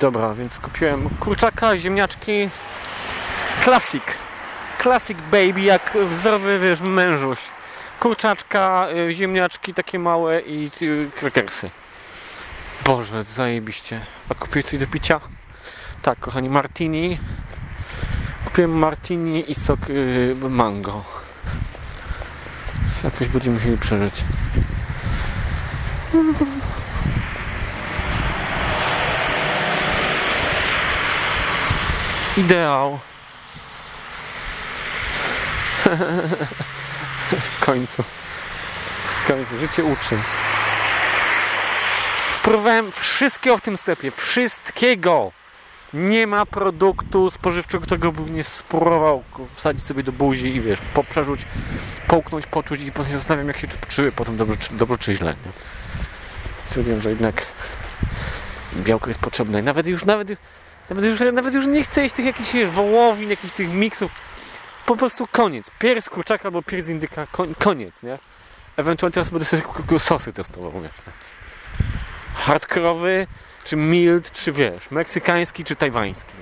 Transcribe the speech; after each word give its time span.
Dobra, 0.00 0.34
więc 0.34 0.58
kupiłem 0.58 1.08
kurczaka, 1.10 1.78
ziemniaczki. 1.78 2.48
Classic. 3.64 4.02
Classic 4.82 5.18
baby, 5.30 5.60
jak 5.60 5.98
wzorowy, 6.10 6.58
wiesz, 6.58 6.80
mężuś. 6.80 7.38
Kurczaczka, 8.00 8.86
y, 9.08 9.14
ziemniaczki 9.14 9.74
takie 9.74 9.98
małe 9.98 10.40
i 10.40 10.70
y, 10.82 11.10
krakersy. 11.16 11.70
Boże, 12.84 13.24
zajebiście. 13.24 14.00
A 14.28 14.34
kupię 14.34 14.62
coś 14.62 14.78
do 14.78 14.86
picia? 14.86 15.20
Tak, 16.02 16.18
kochani, 16.18 16.48
martini. 16.48 17.18
Kupiłem 18.44 18.70
martini 18.70 19.50
i 19.50 19.54
sok 19.54 19.90
y, 19.90 20.36
mango. 20.50 21.04
Jakoś 23.04 23.28
będziemy 23.28 23.56
musieli 23.56 23.78
przeżyć. 23.78 24.24
Ideał. 32.40 32.98
w 37.40 37.64
końcu. 37.64 38.02
W 39.04 39.26
końcu. 39.26 39.56
Życie 39.56 39.84
uczy. 39.84 40.18
Spróbowałem 42.30 42.92
wszystkiego 42.92 43.58
w 43.58 43.60
tym 43.60 43.76
sklepie. 43.76 44.10
Wszystkiego. 44.10 45.32
Nie 45.94 46.26
ma 46.26 46.46
produktu 46.46 47.30
spożywczego, 47.30 47.84
którego 47.84 48.12
bym 48.12 48.34
nie 48.34 48.44
spróbował 48.44 49.22
wsadzić 49.54 49.84
sobie 49.84 50.02
do 50.02 50.12
buzi 50.12 50.56
i 50.56 50.60
wiesz, 50.60 50.78
poprzerzuć, 50.94 51.40
połknąć, 52.06 52.46
poczuć 52.46 52.80
i 52.80 52.92
potem 52.92 53.12
się 53.12 53.18
zastanawiam, 53.18 53.48
jak 53.48 53.58
się 53.58 53.66
czuję 53.88 54.12
potem 54.12 54.36
dobrze, 54.36 54.56
czy, 54.56 54.74
dobrze 54.74 54.98
czy 54.98 55.14
źle. 55.14 55.34
Nie? 55.46 55.52
Stwierdziłem, 56.56 57.00
że 57.00 57.10
jednak 57.10 57.46
białko 58.76 59.08
jest 59.10 59.20
potrzebne. 59.20 59.62
Nawet 59.62 59.86
już, 59.86 60.04
nawet, 60.04 60.28
nawet 60.90 61.04
już, 61.04 61.20
nawet 61.32 61.54
już 61.54 61.66
nie 61.66 61.84
chcę 61.84 62.02
jeść 62.02 62.14
tych 62.14 62.24
jakichś 62.24 62.52
wiesz, 62.52 62.68
wołowin, 62.68 63.30
jakichś 63.30 63.54
tych 63.54 63.72
miksów. 63.72 64.10
Po 64.86 64.96
prostu 64.96 65.26
koniec. 65.32 65.70
Piers 65.78 66.10
kurczaka 66.10 66.44
albo 66.44 66.62
piers 66.62 66.88
indyka, 66.88 67.26
koniec, 67.58 68.02
nie? 68.02 68.18
Ewentualnie 68.76 69.12
teraz 69.12 69.30
będę 69.30 69.44
sobie 69.44 69.62
sosy 69.98 70.32
testował, 70.32 70.72
wiesz. 70.82 70.92
Hardkorowy, 72.34 73.26
czy 73.64 73.76
mild, 73.76 74.30
czy 74.32 74.52
wiesz, 74.52 74.90
meksykański, 74.90 75.64
czy 75.64 75.76
tajwański. 75.76 76.34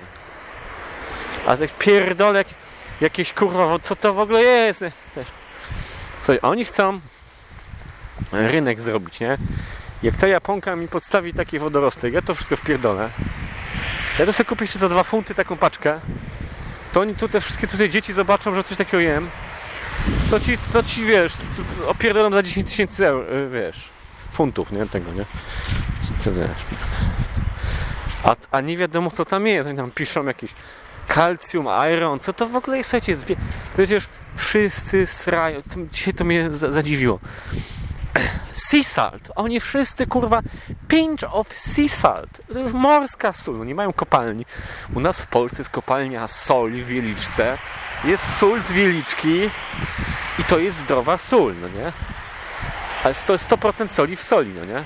A 1.46 1.56
jak 1.60 1.70
pierdolek, 1.78 2.48
jakieś 3.00 3.32
kurwa, 3.32 3.78
co 3.78 3.96
to 3.96 4.14
w 4.14 4.18
ogóle 4.18 4.42
jest? 4.42 4.84
Wiesz. 5.16 5.28
Oni 6.42 6.64
chcą 6.64 7.00
rynek 8.32 8.80
zrobić, 8.80 9.20
nie? 9.20 9.38
Jak 10.02 10.16
ta 10.16 10.26
Japonka 10.26 10.76
mi 10.76 10.88
podstawi 10.88 11.34
taki 11.34 11.58
wodorostek, 11.58 12.14
ja 12.14 12.22
to 12.22 12.34
wszystko 12.34 12.56
wpierdolę. 12.56 13.10
Ja 14.18 14.26
to 14.26 14.32
sobie 14.32 14.48
kupię 14.48 14.64
jeszcze 14.64 14.78
za 14.78 14.88
dwa 14.88 15.02
funty 15.02 15.34
taką 15.34 15.56
paczkę. 15.56 16.00
To 16.92 17.00
oni 17.00 17.14
te 17.14 17.40
wszystkie 17.40 17.66
tutaj 17.66 17.90
dzieci 17.90 18.12
zobaczą, 18.12 18.54
że 18.54 18.64
coś 18.64 18.78
takiego 18.78 19.00
jem. 19.00 19.30
To 20.30 20.40
ci, 20.40 20.58
to 20.72 20.82
ci 20.82 21.04
wiesz, 21.04 21.32
opierdolą 21.86 22.32
za 22.32 22.42
10 22.42 22.68
tysięcy 22.70 23.06
euro, 23.06 23.50
wiesz, 23.50 23.88
funtów, 24.32 24.72
nie? 24.72 24.86
Tego, 24.86 25.12
nie? 25.12 25.24
Co 26.20 26.32
wiesz? 26.32 26.48
A, 28.24 28.36
a 28.50 28.60
nie 28.60 28.76
wiadomo 28.76 29.10
co 29.10 29.24
tam 29.24 29.46
jest. 29.46 29.68
Oni 29.68 29.76
tam 29.76 29.90
piszą 29.90 30.24
jakieś 30.24 30.54
kalcium, 31.08 31.66
iron, 31.92 32.18
co 32.18 32.32
to 32.32 32.46
w 32.46 32.56
ogóle 32.56 32.78
jest? 32.78 32.90
Słuchajcie, 32.90 33.36
przecież 33.74 34.08
wszyscy 34.36 35.06
srają. 35.06 35.62
Dzisiaj 35.92 36.14
to 36.14 36.24
mnie 36.24 36.50
zadziwiło. 36.50 37.18
Sea 38.52 38.82
salt. 38.82 39.30
Oni 39.36 39.60
wszyscy, 39.60 40.06
kurwa, 40.06 40.40
pinch 40.88 41.24
of 41.30 41.52
sea 41.52 41.88
salt. 41.88 42.40
To 42.52 42.58
już 42.58 42.72
morska 42.72 43.32
sól. 43.32 43.66
Nie 43.66 43.74
mają 43.74 43.92
kopalni. 43.92 44.46
U 44.94 45.00
nas 45.00 45.20
w 45.20 45.26
Polsce 45.26 45.60
jest 45.60 45.70
kopalnia 45.70 46.28
soli 46.28 46.82
w 46.82 46.86
Wieliczce. 46.86 47.58
Jest 48.04 48.36
sól 48.36 48.62
z 48.62 48.72
Wieliczki 48.72 49.50
i 50.38 50.44
to 50.44 50.58
jest 50.58 50.76
zdrowa 50.76 51.18
sól, 51.18 51.54
no 51.60 51.68
nie? 51.68 51.92
Ale 53.04 53.14
to 53.14 53.32
jest 53.32 53.50
100% 53.50 53.88
soli 53.88 54.16
w 54.16 54.22
soli, 54.22 54.52
no 54.54 54.64
nie? 54.64 54.84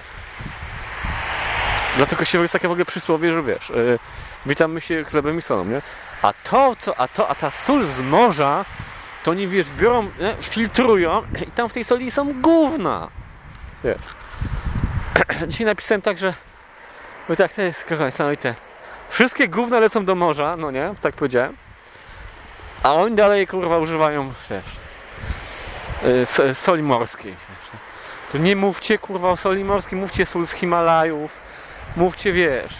Dlatego 1.97 2.25
się 2.25 2.43
jest 2.43 2.53
takie 2.53 2.69
w 2.69 2.71
ogóle 2.71 2.85
przysłowie, 2.85 3.31
że 3.31 3.43
wiesz, 3.43 3.69
yy, 3.69 3.99
witamy 4.47 4.81
się 4.81 5.05
chlebem 5.05 5.39
i 5.39 5.43
solą, 5.43 5.65
nie? 5.65 5.83
A 6.23 6.33
to, 6.33 6.77
co, 6.77 7.01
a 7.01 7.09
to, 7.09 7.29
a 7.29 7.35
ta 7.35 7.51
sól 7.51 7.85
z 7.85 8.01
morza, 8.01 8.65
to 9.25 9.31
oni, 9.31 9.49
wiesz, 9.49 9.71
biorą, 9.71 10.03
nie? 10.03 10.37
filtrują 10.41 11.23
i 11.47 11.51
tam 11.51 11.69
w 11.69 11.73
tej 11.73 11.85
soli 11.85 12.11
są 12.11 12.41
gówna. 12.41 13.09
Wiesz. 13.85 14.03
Dzisiaj 15.49 15.67
napisałem 15.67 16.03
tak, 16.03 16.19
że 16.19 16.35
bo 17.29 17.37
tak, 17.37 17.53
to 17.53 17.63
jest 17.63 17.85
kochani, 17.85 18.37
te 18.37 18.55
Wszystkie 19.09 19.49
gówna 19.49 19.81
lecą 19.81 20.05
do 20.05 20.15
morza, 20.15 20.57
no 20.57 20.71
nie, 20.71 20.95
tak 21.01 21.15
powiedziałem. 21.15 21.57
A 22.83 22.95
oni 22.95 23.17
dalej, 23.17 23.47
kurwa, 23.47 23.79
używają, 23.79 24.33
wiesz, 24.51 26.39
yy, 26.39 26.55
soli 26.55 26.83
morskiej. 26.83 27.35
To 28.33 28.39
nie 28.39 28.57
mówcie, 28.57 28.99
kurwa, 28.99 29.31
o 29.31 29.37
soli 29.37 29.65
morskiej, 29.65 29.99
mówcie 29.99 30.27
sól 30.27 30.47
z 30.47 30.53
Himalajów, 30.53 31.37
mówcie, 31.97 32.33
wiesz, 32.33 32.75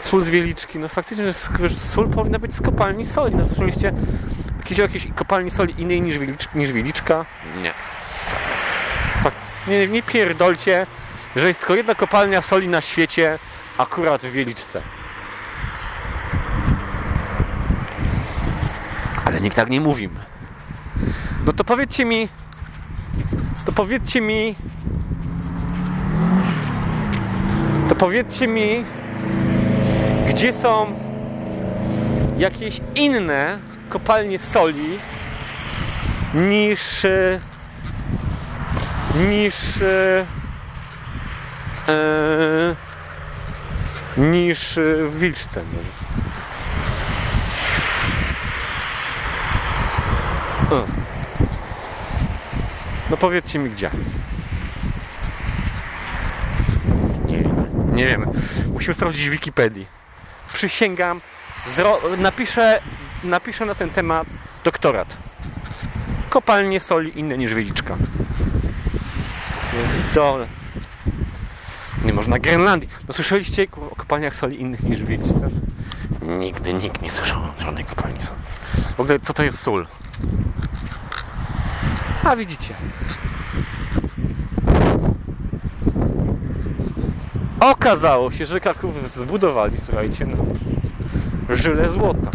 sól 0.00 0.22
z 0.22 0.30
Wieliczki. 0.30 0.78
No 0.78 0.88
faktycznie, 0.88 1.24
wiesz, 1.58 1.76
sól 1.76 2.10
powinna 2.10 2.38
być 2.38 2.54
z 2.54 2.60
kopalni 2.60 3.04
soli. 3.04 3.34
No 3.34 3.46
słyszeliście 3.46 3.92
jakieś, 4.58 4.78
jakieś 4.78 5.06
kopalni 5.16 5.50
soli 5.50 5.74
innej 5.78 6.02
niż, 6.02 6.18
Wielicz, 6.18 6.48
niż 6.54 6.72
Wieliczka? 6.72 7.24
Nie. 7.62 7.95
Nie, 9.68 9.88
nie 9.88 10.02
pierdolcie, 10.02 10.86
że 11.36 11.48
jest 11.48 11.60
tylko 11.60 11.74
jedna 11.74 11.94
kopalnia 11.94 12.42
soli 12.42 12.68
na 12.68 12.80
świecie, 12.80 13.38
akurat 13.78 14.22
w 14.22 14.30
Wieliczce. 14.30 14.80
Ale 19.24 19.40
nikt 19.40 19.56
tak 19.56 19.70
nie 19.70 19.80
mówi. 19.80 20.08
No 21.46 21.52
to 21.52 21.64
powiedzcie 21.64 22.04
mi, 22.04 22.28
to 23.64 23.72
powiedzcie 23.72 24.20
mi, 24.20 24.54
to 27.88 27.94
powiedzcie 27.94 28.48
mi, 28.48 28.84
gdzie 30.28 30.52
są 30.52 30.92
jakieś 32.38 32.80
inne 32.94 33.58
kopalnie 33.88 34.38
soli 34.38 34.98
niż 36.34 37.04
e, 37.04 37.40
niż 39.16 39.82
e, 39.82 40.26
e, 41.88 42.76
niż 44.16 44.78
w 45.08 45.18
Wilczce. 45.18 45.62
No. 50.70 50.86
no 53.10 53.16
powiedzcie 53.16 53.58
mi 53.58 53.70
gdzie. 53.70 53.90
Nie 57.92 58.06
wiemy. 58.06 58.26
Musimy 58.72 58.94
sprawdzić 58.94 59.28
w 59.28 59.30
Wikipedii. 59.30 59.86
Przysięgam, 60.52 61.20
napiszę, 62.18 62.80
napiszę 63.24 63.66
na 63.66 63.74
ten 63.74 63.90
temat 63.90 64.28
doktorat. 64.64 65.16
Kopalnie 66.30 66.80
soli 66.80 67.18
inne 67.18 67.38
niż 67.38 67.54
Wieliczka. 67.54 67.96
Dole. 70.14 70.46
Nie 72.04 72.12
można 72.12 72.38
Grenlandii. 72.38 72.88
No 73.08 73.14
słyszeliście 73.14 73.66
o 73.92 73.96
kopalniach 73.96 74.36
soli 74.36 74.60
innych 74.60 74.82
niż 74.82 75.02
w 75.02 75.06
Wieliczce? 75.06 75.50
Nigdy 76.22 76.74
nikt 76.74 77.02
nie 77.02 77.10
słyszał 77.10 77.40
o 77.42 77.62
żadnej 77.62 77.84
kopalni 77.84 78.22
soli. 78.22 78.40
W 78.96 79.00
ogóle 79.00 79.18
co 79.18 79.32
to 79.32 79.42
jest 79.42 79.58
sól? 79.58 79.86
A 82.24 82.36
widzicie. 82.36 82.74
Okazało 87.60 88.30
się, 88.30 88.46
że 88.46 88.60
Kraków 88.60 89.08
zbudowali, 89.08 89.76
słuchajcie, 89.76 90.26
no, 90.26 90.36
żyle 91.56 91.90
złota. 91.90 92.30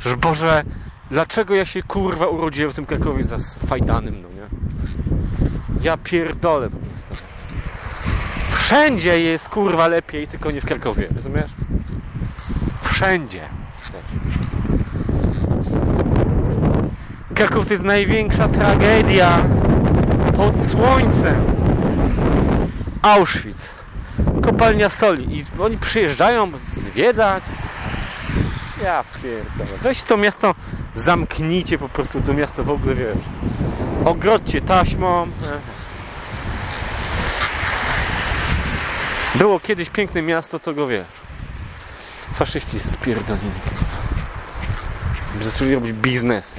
Że 0.00 0.16
Boże, 0.16 0.64
dlaczego 1.10 1.54
ja 1.54 1.66
się 1.66 1.82
kurwa 1.82 2.26
urodziłem 2.26 2.70
w 2.70 2.74
tym 2.74 2.86
Krakowie 2.86 3.22
za 3.22 3.36
fajdanym, 3.66 4.22
no 4.22 4.28
nie? 4.28 4.48
Ja 5.82 5.96
pierdolę 5.96 6.70
po 6.70 6.76
prostu. 6.76 7.14
Wszędzie 8.50 9.20
jest 9.20 9.48
kurwa 9.48 9.88
lepiej, 9.88 10.28
tylko 10.28 10.50
nie 10.50 10.60
w 10.60 10.64
Krakowie, 10.64 11.08
rozumiesz? 11.16 11.52
Wszędzie. 12.82 13.48
Kraków 17.34 17.66
to 17.66 17.74
jest 17.74 17.84
największa 17.84 18.48
tragedia 18.48 19.38
pod 20.36 20.66
słońcem. 20.66 21.44
Auschwitz. 23.02 23.68
Kopalnia 24.42 24.88
soli. 24.88 25.38
I 25.38 25.44
oni 25.58 25.78
przyjeżdżają 25.78 26.52
zwiedzać. 26.62 27.44
Ja 28.84 29.04
pierdolę. 29.22 29.78
Weź 29.82 30.02
to 30.02 30.16
miasto, 30.16 30.54
zamknijcie 30.98 31.78
po 31.78 31.88
prostu 31.88 32.20
to 32.20 32.34
miasto 32.34 32.64
w 32.64 32.70
ogóle, 32.70 32.94
wiesz. 32.94 33.18
ogrodźcie 34.04 34.60
taśmą. 34.60 35.30
Było 39.34 39.60
kiedyś 39.60 39.90
piękne 39.90 40.22
miasto, 40.22 40.58
to 40.58 40.74
go 40.74 40.86
wiesz. 40.86 41.06
Faszyści 42.34 42.80
spierdolili. 42.80 43.50
Zaczęli 45.40 45.74
robić 45.74 45.92
biznesy. 45.92 46.56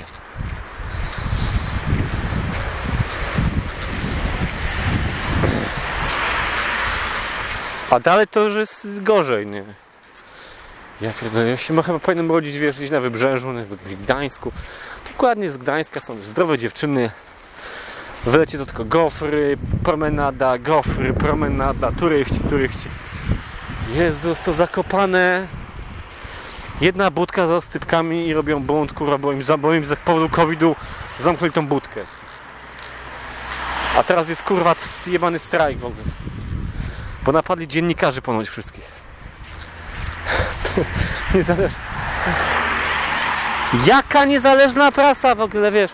A 7.89 7.99
dalej 7.99 8.27
to 8.27 8.39
już 8.39 8.55
jest 8.55 9.03
gorzej, 9.03 9.47
nie? 9.47 9.63
Ja 11.01 11.13
pierdolę, 11.13 11.49
ja 11.49 11.57
się 11.57 11.73
ma- 11.73 11.83
chyba 11.83 11.99
powinienem 11.99 12.31
rodzić, 12.31 12.57
wiesz, 12.57 12.77
gdzieś 12.77 12.89
na 12.91 12.99
wybrzeżu, 12.99 13.53
jakimś 13.53 13.95
Gdańsku. 13.95 14.51
Dokładnie 15.11 15.51
z 15.51 15.57
Gdańska 15.57 16.01
są 16.01 16.23
zdrowe 16.23 16.57
dziewczyny. 16.57 17.11
W 18.25 18.33
lecie 18.35 18.57
to 18.57 18.65
tylko 18.65 18.85
gofry, 18.85 19.57
promenada, 19.83 20.57
gofry, 20.57 21.13
promenada, 21.13 21.91
turyści, 21.91 22.39
turyści. 22.49 22.89
Jezus, 23.95 24.39
to 24.41 24.53
zakopane. 24.53 25.47
Jedna 26.81 27.11
budka 27.11 27.47
z 27.47 27.51
oscypkami 27.51 28.27
i 28.27 28.33
robią 28.33 28.63
bunt, 28.63 28.93
kurwa, 28.93 29.17
bo 29.17 29.31
im, 29.31 29.43
za- 29.43 29.57
bo 29.57 29.73
im 29.73 29.85
z 29.85 29.99
powodu 29.99 30.29
COVID-u 30.29 30.75
zamknęli 31.17 31.51
tą 31.53 31.67
budkę. 31.67 32.01
A 33.97 34.03
teraz 34.03 34.29
jest 34.29 34.43
kurwa 34.43 34.75
jebany 35.07 35.39
strajk 35.39 35.77
w 35.79 35.85
ogóle. 35.85 36.03
Bo 37.25 37.31
napadli 37.31 37.67
dziennikarzy 37.67 38.21
ponoć 38.21 38.49
wszystkich. 38.49 38.98
Niezależna. 41.35 41.83
Jaka 43.85 44.25
niezależna 44.25 44.91
prasa 44.91 45.35
w 45.35 45.41
ogóle, 45.41 45.71
wiesz? 45.71 45.91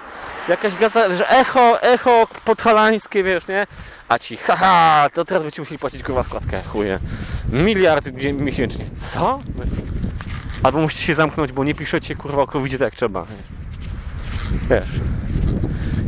Jakaś 0.50 0.76
gazeta, 0.76 1.16
że 1.16 1.30
echo, 1.30 1.82
echo 1.82 2.28
podhalańskie, 2.46 3.24
wiesz, 3.24 3.48
nie? 3.48 3.68
A 4.10 4.20
ci, 4.20 4.38
haha, 4.38 5.10
to 5.14 5.26
teraz 5.26 5.44
będziecie 5.44 5.62
musieli 5.62 5.80
płacić 5.80 6.04
kurwa 6.04 6.24
składkę, 6.24 6.64
chuje. 6.64 7.00
Miliard 7.50 8.12
miesięcznie. 8.34 8.86
Co? 8.96 9.40
Albo 10.64 10.80
musicie 10.80 11.04
się 11.04 11.14
zamknąć, 11.14 11.52
bo 11.52 11.64
nie 11.64 11.76
piszecie 11.76 12.16
kurwa 12.16 12.42
o 12.42 12.48
covid 12.48 12.72
tak 12.72 12.82
jak 12.82 12.96
trzeba. 12.96 13.26
Wiesz. 14.70 14.90
wiesz. 14.90 15.02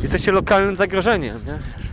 Jesteście 0.02 0.32
lokalnym 0.32 0.76
zagrożeniem, 0.76 1.46
nie? 1.46 1.54
Wiesz. 1.54 1.88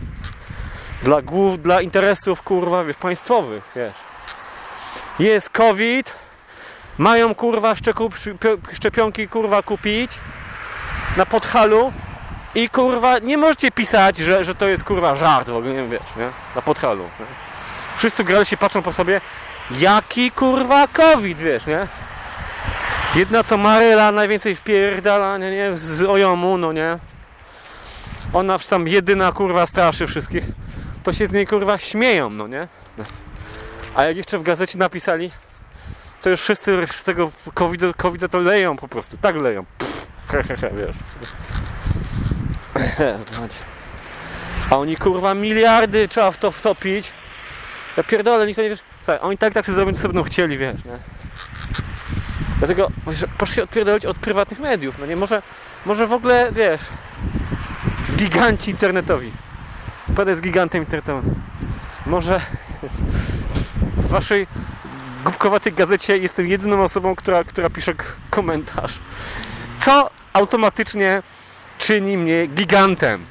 Dla 1.03 1.21
głów, 1.21 1.61
dla 1.61 1.81
interesów 1.81 2.41
kurwa, 2.41 2.83
wiesz, 2.83 2.97
państwowych, 2.97 3.63
wiesz. 3.75 3.93
Jest 5.19 5.49
COVID, 5.49 6.13
mają 6.97 7.35
kurwa 7.35 7.75
szczepionki 8.73 9.27
kurwa 9.27 9.61
kupić 9.61 10.11
na 11.17 11.25
podhalu 11.25 11.93
i 12.55 12.69
kurwa 12.69 13.19
nie 13.19 13.37
możecie 13.37 13.71
pisać, 13.71 14.17
że, 14.17 14.43
że 14.43 14.55
to 14.55 14.67
jest 14.67 14.83
kurwa 14.83 15.15
żart 15.15 15.49
w 15.49 15.55
ogóle, 15.55 15.73
nie 15.73 15.87
wiesz, 15.87 16.15
nie? 16.17 16.29
Na 16.55 16.61
podhalu. 16.61 17.03
Nie? 17.03 17.25
Wszyscy 17.97 18.23
grali 18.23 18.45
się 18.45 18.57
patrzą 18.57 18.81
po 18.81 18.93
sobie, 18.93 19.21
jaki 19.71 20.31
kurwa 20.31 20.87
COVID, 20.87 21.37
wiesz, 21.37 21.67
nie? 21.67 21.87
Jedna 23.15 23.43
co 23.43 23.57
Maryla 23.57 24.11
najwięcej 24.11 24.55
wpierdala, 24.55 25.37
nie, 25.37 25.51
nie, 25.51 25.77
z 25.77 26.03
ojomu, 26.03 26.57
no 26.57 26.73
nie? 26.73 26.97
Ona 28.33 28.59
tam 28.59 28.87
jedyna 28.87 29.31
kurwa 29.31 29.67
straszy 29.67 30.07
wszystkich. 30.07 30.43
To 31.03 31.13
się 31.13 31.27
z 31.27 31.31
niej 31.31 31.47
kurwa 31.47 31.77
śmieją, 31.77 32.29
no 32.29 32.47
nie? 32.47 32.67
A 33.95 34.03
jak 34.03 34.17
jeszcze 34.17 34.37
w 34.37 34.43
gazecie 34.43 34.77
napisali, 34.77 35.31
to 36.25 36.29
już 36.29 36.41
wszyscy 36.41 36.87
z 36.91 37.03
tego 37.03 37.31
COVID, 37.53 37.81
COVID 37.97 38.31
to 38.31 38.39
leją 38.39 38.77
po 38.77 38.87
prostu, 38.87 39.17
tak 39.17 39.35
leją. 39.35 39.65
Pff, 39.77 40.07
he, 40.27 40.43
he, 40.43 40.69
wiesz. 40.71 40.95
A 44.69 44.77
oni 44.77 44.97
kurwa 44.97 45.33
miliardy 45.33 46.07
trzeba 46.07 46.31
w 46.31 46.37
to 46.37 46.51
wtopić. 46.51 47.11
Ja 47.97 48.03
pierdolę, 48.03 48.47
nikt 48.47 48.55
to 48.55 48.61
nie 48.61 48.69
wiesz. 48.69 48.79
Słuchaj, 48.97 49.19
oni 49.21 49.37
tak 49.37 49.53
tak 49.53 49.65
sobie 49.65 49.75
zrobią, 49.75 49.93
co 49.93 50.07
będą 50.07 50.23
chcieli, 50.23 50.57
wiesz, 50.57 50.85
nie? 50.85 50.97
Dlatego 52.59 52.91
wiesz, 53.07 53.25
proszę 53.37 53.55
się 53.55 53.63
odpierdolić 53.63 54.05
od 54.05 54.17
prywatnych 54.17 54.59
mediów, 54.59 54.99
no 54.99 55.05
nie? 55.05 55.15
Może, 55.15 55.41
może 55.85 56.07
w 56.07 56.13
ogóle, 56.13 56.51
wiesz, 56.51 56.81
giganci 58.15 58.71
internetowi. 58.71 59.31
Będę 60.07 60.31
jest 60.31 60.41
gigantem 60.41 60.81
internetowym. 60.81 61.35
Może 62.05 62.41
w 63.97 64.07
waszej 64.07 64.47
głupkowatej 65.25 65.73
gazecie 65.73 66.17
jestem 66.17 66.47
jedyną 66.47 66.83
osobą, 66.83 67.15
która, 67.15 67.43
która 67.43 67.69
pisze 67.69 67.93
komentarz. 68.29 68.99
Co 69.79 70.09
automatycznie 70.33 71.21
czyni 71.77 72.17
mnie 72.17 72.47
gigantem. 72.47 73.25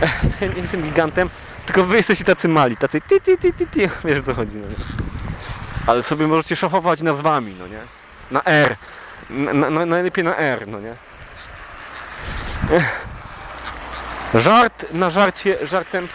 Nie 0.40 0.60
jestem 0.60 0.82
gigantem, 0.82 1.30
tylko 1.66 1.84
wy 1.84 1.96
jesteście 1.96 2.24
tacy 2.24 2.48
mali, 2.48 2.76
tacy 2.76 3.00
ti 3.00 3.20
ti 3.20 3.38
ti 3.38 3.52
ti 3.52 3.66
ti. 3.66 3.80
Wiesz 4.04 4.18
o 4.18 4.22
co 4.22 4.34
chodzi, 4.34 4.56
no 4.56 4.68
nie? 4.68 4.74
Ale 5.86 6.02
sobie 6.02 6.26
możecie 6.26 6.56
szafować 6.56 7.02
nazwami, 7.02 7.54
no 7.58 7.66
nie? 7.66 7.80
Na 8.30 8.44
R. 8.44 8.76
Na, 9.30 9.52
na, 9.52 9.70
na, 9.70 9.86
najlepiej 9.86 10.24
na 10.24 10.36
R, 10.36 10.68
no 10.68 10.80
nie? 10.80 10.94
Żart 14.34 14.92
na 14.92 15.10
żarcie, 15.10 15.66
żartem 15.66 16.08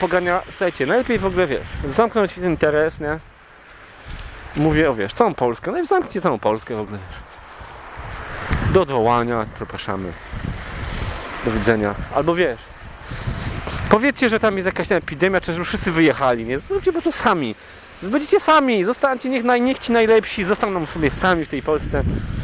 pogania, 0.00 0.42
słuchajcie, 0.48 0.86
najlepiej 0.86 1.18
w 1.18 1.26
ogóle, 1.26 1.46
wiesz, 1.46 1.68
zamknąć 1.86 2.38
interes, 2.38 3.00
nie? 3.00 3.31
Mówię 4.56 4.90
o, 4.90 4.94
wiesz, 4.94 5.12
całą 5.12 5.34
Polskę, 5.34 5.70
no 5.72 5.78
i 5.78 5.86
zamknijcie 5.86 6.20
całą 6.20 6.38
Polskę 6.38 6.76
w 6.76 6.80
ogóle. 6.80 6.98
Do 8.72 8.82
odwołania, 8.82 9.46
przepraszamy. 9.56 10.12
Do 11.44 11.50
widzenia. 11.50 11.94
Albo 12.14 12.34
wiesz, 12.34 12.60
powiedzcie, 13.88 14.28
że 14.28 14.40
tam 14.40 14.54
jest 14.54 14.66
jakaś 14.66 14.92
epidemia, 14.92 15.40
czy 15.40 15.52
że 15.52 15.64
wszyscy 15.64 15.92
wyjechali, 15.92 16.44
nie? 16.44 16.60
Zróbcie 16.60 16.92
po 16.92 17.02
prostu 17.02 17.22
sami. 17.22 17.54
Będziecie 18.02 18.40
sami, 18.40 18.84
zostańcie, 18.84 19.28
niech, 19.28 19.44
naj- 19.44 19.60
niech 19.60 19.78
ci 19.78 19.92
najlepsi 19.92 20.44
zostaną 20.44 20.86
sobie 20.86 21.10
sami 21.10 21.44
w 21.44 21.48
tej 21.48 21.62
Polsce. 21.62 22.02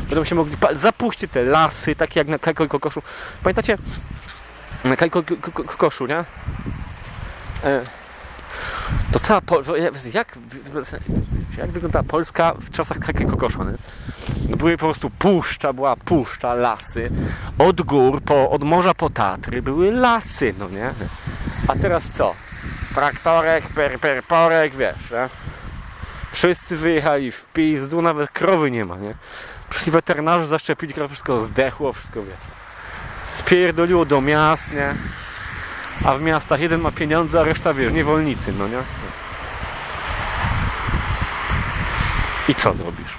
Będą 0.09 0.25
się 0.25 0.35
mogli, 0.35 0.57
zapuśćcie 0.73 1.29
te 1.29 1.43
lasy, 1.45 1.95
takie 1.95 2.21
jak 2.21 2.29
na 2.29 2.39
Kajko 2.39 2.65
i 2.65 2.69
Kokoszu. 2.69 3.03
Pamiętacie? 3.43 3.79
Na 4.85 4.97
Kajko 4.97 5.21
i 5.21 5.25
Ko- 5.25 5.51
Ko- 5.53 5.65
Kokoszu, 5.65 6.07
nie? 6.07 6.25
E, 7.65 7.83
To 9.13 9.19
cała, 9.19 9.41
jak, 10.13 10.39
jak 11.59 11.71
wyglądała 11.71 12.03
Polska 12.03 12.55
w 12.61 12.71
czasach 12.71 12.99
Kokoszu, 13.31 13.65
nie? 13.65 13.75
No 14.49 14.57
były 14.57 14.77
po 14.77 14.85
prostu 14.85 15.11
puszcza, 15.11 15.73
była 15.73 15.97
puszcza, 15.97 16.55
lasy. 16.55 17.11
Od 17.59 17.83
gór, 17.83 18.23
po, 18.23 18.51
od 18.51 18.63
morza 18.63 18.95
po 18.95 19.11
Tatry 19.11 19.63
były 19.63 19.93
lasy, 19.93 20.55
no 20.59 20.69
nie? 20.69 20.95
A 21.69 21.77
teraz 21.77 22.11
co? 22.11 22.35
Traktorek, 22.95 23.67
per, 23.67 24.01
per, 24.01 24.23
wiesz, 24.77 25.11
nie? 25.11 25.29
Wszyscy 26.33 26.77
wyjechali 26.77 27.33
w 27.33 27.45
pizdu, 27.45 28.03
nawet 28.03 28.31
krowy 28.31 28.71
nie 28.71 28.85
ma, 28.85 28.97
nie? 28.97 29.15
Przyszli 29.71 29.93
weterynarze, 29.93 30.47
zaszczepili 30.47 30.95
krowy, 30.95 31.09
wszystko 31.15 31.41
zdechło, 31.41 31.93
wszystko, 31.93 32.23
wiesz. 32.23 32.37
Spierdoliło 33.29 34.05
do 34.05 34.21
miast, 34.21 34.73
nie? 34.73 34.95
A 36.05 36.15
w 36.15 36.23
miastach 36.23 36.61
jeden 36.61 36.81
ma 36.81 36.93
pieniądze, 36.93 37.41
a 37.41 37.45
reszta, 37.45 37.75
wiesz, 37.75 37.93
niewolnicy, 37.93 38.53
no 38.53 38.69
nie? 38.69 38.79
I 42.49 42.55
co 42.55 42.75
zrobisz? 42.75 43.19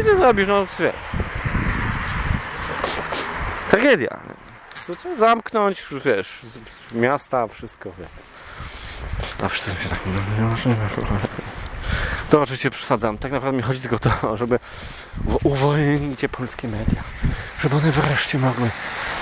I 0.00 0.04
co 0.04 0.16
zrobisz, 0.16 0.48
no 0.48 0.66
wiesz. 0.78 0.94
Tragedia. 3.70 4.18
Trzeba 4.98 5.14
zamknąć, 5.14 5.86
już 5.90 6.04
wiesz, 6.04 6.40
z- 6.42 6.94
miasta, 6.94 7.46
wszystko, 7.46 7.90
wiesz. 7.98 8.08
A 9.42 9.48
wszyscy 9.48 9.82
się 9.82 9.88
tak, 9.88 9.98
no 10.06 10.42
nie 10.42 10.50
możemy. 10.50 10.76
To 12.34 12.42
oczywiście 12.42 12.70
przesadzam. 12.70 13.18
Tak 13.18 13.32
naprawdę 13.32 13.56
mi 13.56 13.62
chodzi 13.62 13.80
tylko 13.80 13.96
o 13.96 13.98
to, 13.98 14.36
żeby 14.36 14.58
uwolnić 15.42 16.20
polskie 16.32 16.68
media. 16.68 17.02
Żeby 17.58 17.76
one 17.76 17.90
wreszcie 17.90 18.38
mogły 18.38 18.70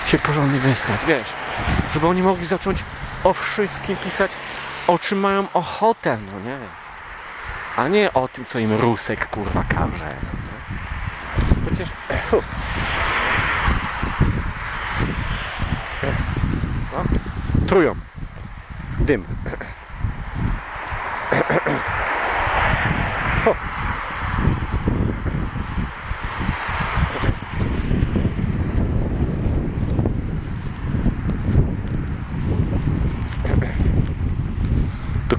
się 0.07 0.19
porządnie 0.19 0.59
wysłać, 0.59 1.01
wiesz. 1.07 1.33
Żeby 1.95 2.07
oni 2.07 2.23
mogli 2.23 2.45
zacząć 2.47 2.85
o 3.25 3.33
wszystkim 3.33 3.97
pisać, 3.97 4.31
o 4.87 4.99
czym 4.99 5.19
mają 5.19 5.47
ochotę, 5.53 6.19
no 6.33 6.39
nie 6.39 6.59
wiem. 6.59 6.69
A 7.77 7.89
nie 7.89 8.13
o 8.13 8.29
tym, 8.29 8.45
co 8.45 8.59
im 8.59 8.73
Rusek 8.73 9.29
kurwa 9.31 9.65
każe. 9.65 10.17
No 10.23 10.39
nie? 10.39 11.67
Przecież... 11.67 11.89
Fu. 12.31 12.43
No, 16.93 17.05
trują. 17.67 17.95
Dym. 18.99 19.27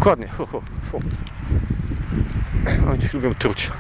Dokładnie. 0.03 0.27
Fu, 0.27 0.45
fu, 0.45 0.61
fu. 0.91 0.99
Oni 2.91 3.01
się 3.01 3.09
lubią 3.13 3.33
truć. 3.33 3.71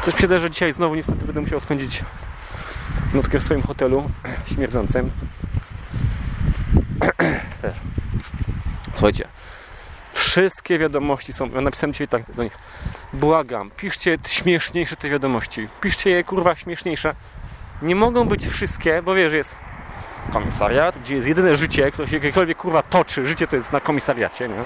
Coś 0.00 0.14
się 0.14 0.38
że 0.38 0.50
dzisiaj 0.50 0.72
znowu 0.72 0.94
niestety 0.94 1.24
będę 1.24 1.40
musiał 1.40 1.60
spędzić 1.60 2.04
nockę 3.14 3.38
w 3.38 3.42
swoim 3.42 3.62
hotelu 3.62 4.10
śmierdzącym. 4.46 5.10
Słuchajcie, 8.94 9.28
wszystkie 10.12 10.78
wiadomości 10.78 11.32
są, 11.32 11.50
ja 11.50 11.60
napisałem 11.60 11.92
dzisiaj 11.92 12.08
tak 12.08 12.32
do 12.32 12.42
nich, 12.42 12.58
błagam, 13.12 13.70
piszcie 13.70 14.18
śmieszniejsze 14.28 14.96
te 14.96 15.08
wiadomości, 15.08 15.68
piszcie 15.80 16.10
je 16.10 16.24
kurwa 16.24 16.54
śmieszniejsze. 16.54 17.14
Nie 17.82 17.96
mogą 17.96 18.28
być 18.28 18.46
wszystkie, 18.46 19.02
bo 19.02 19.14
wiesz, 19.14 19.32
jest 19.32 19.56
komisariat, 20.32 20.98
gdzie 20.98 21.14
jest 21.14 21.28
jedyne 21.28 21.56
życie, 21.56 21.90
które 21.92 22.08
się 22.08 22.16
jakiekolwiek 22.16 22.58
kurwa 22.58 22.82
toczy, 22.82 23.26
życie 23.26 23.46
to 23.46 23.56
jest 23.56 23.72
na 23.72 23.80
komisariacie, 23.80 24.48
nie? 24.48 24.64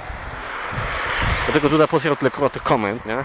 Dlatego 1.45 1.69
tutaj 1.69 1.89
posierał 1.89 2.17
tyle 2.17 2.31
kurwa 2.31 2.49
tych 2.49 2.63
komend, 2.63 3.07
nie? 3.07 3.25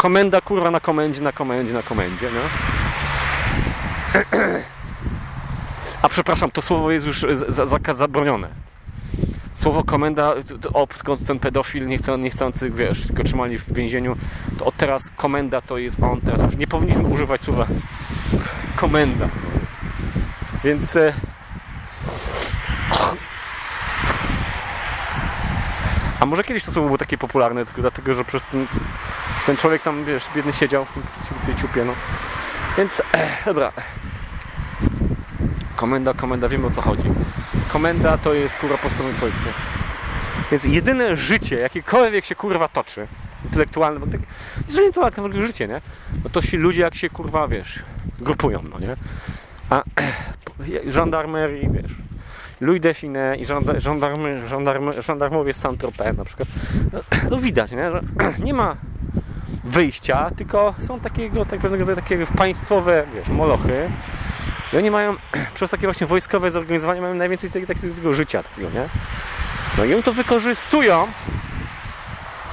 Komenda 0.00 0.40
kurwa 0.40 0.70
na 0.70 0.80
komendzie, 0.80 1.20
na 1.20 1.32
komendzie, 1.32 1.72
na 1.72 1.82
komendzie, 1.82 2.28
no. 2.34 2.40
A 6.02 6.08
przepraszam, 6.08 6.50
to 6.50 6.62
słowo 6.62 6.90
jest 6.90 7.06
już 7.06 7.26
zabronione. 7.92 8.48
Słowo 9.54 9.84
komenda, 9.84 10.34
o, 10.72 10.86
tylko 10.86 11.16
ten 11.16 11.38
pedofil 11.38 11.86
niechcę, 11.86 12.18
niechcący, 12.18 12.70
wiesz, 12.70 13.12
go 13.12 13.24
trzymali 13.24 13.58
w 13.58 13.72
więzieniu, 13.72 14.16
to 14.58 14.64
od 14.64 14.76
teraz 14.76 15.10
komenda 15.16 15.60
to 15.60 15.78
jest 15.78 16.02
on, 16.02 16.20
teraz 16.20 16.40
już 16.40 16.56
nie 16.56 16.66
powinniśmy 16.66 17.02
używać 17.02 17.42
słowa 17.42 17.66
komenda. 18.76 19.28
Więc 20.64 20.96
e, 20.96 21.12
A 26.20 26.26
może 26.26 26.44
kiedyś 26.44 26.64
to 26.64 26.70
słowo 26.70 26.86
było 26.86 26.98
takie 26.98 27.18
popularne, 27.18 27.66
tylko 27.66 27.80
dlatego, 27.80 28.14
że 28.14 28.24
przez 28.24 28.44
ten, 28.44 28.66
ten 29.46 29.56
człowiek 29.56 29.82
tam, 29.82 30.04
wiesz, 30.04 30.24
biedny 30.36 30.52
siedział 30.52 30.84
w, 30.84 30.92
tym, 30.92 31.02
w 31.42 31.46
tej 31.46 31.56
ciupie, 31.56 31.84
no. 31.84 31.92
Więc, 32.78 33.02
e, 33.12 33.28
dobra. 33.44 33.72
Komenda, 35.76 36.14
komenda, 36.14 36.48
wiemy 36.48 36.66
o 36.66 36.70
co 36.70 36.82
chodzi. 36.82 37.10
Komenda 37.68 38.18
to 38.18 38.34
jest, 38.34 38.56
kurwa, 38.56 38.78
podstawowy 38.78 39.14
policja. 39.14 39.52
Więc 40.50 40.64
jedyne 40.64 41.16
życie, 41.16 41.56
jakiekolwiek 41.58 42.24
się, 42.24 42.34
kurwa, 42.34 42.68
toczy, 42.68 43.06
intelektualne, 43.44 44.00
bo 44.00 44.06
tak, 44.06 44.20
jeżeli 44.66 44.86
intelektualne 44.86 45.22
w 45.22 45.32
ogóle 45.32 45.46
życie, 45.46 45.68
nie? 45.68 45.80
No 46.24 46.30
to 46.30 46.42
się 46.42 46.58
ludzie, 46.58 46.82
jak 46.82 46.94
się, 46.94 47.10
kurwa, 47.10 47.48
wiesz, 47.48 47.78
grupują, 48.18 48.62
no 48.70 48.78
nie? 48.78 48.96
A 49.70 49.82
żandarmerii, 50.88 51.68
wiesz, 51.70 51.92
Louis 52.60 52.80
Define 52.80 53.36
i 53.36 53.46
żanda- 53.46 53.80
żandarmy, 53.80 54.48
żandarmy, 54.48 55.02
żandarmowie 55.02 55.52
z 55.52 55.64
Saint-Tropez 55.64 56.16
na 56.16 56.24
przykład, 56.24 56.48
no, 56.92 57.00
no 57.30 57.38
widać, 57.38 57.70
nie? 57.70 57.90
że 57.90 58.02
nie 58.46 58.54
ma 58.54 58.76
wyjścia, 59.64 60.30
tylko 60.36 60.74
są 60.78 61.00
takiego, 61.00 61.44
tak 61.44 61.60
pewnego 61.60 61.80
rodzaju 61.80 61.96
takie 61.96 62.26
państwowe, 62.26 63.04
wiesz, 63.14 63.28
molochy 63.28 63.90
i 64.72 64.76
oni 64.76 64.90
mają, 64.90 65.16
przez 65.54 65.70
takie 65.70 65.86
właśnie 65.86 66.06
wojskowe 66.06 66.50
zorganizowanie 66.50 67.00
mają 67.00 67.14
najwięcej 67.14 67.50
takiego, 67.50 67.74
takiego 67.74 68.12
życia 68.12 68.42
takiego, 68.42 68.70
nie? 68.70 68.88
No 69.78 69.84
i 69.84 69.94
oni 69.94 70.02
to 70.02 70.12
wykorzystują 70.12 71.06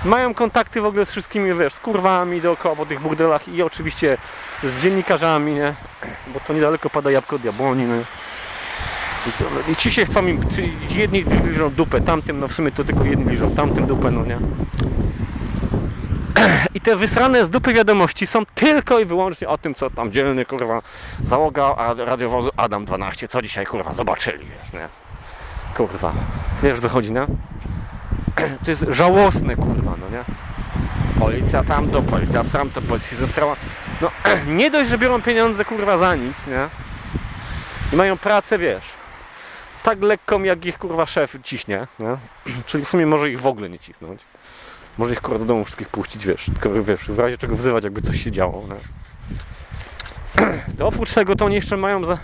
mają 0.05 0.33
kontakty 0.33 0.81
w 0.81 0.85
ogóle 0.85 1.05
z 1.05 1.11
wszystkimi, 1.11 1.53
wiesz, 1.53 1.73
z 1.73 1.79
kurwami 1.79 2.41
dookoła 2.41 2.75
po 2.75 2.85
tych 2.85 2.99
burdelach 2.99 3.47
i 3.47 3.61
oczywiście 3.61 4.17
z 4.63 4.81
dziennikarzami, 4.81 5.53
nie? 5.53 5.73
Bo 6.27 6.39
to 6.39 6.53
niedaleko 6.53 6.89
pada 6.89 7.11
jabłko 7.11 7.35
od 7.35 7.45
jabłoni, 7.45 7.83
nie? 7.85 8.01
I, 9.71 9.75
ci 9.75 9.91
się 9.91 10.05
chcą 10.05 10.27
im, 10.27 10.39
jedni 10.89 11.23
bliżą 11.25 11.69
dupę 11.69 12.01
tamtym, 12.01 12.39
no 12.39 12.47
w 12.47 12.53
sumie 12.53 12.71
to 12.71 12.83
tylko 12.83 13.03
jedni 13.03 13.25
bliżą 13.25 13.51
tamtym 13.55 13.85
dupę, 13.87 14.11
no 14.11 14.25
nie? 14.25 14.37
I 16.75 16.81
te 16.81 16.95
wysrane 16.95 17.45
z 17.45 17.49
dupy 17.49 17.73
wiadomości 17.73 18.27
są 18.27 18.45
tylko 18.45 18.99
i 18.99 19.05
wyłącznie 19.05 19.47
o 19.49 19.57
tym, 19.57 19.75
co 19.75 19.89
tam 19.89 20.11
dzielny, 20.11 20.45
kurwa, 20.45 20.81
załoga 21.21 21.75
a- 21.77 21.93
radiowozu 21.97 22.49
Adam 22.57 22.85
12, 22.85 23.27
co 23.27 23.41
dzisiaj, 23.41 23.65
kurwa, 23.65 23.93
zobaczyli, 23.93 24.45
nie? 24.73 24.89
Kurwa, 25.77 26.13
wiesz, 26.63 26.79
co 26.79 26.89
chodzi, 26.89 27.11
nie? 27.11 27.25
To 28.65 28.71
jest 28.71 28.85
żałosne, 28.89 29.55
kurwa, 29.55 29.93
no 30.01 30.09
nie? 30.17 30.23
Policja 31.19 31.63
tam 31.63 31.89
do 31.91 32.01
policja 32.01 32.43
sam 32.43 32.69
to 32.69 32.81
policja 32.81 33.17
zesrała. 33.17 33.55
No, 34.01 34.11
nie 34.57 34.71
dość, 34.71 34.89
że 34.89 34.97
biorą 34.97 35.21
pieniądze, 35.21 35.65
kurwa, 35.65 35.97
za 35.97 36.15
nic, 36.15 36.47
nie? 36.47 36.67
I 37.93 37.95
mają 37.95 38.17
pracę, 38.17 38.57
wiesz, 38.57 38.93
tak 39.87 40.01
lekką, 40.01 40.43
jak 40.43 40.65
ich, 40.65 40.77
kurwa, 40.77 41.05
szef 41.05 41.37
ciśnie, 41.43 41.87
nie? 41.99 42.17
Czyli 42.65 42.85
w 42.85 42.89
sumie 42.89 43.05
może 43.05 43.29
ich 43.29 43.39
w 43.39 43.47
ogóle 43.47 43.69
nie 43.69 43.79
cisnąć. 43.79 44.21
Może 44.97 45.13
ich, 45.13 45.21
kurwa, 45.21 45.39
do 45.39 45.45
domu 45.45 45.63
wszystkich 45.63 45.89
puścić, 45.89 46.25
wiesz, 46.25 46.45
tylko, 46.45 46.83
wiesz, 46.83 47.11
w 47.11 47.19
razie 47.19 47.37
czego 47.37 47.55
wzywać, 47.55 47.83
jakby 47.83 48.01
coś 48.01 48.23
się 48.23 48.31
działo, 48.31 48.63
nie? 48.67 48.75
To 50.77 50.87
oprócz 50.87 51.13
tego 51.13 51.35
to 51.35 51.45
oni 51.45 51.55
jeszcze 51.55 51.77
mają 51.77 52.05
za... 52.05 52.17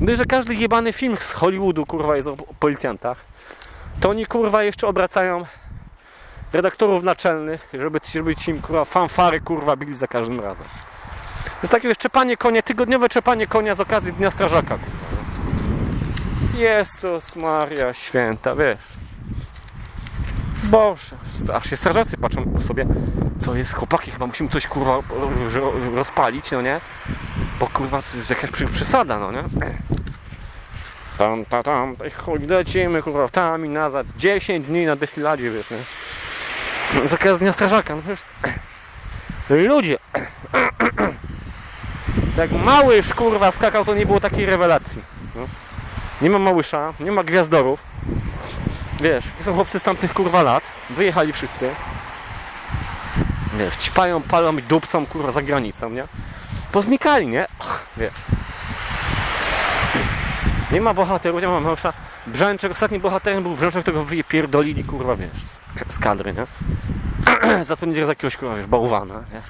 Gdy, 0.00 0.16
że 0.16 0.24
każdy 0.24 0.54
jebany 0.54 0.92
film 0.92 1.16
z 1.16 1.32
Hollywoodu, 1.32 1.86
kurwa, 1.86 2.16
jest 2.16 2.28
o 2.28 2.36
policjantach, 2.36 3.18
to 4.00 4.08
oni, 4.08 4.26
kurwa, 4.26 4.62
jeszcze 4.62 4.86
obracają 4.86 5.42
redaktorów 6.52 7.04
naczelnych, 7.04 7.68
żeby, 8.12 8.36
ci 8.36 8.50
im, 8.50 8.62
kurwa, 8.62 8.84
fanfary, 8.84 9.40
kurwa, 9.40 9.76
bili 9.76 9.94
za 9.94 10.06
każdym 10.06 10.40
razem. 10.40 10.66
To 11.44 11.60
jest 11.62 11.72
takie 11.72 11.88
wiesz, 11.88 11.98
czepanie 11.98 12.36
konia, 12.36 12.62
tygodniowe 12.62 13.08
czepanie 13.08 13.46
konia 13.46 13.74
z 13.74 13.80
okazji 13.80 14.12
Dnia 14.12 14.30
Strażaka, 14.30 14.78
kurwa. 14.78 15.13
Jezus 16.54 17.36
Maria 17.36 17.92
Święta, 17.94 18.54
wiesz. 18.54 18.78
Boże, 20.64 21.16
aż 21.54 21.70
się 21.70 21.76
strażacy 21.76 22.16
patrzą 22.16 22.62
sobie, 22.62 22.86
co 23.40 23.54
jest, 23.54 23.74
chłopaki, 23.74 24.10
chyba 24.10 24.26
musimy 24.26 24.48
coś, 24.48 24.66
kurwa, 24.66 24.98
ro- 25.54 25.72
rozpalić, 25.94 26.50
no 26.50 26.62
nie? 26.62 26.80
Bo, 27.60 27.66
kurwa, 27.66 27.96
jest 27.96 28.30
jakaś 28.30 28.50
przesada, 28.72 29.18
no 29.18 29.32
nie? 29.32 29.42
Tam, 31.18 31.44
ta, 31.44 31.62
tam, 31.62 31.96
i 32.06 32.10
chuj, 32.10 32.38
lecimy, 32.46 33.02
kurwa, 33.02 33.28
tam 33.28 33.66
i 33.66 33.68
nazad, 33.68 34.06
10 34.16 34.66
dni 34.66 34.86
na 34.86 34.96
defiladzie, 34.96 35.50
wiesz, 35.50 35.66
nie? 35.70 35.78
Z 37.08 37.12
okazji 37.12 37.38
Dnia 37.40 37.52
Strażaka, 37.52 37.96
no 37.96 38.02
przecież... 38.02 38.22
Ludzie! 39.50 39.98
Jak 42.38 42.52
Małysz, 42.52 43.14
kurwa, 43.14 43.52
skakał, 43.52 43.84
to 43.84 43.94
nie 43.94 44.06
było 44.06 44.20
takiej 44.20 44.46
rewelacji. 44.46 45.02
No. 45.34 45.46
Nie 46.22 46.30
ma 46.30 46.38
Małysza, 46.38 46.92
nie 47.00 47.12
ma 47.12 47.24
Gwiazdorów. 47.24 47.80
Wiesz, 49.00 49.24
to 49.38 49.44
są 49.44 49.54
chłopcy 49.54 49.78
z 49.78 49.82
tamtych, 49.82 50.14
kurwa, 50.14 50.42
lat. 50.42 50.64
Wyjechali 50.90 51.32
wszyscy. 51.32 51.70
Wiesz, 53.58 53.76
ćpają, 53.76 54.22
palą 54.22 54.56
i 54.56 54.62
dupcą, 54.62 55.06
kurwa, 55.06 55.30
za 55.30 55.42
granicą, 55.42 55.90
nie? 55.90 56.04
Poznikali, 56.72 57.26
nie? 57.26 57.46
Och, 57.58 57.84
wiesz. 57.96 58.12
Nie 60.72 60.80
ma 60.80 60.94
bohaterów, 60.94 61.42
nie 61.42 61.48
ma 61.48 61.60
Małysza. 61.60 61.92
Brzęczek, 62.26 62.72
ostatnim 62.72 63.00
bohaterem 63.00 63.42
był 63.42 63.56
Brzęczek, 63.56 63.82
którego 63.82 64.04
wypierdolili, 64.04 64.84
kurwa, 64.84 65.16
wiesz, 65.16 65.30
z, 65.88 65.94
z 65.94 65.98
kadry, 65.98 66.34
nie? 66.34 67.64
za 67.64 67.76
to 67.76 67.86
nie 67.86 68.06
za 68.06 68.12
jakiegoś, 68.12 68.36
kurwa, 68.36 68.56
wiesz, 68.56 68.66
bałwana, 68.66 69.14
nie? 69.14 69.42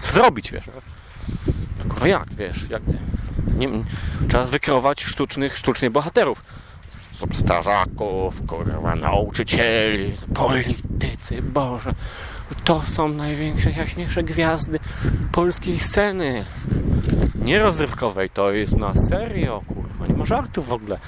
Zrobić, 0.00 0.50
wiesz? 0.50 0.66
No, 0.66 0.72
kurwa, 1.90 2.08
jak, 2.08 2.34
wiesz, 2.34 2.70
jak... 2.70 2.82
Nie, 3.56 3.68
trzeba 4.28 4.44
wykreować 4.44 5.02
sztucznych, 5.02 5.58
sztucznych 5.58 5.90
bohaterów. 5.90 6.42
Strażaków, 7.32 8.46
kurwa, 8.46 8.96
nauczycieli, 8.96 10.12
politycy, 10.34 11.42
Boże. 11.42 11.94
To 12.64 12.82
są 12.82 13.08
największe, 13.08 13.70
jaśniejsze 13.70 14.22
gwiazdy 14.22 14.78
polskiej 15.32 15.78
sceny. 15.78 16.44
Nie 17.34 17.58
rozrywkowej, 17.58 18.30
to 18.30 18.50
jest 18.50 18.76
na 18.76 18.94
serio, 18.94 19.62
kurwa, 19.68 20.06
nie 20.06 20.14
ma 20.14 20.24
żartów 20.24 20.68
w 20.68 20.72
ogóle. 20.72 20.98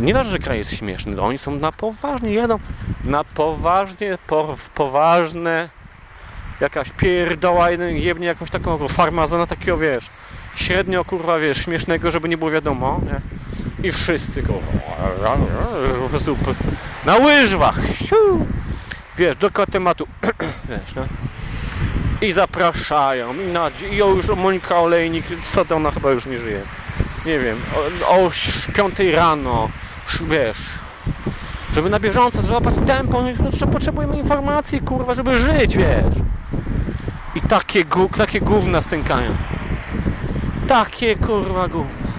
Nie 0.00 0.24
że 0.24 0.38
kraj 0.38 0.58
jest 0.58 0.76
śmieszny, 0.76 1.20
oni 1.20 1.38
są 1.38 1.54
na 1.54 1.72
poważnie, 1.72 2.34
jadą 2.34 2.58
na 3.04 3.24
poważnie, 3.24 4.18
po, 4.26 4.56
poważne 4.74 5.68
jakaś 6.60 6.90
pierdoła, 6.90 7.70
jeden 7.70 7.96
jebnie 7.96 8.26
jakąś 8.26 8.50
taką 8.50 8.88
farmazona 8.88 9.46
takiego, 9.46 9.78
wiesz, 9.78 10.10
średnio, 10.54 11.04
kurwa, 11.04 11.38
wiesz, 11.38 11.58
śmiesznego, 11.64 12.10
żeby 12.10 12.28
nie 12.28 12.38
było 12.38 12.50
wiadomo, 12.50 13.00
nie? 13.04 13.20
I 13.88 13.92
wszyscy, 13.92 14.42
kurwa, 14.42 14.72
po 16.02 16.08
prostu 16.08 16.36
na 17.04 17.16
łyżwach, 17.16 17.78
wiesz, 19.18 19.36
do 19.36 19.50
tematu, 19.50 20.06
wiesz, 20.68 20.94
no. 20.96 21.02
I 22.22 22.32
zapraszają, 22.32 23.34
i, 23.34 23.52
na, 23.52 23.70
i 23.92 23.96
już 23.96 24.28
Monika 24.28 24.78
Olejnik, 24.78 25.24
co 25.42 25.64
to 25.64 25.76
ona 25.76 25.90
chyba 25.90 26.10
już 26.10 26.26
nie 26.26 26.38
żyje, 26.38 26.60
nie 27.26 27.38
wiem, 27.38 27.56
o, 28.06 28.16
o 28.26 28.30
5 28.74 28.98
rano, 29.14 29.68
sz- 30.08 30.28
wiesz, 30.28 30.58
Żeby 31.74 31.90
na 31.90 32.00
bieżąco 32.00 32.42
złapać 32.42 32.74
tempo, 32.86 33.22
no, 33.22 33.66
potrzebujemy 33.66 34.16
informacji, 34.18 34.80
kurwa, 34.80 35.14
żeby 35.14 35.38
żyć, 35.38 35.76
wiesz. 35.76 36.14
I 37.34 37.40
takie, 37.40 37.84
takie 38.16 38.40
gówna 38.40 38.80
stękają. 38.80 39.30
Takie 40.68 41.16
kurwa 41.16 41.68
gówna. 41.68 42.10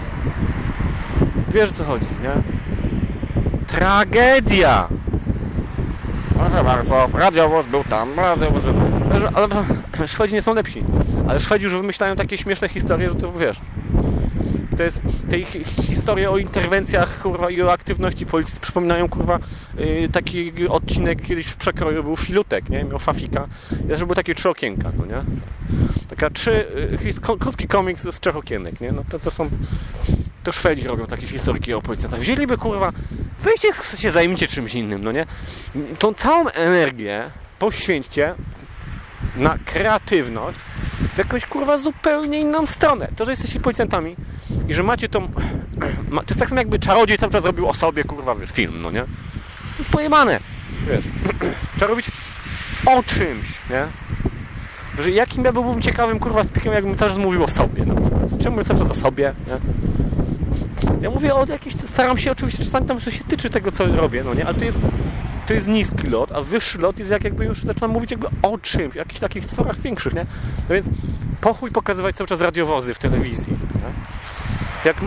Wiesz 1.49 1.69
o 1.69 1.73
co 1.73 1.83
chodzi, 1.85 2.05
nie? 2.05 2.41
Tragedia! 3.67 4.87
Proszę 6.37 6.63
bardzo, 6.63 7.09
radiowóz 7.13 7.65
był 7.65 7.83
tam, 7.83 8.19
radiowóz 8.19 8.63
był... 8.63 8.73
Ale 9.33 9.47
Szwedzi 10.07 10.33
nie 10.33 10.41
są 10.41 10.53
lepsi. 10.53 10.83
Ale 11.27 11.39
Szwedzi 11.39 11.63
już 11.63 11.73
wymyślają 11.73 12.15
takie 12.15 12.37
śmieszne 12.37 12.69
historie, 12.69 13.09
że 13.09 13.15
to 13.15 13.33
wiesz... 13.33 13.61
To 14.77 14.83
jest, 14.83 15.01
te 15.29 15.37
ich 15.37 15.47
historie 15.87 16.29
o 16.31 16.37
interwencjach 16.37 17.21
kurwa, 17.21 17.49
i 17.49 17.61
o 17.61 17.71
aktywności 17.71 18.25
policji 18.25 18.59
przypominają 18.61 19.09
kurwa 19.09 19.39
yy, 19.77 20.09
taki 20.09 20.67
odcinek 20.69 21.21
kiedyś 21.21 21.47
w 21.47 21.55
przekroju 21.57 22.03
był 22.03 22.15
Filutek, 22.15 22.69
nie? 22.69 22.83
Miał 22.83 22.99
Fafika. 22.99 23.47
Ja, 23.87 23.97
że 23.97 24.05
były 24.05 24.15
takie 24.15 24.35
trzy 24.35 24.49
okienka, 24.49 24.91
no 24.97 25.05
nie? 25.05 25.21
Taka 26.09 26.29
trzy, 26.29 26.65
ko- 27.21 27.37
krótki 27.37 27.67
komiks 27.67 28.03
z 28.03 28.19
trzech 28.19 28.35
okienek, 28.35 28.81
nie? 28.81 28.91
No 28.91 29.03
to, 29.09 29.19
to 29.19 29.31
są... 29.31 29.49
To 30.43 30.51
Szwedzi 30.51 30.87
robią 30.87 31.05
takie 31.05 31.27
historyki 31.27 31.73
o 31.73 31.81
policjantach. 31.81 32.19
Wzięliby 32.19 32.57
kurwa, 32.57 32.91
weźcie 33.43 33.67
się 33.97 34.11
zajmijcie 34.11 34.47
czymś 34.47 34.75
innym, 34.75 35.03
no 35.03 35.11
nie? 35.11 35.25
Tą 35.99 36.13
całą 36.13 36.49
energię 36.49 37.23
poświęćcie 37.59 38.35
na 39.35 39.57
kreatywność 39.65 40.59
w 41.15 41.17
jakąś 41.17 41.45
kurwa 41.45 41.77
zupełnie 41.77 42.39
inną 42.39 42.65
stronę. 42.65 43.09
To, 43.15 43.25
że 43.25 43.31
jesteście 43.31 43.59
policjantami 43.59 44.15
i 44.67 44.73
że 44.73 44.83
macie 44.83 45.09
tą... 45.09 45.27
To 46.11 46.25
jest 46.29 46.39
tak 46.39 46.49
samo 46.49 46.61
jakby 46.61 46.79
czarodziej 46.79 47.17
cały 47.17 47.31
czas 47.31 47.45
robił 47.45 47.67
o 47.67 47.73
sobie 47.73 48.03
kurwa 48.03 48.35
film, 48.53 48.81
no 48.81 48.91
nie? 48.91 49.01
To 49.01 49.77
jest 49.79 49.89
pojemane, 49.89 50.39
wiesz. 50.87 51.05
Trzeba 51.77 51.89
robić 51.89 52.11
o 52.85 53.03
czymś, 53.03 53.47
nie? 53.69 53.87
Że 54.99 55.11
jakim 55.11 55.45
ja 55.45 55.53
byłbym 55.53 55.81
ciekawym 55.81 56.19
kurwa 56.19 56.43
spikiem, 56.43 56.73
jakbym 56.73 56.95
cały 56.95 57.11
czas 57.11 57.19
mówił 57.19 57.43
o 57.43 57.47
sobie 57.47 57.85
na 57.85 58.01
przykład. 58.01 58.37
Czemu 58.43 58.63
cały 58.63 58.79
czas 58.79 58.91
o 58.91 58.95
sobie, 58.95 59.33
nie? 59.47 59.57
Ja 61.01 61.09
mówię 61.09 61.35
o 61.35 61.45
jakiejś, 61.45 61.75
staram 61.85 62.17
się 62.17 62.31
oczywiście 62.31 62.63
czasami 62.63 62.87
tam 62.87 63.01
coś 63.01 63.17
się 63.17 63.23
tyczy 63.23 63.49
tego, 63.49 63.71
co 63.71 63.85
robię, 63.85 64.23
no 64.23 64.33
nie? 64.33 64.45
Ale 64.45 64.53
to 64.53 64.65
jest, 64.65 64.79
to 65.47 65.53
jest 65.53 65.67
niski 65.67 66.07
lot, 66.07 66.31
a 66.31 66.41
wyższy 66.41 66.77
lot 66.77 66.99
jest 66.99 67.11
jak 67.11 67.23
jakby 67.23 67.45
już 67.45 67.63
zaczynam 67.63 67.91
mówić 67.91 68.11
jakby 68.11 68.27
o 68.41 68.57
czymś, 68.57 68.95
jakichś 68.95 69.19
takich 69.19 69.45
tworach 69.45 69.79
większych, 69.79 70.13
nie? 70.13 70.25
No 70.69 70.75
więc 70.75 70.89
pochuj 71.41 71.71
pokazywać 71.71 72.15
cały 72.15 72.27
czas 72.27 72.41
radiowozy 72.41 72.93
w 72.93 72.97
telewizji, 72.97 73.53
nie? 73.53 74.10
Jak, 74.85 74.97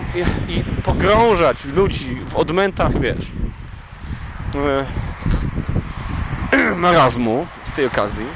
I 0.48 0.64
pogrążać 0.82 1.64
ludzi 1.64 2.18
w 2.26 2.36
odmętach, 2.36 3.00
wiesz, 3.00 3.32
e, 4.54 4.84
marazmu 6.76 7.46
z 7.64 7.72
tej 7.72 7.86
okazji, 7.86 8.26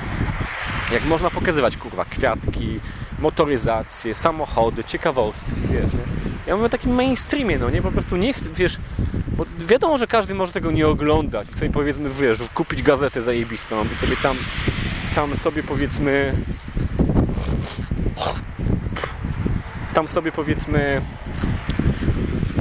jak 0.92 1.04
można 1.04 1.30
pokazywać, 1.30 1.76
kurwa, 1.76 2.04
kwiatki, 2.04 2.80
motoryzację, 3.18 4.14
samochody, 4.14 4.84
ciekawostki, 4.84 5.60
wiesz, 5.70 5.92
nie? 5.92 6.00
Ja 6.46 6.54
mówię 6.54 6.66
o 6.66 6.70
takim 6.70 6.94
mainstreamie, 6.94 7.58
no 7.58 7.70
nie? 7.70 7.82
Po 7.82 7.92
prostu 7.92 8.16
niech, 8.16 8.52
wiesz, 8.52 8.78
bo 9.28 9.44
wiadomo, 9.58 9.98
że 9.98 10.06
każdy 10.06 10.34
może 10.34 10.52
tego 10.52 10.70
nie 10.70 10.88
oglądać 10.88 11.54
sobie 11.54 11.70
powiedzmy, 11.70 12.10
wiesz, 12.10 12.38
kupić 12.54 12.82
gazetę 12.82 13.22
zajebistą 13.22 13.84
i 13.92 13.96
sobie 13.96 14.16
tam, 14.16 14.36
tam 15.14 15.36
sobie 15.36 15.62
powiedzmy 15.62 16.32
tam 19.94 20.08
sobie 20.08 20.32
powiedzmy 20.32 21.02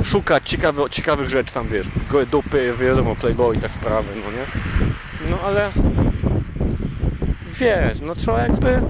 szukać 0.03 0.49
ciekawe, 0.49 0.89
ciekawych 0.89 1.29
rzeczy 1.29 1.53
tam, 1.53 1.67
wiesz, 1.67 1.87
dupy, 2.31 2.73
wiadomo, 2.79 3.15
playboy 3.15 3.55
i 3.55 3.59
tak 3.59 3.71
sprawy, 3.71 4.07
no 4.15 4.31
nie? 4.31 4.45
No 5.29 5.37
ale 5.45 5.71
wiesz, 7.53 8.01
no 8.01 8.15
trzeba 8.15 8.41
jakby 8.41 8.81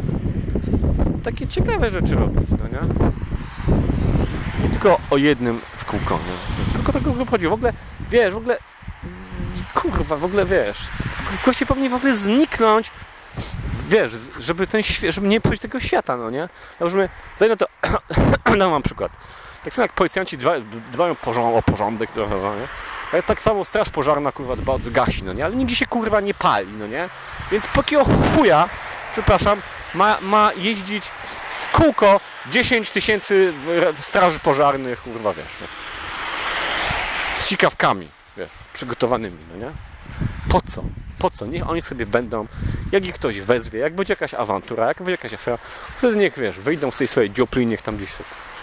takie 1.24 1.48
ciekawe 1.48 1.91
rzeczy 1.91 2.15
robić, 2.15 2.50
no 2.50 2.67
nie? 2.67 2.93
Nie 4.63 4.70
tylko 4.70 5.00
o 5.10 5.17
jednym 5.17 5.62
w 5.78 5.86
kółko, 5.86 6.20
nie? 6.28 6.74
Tylko 6.74 6.93
tego 6.93 7.26
chodzi. 7.26 7.48
W 7.48 7.54
ogóle, 7.54 7.74
wiesz, 8.12 8.34
w 8.34 8.38
ogóle 8.38 8.58
kurwa, 9.74 10.15
w 10.15 10.24
ogóle 10.24 10.46
wiesz, 10.46 10.88
goście 11.46 11.65
powinni 11.65 11.89
w 11.89 11.93
ogóle 11.93 12.15
zniknąć 12.15 12.91
wiesz, 13.89 14.12
żeby 14.39 14.67
ten 14.67 14.82
żeby 15.10 15.28
nie 15.28 15.41
pójść 15.41 15.62
tego 15.62 15.80
świata, 15.80 16.17
no 16.17 16.30
nie? 16.30 16.50
Załóżmy, 16.80 17.10
dajmy 17.39 17.58
to, 17.58 17.65
dam 18.60 18.72
wam 18.72 18.84
przykład. 18.84 19.12
Tak 19.67 19.73
samo 19.73 19.84
jak 19.84 19.93
policjanci 19.93 20.38
dba, 20.38 20.53
dbają 20.91 21.15
o 21.56 21.62
porządek 21.62 22.12
trochę, 22.12 22.36
no 22.36 22.56
nie? 22.56 22.67
Ale 23.13 23.23
tak 23.23 23.41
samo 23.41 23.65
straż 23.65 23.89
pożarna, 23.89 24.32
kurwa, 24.32 24.56
dba, 24.56 24.77
gasi, 24.86 25.23
no 25.23 25.34
nie? 25.34 25.45
Ale 25.45 25.56
nigdzie 25.56 25.75
się, 25.75 25.86
kurwa, 25.86 26.21
nie 26.21 26.34
pali, 26.34 26.71
no 26.80 26.88
nie? 26.88 27.10
Więc 27.51 27.67
po 27.67 27.80
jakiego 27.80 28.06
chuja, 28.06 28.69
przepraszam, 29.13 29.62
ma, 29.93 30.17
ma 30.21 30.51
jeździć 30.58 31.06
w 31.60 31.71
kółko 31.71 32.19
10 32.51 32.91
tysięcy 32.91 33.53
straży 33.99 34.39
pożarnych, 34.39 35.01
kurwa, 35.01 35.34
wiesz, 35.34 35.62
nie? 35.62 35.67
Z 37.36 37.47
sikawkami, 37.47 38.10
wiesz, 38.38 38.51
przygotowanymi, 38.73 39.39
no 39.51 39.65
nie? 39.65 39.71
Po 40.49 40.62
co? 40.62 40.84
Po 41.19 41.30
co? 41.30 41.45
Niech 41.45 41.69
oni 41.69 41.82
sobie 41.82 42.06
będą, 42.06 42.47
jak 42.91 43.08
ich 43.08 43.15
ktoś 43.15 43.39
wezwie, 43.39 43.80
jak 43.80 43.95
będzie 43.95 44.12
jakaś 44.12 44.34
awantura, 44.34 44.88
jak 44.88 44.97
będzie 44.97 45.12
jakaś 45.12 45.34
afera, 45.34 45.58
wtedy 45.97 46.15
niech, 46.15 46.39
wiesz, 46.39 46.60
wyjdą 46.60 46.91
z 46.91 46.97
tej 46.97 47.08
swojej 47.08 47.32
dziopli 47.32 47.65
niech 47.65 47.82
tam 47.82 47.97
gdzieś 47.97 48.10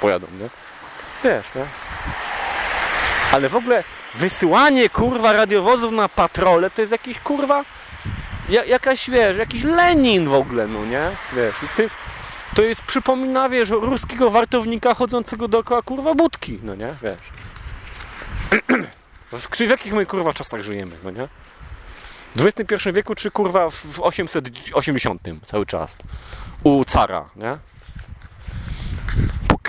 pojadą, 0.00 0.26
nie? 0.40 0.48
Wiesz, 1.24 1.54
nie? 1.54 1.64
Ale 3.32 3.48
w 3.48 3.56
ogóle 3.56 3.84
wysyłanie, 4.14 4.88
kurwa, 4.88 5.32
radiowozów 5.32 5.92
na 5.92 6.08
patrole 6.08 6.70
to 6.70 6.80
jest 6.80 6.92
jakiś, 6.92 7.18
kurwa, 7.18 7.64
ja, 8.48 8.64
jakaś, 8.64 9.10
wiesz, 9.10 9.36
jakiś 9.36 9.64
Lenin 9.64 10.28
w 10.28 10.34
ogóle, 10.34 10.66
no 10.66 10.84
nie? 10.84 11.10
Wiesz, 11.32 11.56
to 11.76 11.82
jest, 11.82 11.96
to 12.54 12.62
jest, 12.62 12.82
przypomina, 12.82 13.48
wiesz, 13.48 13.70
ruskiego 13.70 14.30
wartownika 14.30 14.94
chodzącego 14.94 15.48
dookoła, 15.48 15.82
kurwa, 15.82 16.14
budki, 16.14 16.58
no 16.62 16.74
nie? 16.74 16.94
Wiesz. 17.02 17.32
W, 19.32 19.48
w 19.56 19.60
jakich 19.60 19.92
my, 19.92 20.06
kurwa, 20.06 20.32
czasach 20.32 20.62
żyjemy, 20.62 20.96
no 21.04 21.10
nie? 21.10 21.28
W 22.34 22.46
XXI 22.46 22.92
wieku, 22.92 23.14
czy 23.14 23.30
kurwa 23.30 23.70
w 23.70 24.00
880 24.00 25.22
cały 25.44 25.66
czas? 25.66 25.96
U 26.62 26.84
cara, 26.84 27.28
nie? 27.36 27.58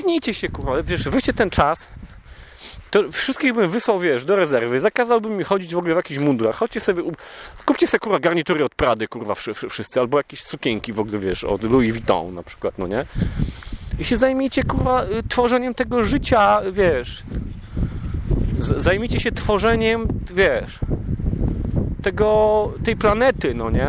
Puknijcie 0.05 0.33
się, 0.33 0.49
kurwa, 0.49 0.83
wiesz, 0.83 1.03
weźcie 1.09 1.33
ten 1.33 1.49
czas, 1.49 1.87
to 2.91 3.11
wszystkich 3.11 3.53
bym 3.53 3.69
wysłał, 3.69 3.99
wiesz, 3.99 4.25
do 4.25 4.35
rezerwy, 4.35 4.79
zakazałbym 4.79 5.37
mi 5.37 5.43
chodzić 5.43 5.75
w 5.75 5.77
ogóle 5.77 5.93
w 5.93 5.97
jakichś 5.97 6.19
mundurach, 6.19 6.55
chodźcie 6.55 6.79
sobie, 6.79 7.03
kupcie 7.65 7.87
sobie, 7.87 7.99
kurwa, 7.99 8.19
garnitury 8.19 8.65
od 8.65 8.75
Prady, 8.75 9.07
kurwa, 9.07 9.35
wszy- 9.35 9.53
wszy- 9.53 9.69
wszyscy, 9.69 9.99
albo 9.99 10.17
jakieś 10.17 10.43
sukienki 10.43 10.93
w 10.93 10.99
ogóle, 10.99 11.17
wiesz, 11.19 11.43
od 11.43 11.63
Louis 11.63 11.93
Vuitton 11.93 12.33
na 12.33 12.43
przykład, 12.43 12.77
no 12.77 12.87
nie? 12.87 13.05
I 13.99 14.03
się 14.05 14.17
zajmijcie, 14.17 14.63
kurwa, 14.63 15.03
y, 15.03 15.23
tworzeniem 15.29 15.73
tego 15.73 16.03
życia, 16.03 16.61
wiesz, 16.71 17.23
Z- 18.59 18.81
zajmijcie 18.83 19.19
się 19.19 19.31
tworzeniem, 19.31 20.07
wiesz, 20.33 20.79
tego, 22.03 22.71
tej 22.83 22.95
planety, 22.95 23.53
no 23.53 23.69
nie? 23.69 23.87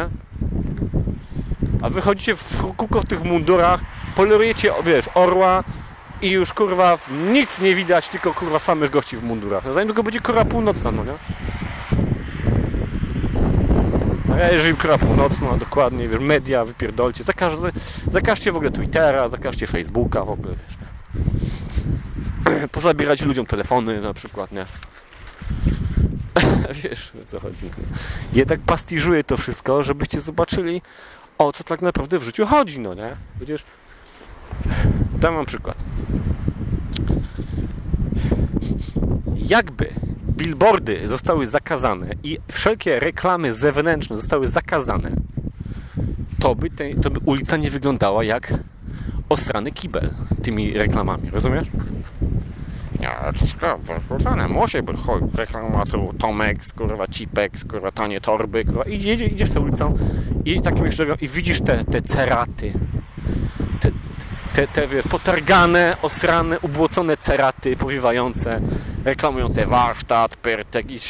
A 1.83 1.88
wychodzicie 1.88 2.37
w 2.37 2.74
kółko 2.76 3.00
w 3.00 3.05
tych 3.07 3.24
mundurach, 3.24 3.81
polerujecie, 4.16 4.72
wiesz, 4.85 5.09
orła 5.14 5.64
i 6.22 6.31
już 6.31 6.52
kurwa 6.52 6.98
nic 7.33 7.61
nie 7.61 7.74
widać, 7.74 8.09
tylko 8.09 8.35
kurwa 8.35 8.59
samych 8.59 8.90
gości 8.90 9.16
w 9.16 9.22
mundurach. 9.22 9.64
No, 9.64 9.72
Zanim 9.72 9.88
tylko 9.88 10.02
będzie 10.02 10.20
kora 10.20 10.44
północna, 10.44 10.90
no 10.90 11.05
nie? 11.05 11.12
A 14.35 14.38
ja 14.38 14.52
jeżeli 14.52 14.76
kora 14.76 14.98
północna, 14.98 15.57
dokładnie, 15.57 16.09
wiesz, 16.09 16.20
media 16.20 16.64
wypierdolcie, 16.64 17.24
zakaż, 17.24 17.55
zakażcie 18.11 18.52
w 18.52 18.57
ogóle 18.57 18.70
Twittera, 18.70 19.29
zakażcie 19.29 19.66
Facebooka 19.66 20.24
w 20.24 20.31
ogóle, 20.31 20.55
wiesz. 20.55 20.76
Pozabierać 22.72 23.22
ludziom 23.22 23.46
telefony 23.46 24.00
na 24.00 24.14
przykład, 24.14 24.52
nie? 24.52 24.66
Wiesz 26.83 27.12
o 27.22 27.26
co 27.26 27.40
chodzi. 27.40 27.70
Jednak 28.33 28.61
pastiżuję 28.61 29.24
to 29.24 29.37
wszystko, 29.37 29.83
żebyście 29.83 30.20
zobaczyli 30.20 30.83
o 31.38 31.52
co 31.52 31.64
tak 31.64 31.83
naprawdę 31.83 32.18
w 32.18 32.22
życiu 32.22 32.46
chodzi, 32.46 32.81
no 32.81 32.94
nie? 32.94 33.16
Przecież 33.37 33.64
dam 35.18 35.35
wam 35.35 35.46
przykład. 35.46 35.85
Jakby 39.37 39.90
billboardy 40.29 41.09
zostały 41.09 41.46
zakazane 41.46 42.07
i 42.22 42.38
wszelkie 42.48 43.00
reklamy 43.00 43.55
zewnętrzne 43.55 44.16
zostały 44.16 44.48
zakazane, 44.48 45.11
to 46.40 46.55
by, 46.55 46.70
te, 46.70 46.94
to 46.94 47.11
by 47.11 47.20
ulica 47.24 47.57
nie 47.57 47.70
wyglądała 47.70 48.24
jak 48.24 48.55
osrany 49.29 49.72
kibel 49.72 50.11
tymi 50.42 50.72
reklamami, 50.72 51.31
rozumiesz? 51.31 51.68
Ja, 53.00 53.33
troszkę 53.33 53.79
wykluczone. 53.83 54.48
Musi 54.48 54.83
być 54.83 54.96
chuj, 54.96 55.20
reklamator 55.35 56.00
Tomek, 56.18 56.59
kurwa 56.76 57.09
Cipek, 57.09 57.52
kurwa 57.70 57.92
tanie 57.92 58.20
torby, 58.20 58.64
kurwa. 58.64 58.83
I 58.83 59.02
jedzie, 59.02 59.26
idziesz 59.26 59.50
tą 59.50 59.61
ulicą 59.61 59.98
i 60.44 60.61
takim 60.61 60.85
jeszcze 60.85 61.07
i 61.20 61.29
widzisz 61.29 61.61
te, 61.61 61.85
te 61.85 62.02
ceraty. 62.02 62.72
Te, 64.57 64.66
te, 64.66 65.03
potargane, 65.11 65.97
osrane, 66.03 66.61
ubłocone 66.61 67.16
ceraty 67.16 67.77
powiewające. 67.77 68.61
reklamujące 69.05 69.66
warsztat, 69.66 70.37
Pertek 70.37 70.90
i 70.90 71.01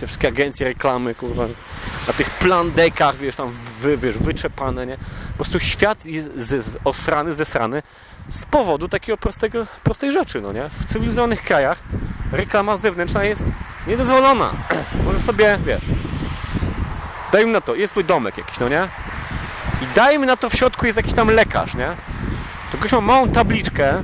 te 0.00 0.06
wszystkie 0.06 0.28
agencje 0.28 0.66
reklamy, 0.66 1.14
kurwa, 1.14 1.46
na 2.06 2.12
tych 2.12 2.30
plandekach, 2.30 3.16
wiesz, 3.16 3.36
tam 3.36 3.52
wy, 3.80 3.96
wiesz, 3.96 4.18
wyczepane, 4.18 4.86
nie? 4.86 4.96
Po 4.96 5.34
prostu 5.36 5.58
świat 5.58 6.06
jest 6.06 6.28
z, 6.36 6.64
z, 6.64 6.76
osrany, 6.84 7.34
zesrany 7.34 7.82
z 8.28 8.44
powodu 8.44 8.88
takiego 8.88 9.16
prostego, 9.18 9.66
prostej 9.84 10.12
rzeczy, 10.12 10.40
no 10.40 10.52
nie? 10.52 10.68
W 10.68 10.84
cywilizowanych 10.84 11.42
krajach 11.42 11.78
reklama 12.32 12.76
zewnętrzna 12.76 13.24
jest 13.24 13.44
niedozwolona. 13.86 14.50
Może 15.04 15.20
sobie, 15.20 15.58
wiesz, 15.66 15.84
dajmy 17.32 17.52
na 17.52 17.60
to, 17.60 17.74
jest 17.74 17.92
twój 17.92 18.04
domek 18.04 18.38
jakiś, 18.38 18.58
no 18.58 18.68
nie? 18.68 18.88
I 19.82 19.94
dajmy 19.94 20.26
na 20.26 20.36
to 20.36 20.50
w 20.50 20.54
środku 20.54 20.86
jest 20.86 20.96
jakiś 20.96 21.12
tam 21.14 21.28
lekarz, 21.28 21.74
nie? 21.74 21.96
To 22.72 22.78
ktoś 22.78 22.92
ma 22.92 23.00
małą 23.00 23.28
tabliczkę 23.28 24.02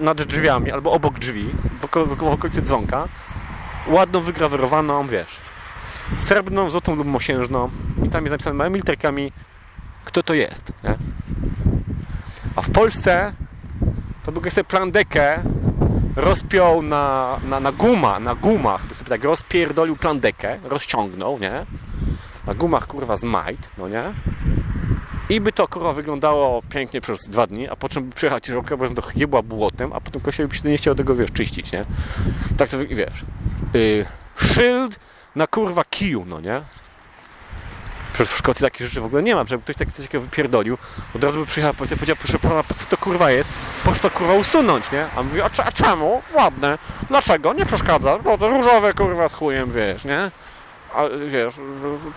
nad 0.00 0.22
drzwiami 0.22 0.70
albo 0.70 0.92
obok 0.92 1.18
drzwi, 1.18 1.50
w, 1.80 1.84
oko, 1.84 2.06
w 2.06 2.22
okolicy 2.22 2.62
dzwonka, 2.62 3.08
ładną, 3.86 4.20
wygrawerowaną, 4.20 5.06
wiesz, 5.06 5.40
srebrną, 6.16 6.70
złotą 6.70 6.94
lub 6.94 7.06
mosiężną 7.06 7.70
i 8.04 8.08
tam 8.08 8.24
jest 8.24 8.32
napisane 8.32 8.56
małymi 8.56 8.76
literkami, 8.76 9.32
kto 10.04 10.22
to 10.22 10.34
jest, 10.34 10.72
nie? 10.84 10.96
A 12.56 12.62
w 12.62 12.70
Polsce 12.70 13.32
to 14.24 14.32
by 14.32 14.50
sobie 14.50 14.64
plandekę 14.64 15.42
rozpiął 16.16 16.82
na, 16.82 17.36
na, 17.44 17.60
na 17.60 17.72
guma, 17.72 18.20
na 18.20 18.34
gumach, 18.34 18.86
by 18.86 18.94
sobie 18.94 19.08
tak 19.08 19.24
rozpierdolił 19.24 19.96
plandekę, 19.96 20.58
rozciągnął, 20.64 21.38
nie? 21.38 21.66
Na 22.46 22.54
gumach, 22.54 22.86
kurwa, 22.86 23.16
z 23.16 23.24
majt, 23.24 23.70
no 23.78 23.88
nie? 23.88 24.02
I 25.28 25.40
by 25.40 25.52
to 25.52 25.68
kurwa 25.68 25.92
wyglądało 25.92 26.62
pięknie 26.70 27.00
przez 27.00 27.28
dwa 27.28 27.46
dni, 27.46 27.68
a 27.68 27.76
po 27.76 27.88
czym 27.88 28.04
by 28.04 28.14
przyjechała 28.14 28.40
ciężarówka, 28.40 28.76
bo 28.76 28.88
to 28.88 29.02
jebła 29.16 29.42
błotem, 29.42 29.92
a 29.92 30.00
potem 30.00 30.22
ktoś 30.22 30.38
by 30.38 30.54
się 30.54 30.68
nie 30.68 30.76
chciał 30.76 30.94
tego, 30.94 31.14
wiesz, 31.14 31.32
czyścić, 31.32 31.72
nie? 31.72 31.84
Tak 32.56 32.68
to, 32.68 32.78
wiesz, 32.78 33.24
yy, 33.74 34.06
szyld 34.36 35.00
na 35.36 35.46
kurwa 35.46 35.84
kiju, 35.84 36.24
no 36.26 36.40
nie? 36.40 36.62
Przecież 38.12 38.34
w 38.34 38.36
Szkocji 38.36 38.62
takich 38.62 38.86
rzeczy 38.86 39.00
w 39.00 39.04
ogóle 39.04 39.22
nie 39.22 39.34
ma, 39.34 39.44
żeby 39.46 39.62
ktoś 39.62 39.76
taki 39.76 39.92
coś 39.92 40.06
takiego 40.06 40.24
wypierdolił, 40.24 40.78
od 41.14 41.24
razu 41.24 41.40
by 41.40 41.46
przyjechała 41.46 41.74
policja 41.74 41.94
i 41.94 41.98
powiedziała, 41.98 42.16
proszę 42.16 42.38
pana, 42.38 42.64
co 42.76 42.86
to 42.88 42.96
kurwa 42.96 43.30
jest? 43.30 43.50
Proszę 43.82 44.00
to 44.00 44.10
kurwa 44.10 44.34
usunąć, 44.34 44.92
nie? 44.92 45.06
A 45.16 45.22
mówi, 45.22 45.40
a, 45.40 45.50
a 45.64 45.72
czemu? 45.72 46.22
Ładne. 46.34 46.78
Dlaczego? 47.08 47.52
Nie 47.52 47.66
przeszkadza. 47.66 48.18
No 48.24 48.38
to 48.38 48.48
różowe 48.48 48.92
kurwa 48.92 49.28
z 49.28 49.34
chujem, 49.34 49.72
wiesz, 49.72 50.04
nie? 50.04 50.30
A 50.96 51.02
wiesz, 51.26 51.54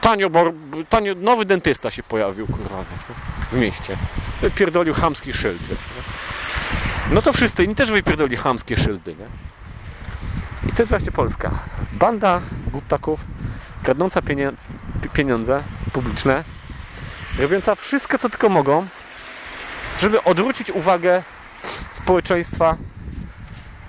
tanio, 0.01 0.29
bo, 0.29 0.43
tanio, 0.89 1.15
nowy 1.15 1.45
dentysta 1.45 1.91
się 1.91 2.03
pojawił, 2.03 2.47
kurwa, 2.47 2.77
wiesz, 2.77 3.17
w 3.51 3.57
mieście. 3.57 3.97
Wypierdolił 4.41 4.93
chamski 4.93 5.33
szyld? 5.33 5.61
No 7.11 7.21
to 7.21 7.33
wszyscy 7.33 7.63
inni 7.63 7.75
też 7.75 7.91
wypierdoli 7.91 8.37
chamskie 8.37 8.77
szyldy, 8.77 9.15
nie? 9.15 9.25
I 10.69 10.73
to 10.73 10.81
jest 10.81 10.89
właśnie 10.89 11.11
Polska. 11.11 11.51
Banda 11.93 12.41
głupaków, 12.71 13.19
kradnąca 13.83 14.21
pieniądze 15.13 15.63
publiczne, 15.93 16.43
robiąca 17.39 17.75
wszystko, 17.75 18.17
co 18.17 18.29
tylko 18.29 18.49
mogą, 18.49 18.87
żeby 19.99 20.23
odwrócić 20.23 20.71
uwagę 20.71 21.23
społeczeństwa 21.93 22.77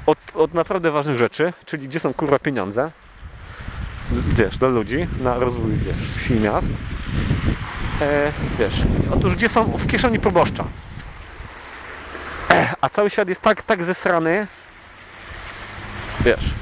od, 0.06 0.18
od 0.34 0.54
naprawdę 0.54 0.90
ważnych 0.90 1.18
rzeczy, 1.18 1.52
czyli 1.66 1.88
gdzie 1.88 2.00
są 2.00 2.14
kurwa 2.14 2.38
pieniądze, 2.38 2.90
wiesz, 4.36 4.58
dla 4.58 4.68
ludzi, 4.68 5.06
na 5.20 5.38
rozwój, 5.38 5.72
wiesz, 5.72 6.10
wsi 6.16 6.34
i 6.34 6.40
miast. 6.40 6.72
E, 8.00 8.32
wiesz, 8.58 8.82
otóż 9.12 9.36
gdzie 9.36 9.48
są 9.48 9.64
w 9.64 9.86
kieszeni 9.86 10.18
proboszcza. 10.18 10.64
E, 12.50 12.74
a 12.80 12.88
cały 12.88 13.10
świat 13.10 13.28
jest 13.28 13.40
tak, 13.40 13.62
tak 13.62 13.84
zesrany, 13.84 14.46
wiesz, 16.24 16.54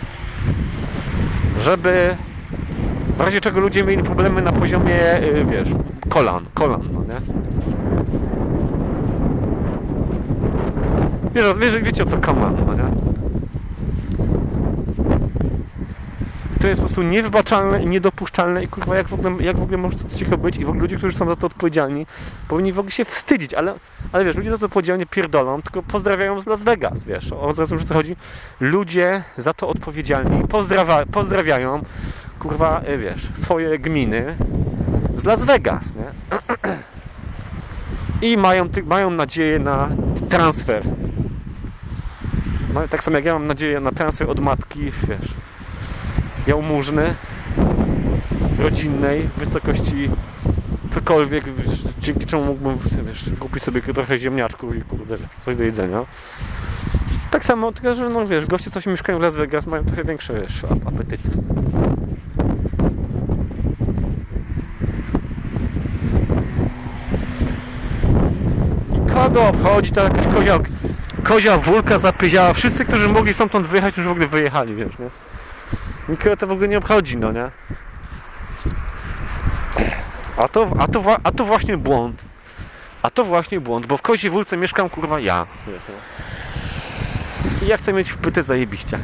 żeby 1.61 2.17
w 3.17 3.21
razie 3.21 3.41
czego 3.41 3.61
ludzie 3.61 3.85
mieli 3.85 4.03
problemy 4.03 4.43
na 4.43 4.53
poziomie, 4.53 5.23
y, 5.23 5.45
wiesz, 5.45 5.69
kolan, 6.09 6.45
kolan, 6.55 6.81
no 6.93 7.01
nie? 7.01 7.21
Wiesz, 11.35 11.59
wiesz, 11.59 11.79
wiecie 11.79 12.03
o 12.03 12.07
co 12.07 12.19
kolan, 12.19 12.57
no 12.67 12.75
nie? 12.75 13.08
To 16.61 16.69
jest 16.69 16.81
po 16.81 16.87
prostu 16.87 17.03
niewybaczalne 17.03 17.83
i 17.83 17.87
niedopuszczalne 17.87 18.65
i 18.65 18.69
kurwa, 18.69 18.97
jak 18.97 19.09
w 19.09 19.15
ogóle, 19.15 19.45
jak 19.45 19.57
w 19.57 19.63
ogóle 19.63 19.79
może 19.79 19.99
to 19.99 20.05
takiego 20.05 20.39
być 20.39 20.57
i 20.57 20.65
w 20.65 20.69
ogóle 20.69 20.83
ludzie, 20.83 20.97
którzy 20.97 21.17
są 21.17 21.27
za 21.27 21.37
to 21.37 21.47
odpowiedzialni, 21.47 22.07
powinni 22.49 22.73
w 22.73 22.79
ogóle 22.79 22.91
się 22.91 23.05
wstydzić, 23.05 23.55
ale, 23.55 23.75
ale 24.13 24.25
wiesz, 24.25 24.37
ludzie 24.37 24.51
za 24.51 24.59
to 24.59 24.67
odpowiedzialnie 24.67 25.07
pierdolą, 25.07 25.63
tylko 25.63 25.83
pozdrawiają 25.83 26.41
z 26.41 26.47
Las 26.47 26.63
Vegas, 26.63 27.05
wiesz, 27.05 27.33
o 27.33 27.53
co 27.53 27.67
co 27.67 27.95
chodzi. 27.95 28.17
Ludzie 28.61 29.23
za 29.37 29.55
to 29.55 29.69
odpowiedzialni 29.69 30.49
pozdrawia, 30.49 31.07
pozdrawiają, 31.13 31.83
kurwa, 32.39 32.83
y, 32.89 32.99
wiesz, 32.99 33.29
swoje 33.33 33.79
gminy 33.79 34.37
z 35.17 35.25
Las 35.25 35.45
Vegas, 35.45 35.95
nie? 35.95 36.07
I 38.31 38.37
mają, 38.37 38.69
mają 38.87 39.11
nadzieję 39.11 39.59
na 39.59 39.89
transfer. 40.29 40.83
No, 42.75 42.89
tak 42.89 43.03
samo 43.03 43.17
jak 43.17 43.25
ja 43.25 43.33
mam 43.33 43.47
nadzieję 43.47 43.81
na 43.81 43.93
transfer 43.93 44.31
od 44.31 44.41
matki, 44.41 44.81
wiesz, 45.09 45.35
jałmużny 46.49 47.15
rodzinnej 48.59 49.23
w 49.23 49.39
wysokości 49.39 50.11
cokolwiek, 50.91 51.45
wiesz, 51.45 51.83
dzięki 52.01 52.27
czemu 52.27 52.45
mógłbym 52.45 52.79
wiesz, 53.07 53.25
kupić 53.41 53.63
sobie 53.63 53.83
trochę 53.83 54.19
ziemniaczków 54.19 54.77
i 54.77 54.81
kurde, 54.81 55.17
coś 55.45 55.57
do 55.57 55.65
jedzenia. 55.65 56.05
Tak 57.31 57.45
samo, 57.45 57.73
tylko 57.73 57.95
że 57.95 58.09
no 58.09 58.27
wiesz, 58.27 58.47
goście 58.47 58.71
co 58.71 58.81
się 58.81 58.91
mieszkają 58.91 59.19
w 59.19 59.23
Las 59.23 59.37
Vegas 59.37 59.67
mają 59.67 59.85
trochę 59.85 60.05
większe 60.05 60.41
wiesz, 60.41 60.65
apetyty. 60.65 61.31
I 68.95 69.11
kogo 69.11 69.49
obchodzi 69.49 69.93
jakiś 69.97 70.35
kozioł, 70.35 70.61
kozia 71.25 71.59
wulka 71.59 71.99
zapyziała. 71.99 72.53
Wszyscy, 72.53 72.85
którzy 72.85 73.09
mogli 73.09 73.35
stamtąd 73.35 73.67
wyjechać, 73.67 73.97
już 73.97 74.07
w 74.07 74.11
ogóle 74.11 74.27
wyjechali, 74.27 74.75
wiesz, 74.75 74.99
nie? 74.99 75.28
Nikogo 76.09 76.37
to 76.37 76.47
w 76.47 76.53
ogóle 76.53 76.69
nie 76.69 76.79
obchodzi, 76.79 77.17
no 77.17 77.33
nie? 77.33 77.51
A 80.37 80.49
to, 80.49 80.71
a 80.79 80.89
to, 80.89 81.17
a 81.25 81.33
to 81.33 81.45
właśnie 81.45 81.77
błąd. 81.77 82.23
A 83.03 83.11
to 83.11 83.25
właśnie 83.25 83.61
błąd, 83.61 83.87
bo 83.87 83.97
w 83.97 84.03
koziej 84.03 84.31
wólce 84.31 84.57
mieszkam 84.57 84.89
kurwa 84.89 85.21
ja. 85.21 85.47
I 87.63 87.67
ja 87.67 87.77
chcę 87.77 87.93
mieć 87.93 88.11
wpytę 88.11 88.43
zajebiście. 88.43 88.99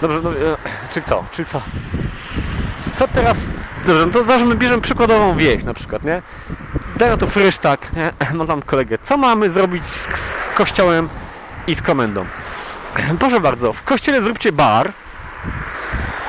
Dobrze, 0.00 0.20
no, 0.22 0.30
e, 0.32 0.56
czy 0.92 1.02
co? 1.02 1.24
Czy 1.30 1.44
co? 1.44 1.62
Co 2.94 3.08
teraz? 3.08 3.46
Dobrze, 3.86 4.06
no 4.06 4.12
to 4.12 4.24
załóżmy, 4.24 4.54
bierzemy 4.54 4.82
przykładową 4.82 5.36
wieś 5.36 5.64
na 5.64 5.74
przykład, 5.74 6.04
nie? 6.04 6.22
Na 7.10 7.16
to 7.16 7.26
frysztak? 7.26 7.88
Mam 8.34 8.46
tam 8.52 8.62
kolegę. 8.62 8.98
Co 9.02 9.16
mamy 9.16 9.50
zrobić 9.50 9.84
z, 9.84 10.18
z 10.18 10.48
kościołem 10.54 11.08
i 11.66 11.74
z 11.74 11.82
komendą? 11.82 12.24
Proszę 13.20 13.40
bardzo, 13.40 13.72
w 13.72 13.82
kościele 13.82 14.22
zróbcie 14.22 14.52
bar, 14.52 14.92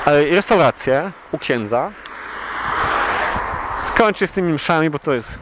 e, 0.06 0.26
restaurację 0.26 1.12
u 1.32 1.38
księdza. 1.38 1.92
Skończcie 3.84 4.28
z 4.28 4.32
tymi 4.32 4.54
mszami, 4.54 4.90
bo 4.90 5.00
to 5.00 5.14
jest... 5.14 5.40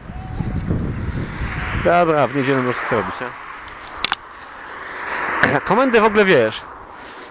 Dobra, 1.84 2.26
w 2.26 2.36
niedzielę 2.36 2.62
możesz 2.62 2.82
sobie 2.82 3.02
robić, 3.02 3.14
nie? 3.20 3.30
Komendę 5.70 6.00
w 6.00 6.04
ogóle 6.04 6.24
wiesz. 6.24 6.62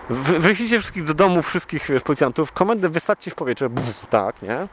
Wy, 0.09 0.39
wyślijcie 0.39 0.79
wszystkich 0.79 1.03
do 1.03 1.13
domu, 1.13 1.43
wszystkich 1.43 1.87
policjantów. 2.03 2.51
Komendę 2.51 2.89
wystawcie 2.89 3.31
w 3.31 3.35
powietrze. 3.35 3.69
Buf, 3.69 4.05
tak, 4.09 4.41
nie? 4.41 4.67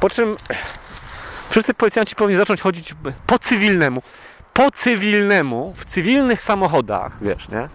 Po 0.00 0.10
czym 0.10 0.36
wszyscy 1.50 1.74
policjanci 1.74 2.14
powinni 2.14 2.38
zacząć 2.38 2.60
chodzić 2.60 2.94
po 3.26 3.38
cywilnemu. 3.38 4.02
Po 4.52 4.70
cywilnemu, 4.70 5.74
w 5.76 5.84
cywilnych 5.84 6.42
samochodach, 6.42 7.12
wiesz, 7.20 7.48
nie? 7.48 7.68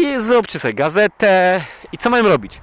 I 0.00 0.20
zróbcie 0.20 0.58
sobie 0.58 0.74
gazetę. 0.74 1.60
I 1.92 1.98
co 1.98 2.10
mają 2.10 2.28
robić? 2.28 2.60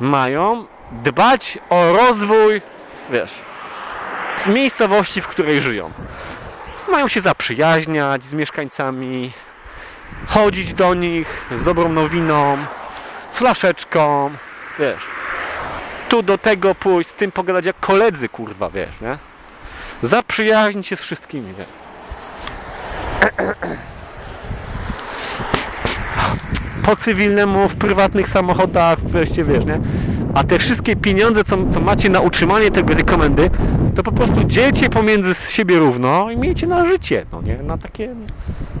Mają 0.00 0.66
dbać 0.92 1.58
o 1.70 1.92
rozwój, 1.92 2.62
wiesz, 3.10 3.32
z 4.36 4.46
miejscowości, 4.46 5.20
w 5.20 5.28
której 5.28 5.62
żyją. 5.62 5.90
Mają 6.88 7.08
się 7.08 7.20
zaprzyjaźniać 7.20 8.24
z 8.24 8.34
mieszkańcami, 8.34 9.32
chodzić 10.26 10.74
do 10.74 10.94
nich 10.94 11.46
z 11.54 11.64
dobrą 11.64 11.88
nowiną, 11.88 12.58
z 13.30 13.38
flaszeczką, 13.38 14.30
wiesz. 14.78 15.21
Tu 16.12 16.22
do 16.22 16.38
tego 16.38 16.74
pójść, 16.74 17.10
z 17.10 17.14
tym 17.14 17.32
pogadać 17.32 17.64
jak 17.64 17.80
koledzy, 17.80 18.28
kurwa, 18.28 18.70
wiesz, 18.70 19.00
nie? 19.00 19.18
Zaprzyjaźnić 20.02 20.86
się 20.86 20.96
z 20.96 21.02
wszystkimi, 21.02 21.46
nie? 21.46 21.64
Po 26.82 26.96
cywilnemu, 26.96 27.68
w 27.68 27.74
prywatnych 27.74 28.28
samochodach, 28.28 29.00
wreszcie, 29.00 29.44
wiesz, 29.44 29.64
nie? 29.64 29.80
A 30.34 30.44
te 30.44 30.58
wszystkie 30.58 30.96
pieniądze, 30.96 31.44
co, 31.44 31.56
co 31.70 31.80
macie 31.80 32.10
na 32.10 32.20
utrzymanie 32.20 32.70
tego, 32.70 32.94
tej 32.94 33.04
komendy, 33.04 33.50
to 33.94 34.02
po 34.02 34.12
prostu 34.12 34.44
dzielcie 34.44 34.90
pomiędzy 34.90 35.34
siebie 35.34 35.78
równo 35.78 36.30
i 36.30 36.36
miejcie 36.36 36.66
na 36.66 36.84
życie, 36.84 37.26
no 37.32 37.42
nie? 37.42 37.56
Na 37.56 37.78
takie, 37.78 38.14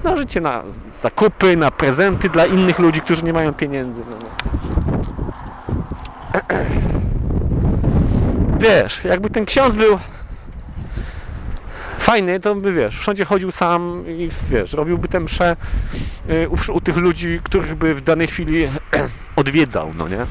na 0.04 0.16
życie, 0.16 0.40
na 0.40 0.62
zakupy, 0.92 1.56
na 1.56 1.70
prezenty 1.70 2.28
dla 2.28 2.46
innych 2.46 2.78
ludzi, 2.78 3.00
którzy 3.00 3.24
nie 3.24 3.32
mają 3.32 3.52
pieniędzy. 3.52 4.02
No, 4.10 4.16
no. 4.22 4.28
Wiesz, 8.62 9.04
jakby 9.04 9.30
ten 9.30 9.44
ksiądz 9.44 9.76
był 9.76 9.98
fajny, 11.98 12.40
to 12.40 12.54
by 12.54 12.72
wiesz, 12.72 12.98
wszędzie 12.98 13.24
chodził 13.24 13.50
sam 13.50 14.04
i 14.08 14.30
wiesz, 14.50 14.72
robiłby 14.72 15.08
tę 15.08 15.20
mszę 15.20 15.56
y, 16.30 16.48
u, 16.48 16.72
u 16.72 16.80
tych 16.80 16.96
ludzi, 16.96 17.40
których 17.44 17.74
by 17.74 17.94
w 17.94 18.00
danej 18.00 18.26
chwili 18.26 18.68
odwiedzał, 19.36 19.92
no 19.94 20.08
nie? 20.08 20.26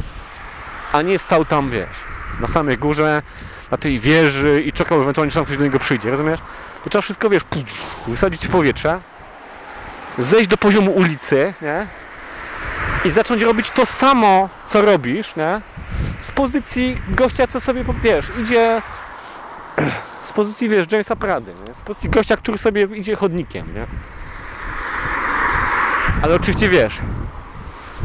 A 0.94 1.02
nie 1.02 1.20
stał 1.20 1.46
tam, 1.46 1.70
wiesz, 1.70 1.98
na 2.40 2.48
samej 2.48 2.78
górze, 2.78 3.22
na 3.72 3.78
tej 3.78 4.00
wieży 4.00 4.64
i 4.66 4.74
czekał 4.74 5.02
ewentualnie, 5.02 5.32
czy 5.32 5.44
ktoś 5.44 5.58
do 5.58 5.64
niego 5.64 5.80
przyjdzie, 5.80 6.12
rozumiesz? 6.12 6.40
To 6.84 6.90
trzeba 6.90 7.02
wszystko, 7.02 7.30
wiesz, 7.30 7.44
wysadzić 8.08 8.48
w 8.48 8.50
powietrze, 8.50 9.00
zejść 10.18 10.50
do 10.50 10.58
poziomu 10.58 10.92
ulicy, 10.92 11.54
nie? 11.62 11.88
I 13.06 13.12
zacząć 13.12 13.42
robić 13.42 13.70
to 13.70 13.86
samo, 13.86 14.50
co 14.68 14.82
robisz, 14.82 15.36
nie? 15.36 15.62
Z 16.22 16.32
pozycji 16.32 16.98
gościa, 17.10 17.48
co 17.48 17.60
sobie, 17.60 17.84
wiesz, 18.04 18.32
idzie 18.42 18.82
z 20.28 20.34
pozycji, 20.34 20.70
wiesz, 20.70 20.92
Jamesa 20.92 21.16
Prady, 21.16 21.54
nie? 21.68 21.76
z 21.76 21.82
pozycji 21.82 22.10
gościa, 22.10 22.38
który 22.38 22.58
sobie 22.58 22.88
idzie 22.96 23.16
chodnikiem, 23.16 23.66
nie? 23.76 23.86
Ale 26.22 26.36
oczywiście, 26.36 26.70
wiesz, 26.70 27.00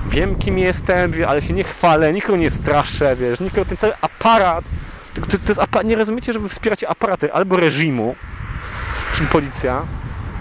wiem 0.08 0.36
kim 0.36 0.58
jestem, 0.58 1.12
ale 1.28 1.42
się 1.42 1.52
nie 1.52 1.64
chwalę, 1.64 2.12
nikogo 2.12 2.36
nie 2.36 2.50
straszę, 2.50 3.16
wiesz, 3.16 3.40
nikogo, 3.40 3.64
ten 3.64 3.76
cały 3.76 3.92
aparat, 4.00 4.64
to, 5.14 5.20
to 5.20 5.36
jest 5.48 5.60
aparat, 5.60 5.86
nie 5.86 5.96
rozumiecie, 5.96 6.32
że 6.32 6.38
wy 6.38 6.48
wspieracie 6.48 6.88
aparaty 6.88 7.32
albo 7.32 7.56
reżimu, 7.56 8.14
czyli 9.14 9.28
policja, 9.28 9.82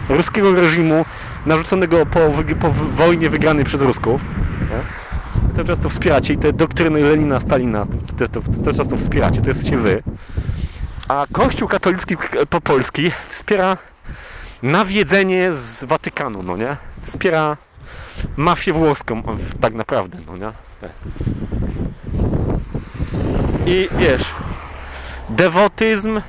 ruskiego 0.10 0.56
reżimu 0.56 1.06
narzuconego 1.46 2.06
po, 2.06 2.20
po 2.62 2.72
wojnie 2.72 3.30
wygranej 3.30 3.66
przez 3.66 3.82
Rusków, 3.82 4.22
nie? 4.62 5.05
To 5.56 5.64
często 5.64 5.90
wspieracie 5.90 6.34
i 6.34 6.38
te 6.38 6.54
doktryny 6.54 7.00
Lenina, 7.00 7.40
Stalina, 7.40 7.86
to, 8.18 8.28
to, 8.28 8.42
to, 8.42 8.62
to 8.64 8.74
często 8.74 8.98
wspieracie, 8.98 9.42
to 9.42 9.48
jesteście 9.48 9.78
wy. 9.78 10.04
A 11.08 11.26
Kościół 11.32 11.68
katolicki 11.68 12.18
po 12.50 12.62
polski 12.62 13.12
wspiera 13.30 13.78
nawiedzenie 14.64 15.54
z 15.54 15.84
Watykanu, 15.84 16.44
no 16.44 16.58
nie? 16.58 16.78
Wspiera 17.02 17.58
mafię 18.38 18.74
włoską, 18.74 19.24
tak 19.62 19.74
naprawdę, 19.74 20.18
no 20.28 20.38
nie? 20.38 20.52
I 23.66 23.90
wiesz, 23.98 24.26
dewotyzm, 25.30 26.22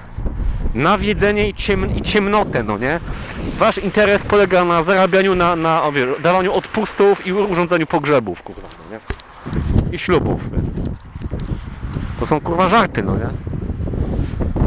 nawiedzenie 0.76 1.48
i, 1.48 1.54
ciem, 1.54 1.96
i 1.96 2.02
ciemnotę, 2.02 2.62
no 2.62 2.78
nie? 2.78 3.00
Wasz 3.58 3.78
interes 3.78 4.24
polega 4.24 4.64
na 4.64 4.82
zarabianiu, 4.82 5.34
na, 5.34 5.56
na 5.56 5.82
wiesz, 5.92 6.08
dawaniu 6.22 6.52
odpustów 6.52 7.26
i 7.26 7.32
urządzaniu 7.32 7.86
pogrzebów, 7.86 8.42
kurwa, 8.42 8.68
no 8.78 8.92
nie? 8.92 9.00
I 9.92 9.98
ślubów. 9.98 10.40
To 12.18 12.26
są 12.26 12.40
kurwa 12.40 12.68
żarty, 12.68 13.02
no 13.02 13.16
nie? 13.16 13.28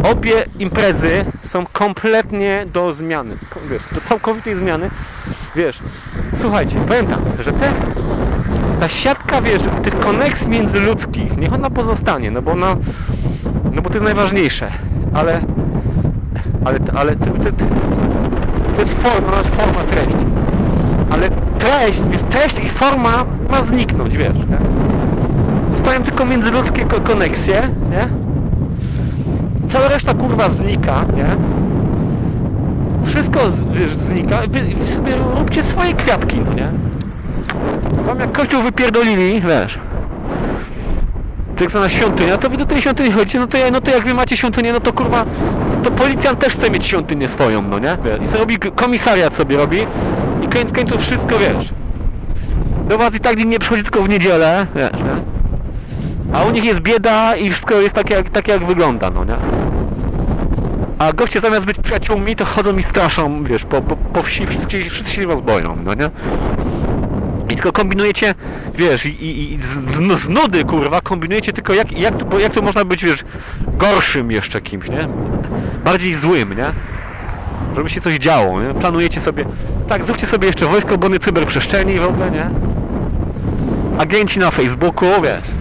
Obie 0.04 0.46
imprezy 0.60 1.26
są 1.42 1.66
kompletnie 1.66 2.66
do 2.74 2.94
zmiany. 2.94 3.38
Wiesz, 3.70 3.84
do 3.92 4.02
całkowitej 4.02 4.56
zmiany. 4.56 4.90
Wiesz, 5.56 5.80
słuchajcie, 6.36 6.76
tak, 7.10 7.44
że 7.44 7.54
te, 7.54 7.72
ta 8.80 8.90
siatka, 8.90 9.42
wiesz, 9.42 9.62
tych 9.84 10.00
koneksji 10.00 10.50
międzyludzkich, 10.50 11.38
niech 11.38 11.54
ona 11.54 11.70
pozostanie, 11.70 12.32
no 12.32 12.42
bo 12.42 12.52
ona, 12.52 12.76
no 13.74 13.82
bo 13.82 13.90
to 13.90 13.96
jest 13.96 14.06
najważniejsze, 14.06 14.72
ale, 15.14 15.42
ale, 16.70 16.80
ale 16.96 17.16
to, 17.16 17.26
to, 17.26 17.66
to 18.76 18.82
jest 18.82 18.94
forma, 18.94 19.32
to 19.32 19.38
jest 19.38 19.56
forma 19.56 19.80
treści. 19.80 20.26
Ale 21.12 21.30
treść, 21.58 22.02
wiesz, 22.12 22.24
treść 22.30 22.60
i 22.60 22.70
forma 22.70 23.26
ma 23.52 23.64
zniknąć, 23.64 24.18
wiesz, 24.18 24.38
nie? 24.38 24.58
Zostają 25.72 26.04
tylko 26.04 26.26
międzyludzkie 26.26 26.86
koneksje, 26.86 27.62
nie? 27.92 28.08
Cała 29.68 29.88
reszta 29.88 30.14
kurwa 30.14 30.50
znika, 30.50 31.06
nie? 31.16 31.26
Wszystko 33.06 33.40
wiesz, 33.72 33.92
znika. 33.92 34.38
Wy, 34.50 34.76
wy 34.76 34.88
sobie 34.88 35.16
róbcie 35.38 35.64
swoje 35.64 35.94
kwiatki, 35.94 36.38
no 36.46 36.54
nie? 36.54 36.68
Wam 38.06 38.20
jak 38.20 38.32
kościół 38.32 38.62
wypierdolili, 38.62 39.42
wiesz. 39.42 39.80
To 41.56 41.64
jak 41.64 41.74
na 41.74 41.90
świątynia, 41.90 42.38
to 42.38 42.50
wy 42.50 42.58
do 42.58 42.66
tej 42.66 42.82
świątyni 42.82 43.12
chodzicie, 43.12 43.40
no 43.40 43.48
to, 43.48 43.58
ja, 43.58 43.72
no 43.72 43.82
to 43.82 43.92
jak 43.92 44.04
wy 44.04 44.14
macie 44.14 44.38
świątynię, 44.38 44.74
no 44.74 44.80
to 44.80 44.94
kurwa, 44.94 45.26
to 45.84 45.92
policjant 45.92 46.40
też 46.40 46.54
chce 46.54 46.72
mieć 46.72 46.86
świątynię 46.86 47.30
swoją, 47.30 47.62
no 47.62 47.80
nie? 47.80 47.98
I 48.24 48.28
sobie 48.28 48.40
robi, 48.40 48.58
komisariat 48.58 49.36
sobie 49.36 49.58
robi 49.58 49.78
i 50.44 50.48
koniec 50.48 50.74
końców 50.74 51.02
wszystko, 51.02 51.40
wiesz. 51.40 51.74
Do 52.90 52.98
was 52.98 53.16
i 53.16 53.20
tak 53.20 53.38
nikt 53.38 53.50
nie 53.50 53.60
przychodzi 53.60 53.84
tylko 53.84 54.02
w 54.02 54.10
niedzielę, 54.10 54.68
wiesz, 54.76 54.92
nie? 54.92 55.40
A 56.34 56.44
u 56.44 56.52
nich 56.52 56.64
jest 56.64 56.80
bieda 56.80 57.36
i 57.36 57.50
wszystko 57.50 57.76
jest 57.76 57.94
takie 57.96 58.14
jak, 58.14 58.30
takie 58.30 58.52
jak 58.52 58.66
wygląda, 58.66 59.10
no 59.10 59.26
nie? 59.26 59.36
A 61.00 61.14
goście 61.14 61.40
zamiast 61.40 61.66
być 61.66 61.78
przyjaciółmi, 61.78 62.36
to 62.36 62.46
chodzą 62.46 62.78
i 62.78 62.84
straszą, 62.84 63.44
wiesz, 63.44 63.66
po, 63.66 63.82
po, 63.82 63.96
po 63.96 64.24
wsi, 64.24 64.48
wszyscy, 64.48 64.90
wszyscy 64.90 65.12
się 65.12 65.28
was 65.28 65.42
boją, 65.42 65.78
no 65.86 65.94
nie? 65.94 66.10
I 67.50 67.56
tylko 67.56 67.72
kombinujecie, 67.72 68.36
wiesz, 68.76 69.06
i, 69.06 69.10
i, 69.10 69.54
i 69.54 69.62
z, 69.62 70.20
z, 70.20 70.30
nudy, 70.30 70.64
kurwa, 70.64 71.02
kombinujecie 71.02 71.54
tylko 71.54 71.74
jak, 71.74 71.92
jak, 71.92 72.14
jak 72.40 72.54
to 72.54 72.62
można 72.62 72.86
być, 72.86 73.06
wiesz, 73.06 73.24
gorszym 73.78 74.32
jeszcze 74.32 74.62
kimś, 74.62 74.90
nie? 74.90 75.08
Bardziej 75.84 76.16
złym, 76.16 76.54
nie? 76.54 76.72
Żeby 77.76 77.90
się 77.90 78.02
coś 78.02 78.16
działo, 78.16 78.62
nie? 78.62 78.74
Planujecie 78.74 79.22
sobie, 79.22 79.46
tak, 79.88 80.04
zróbcie 80.04 80.28
sobie 80.28 80.48
jeszcze 80.48 80.66
Wojsko 80.66 80.96
Obrony 80.96 81.20
Cyberprzestrzeni 81.20 82.00
w 82.00 82.04
ogóle, 82.04 82.32
nie? 82.32 82.50
Agenci 84.00 84.40
na 84.40 84.52
Facebooku, 84.52 85.22
wiesz 85.24 85.60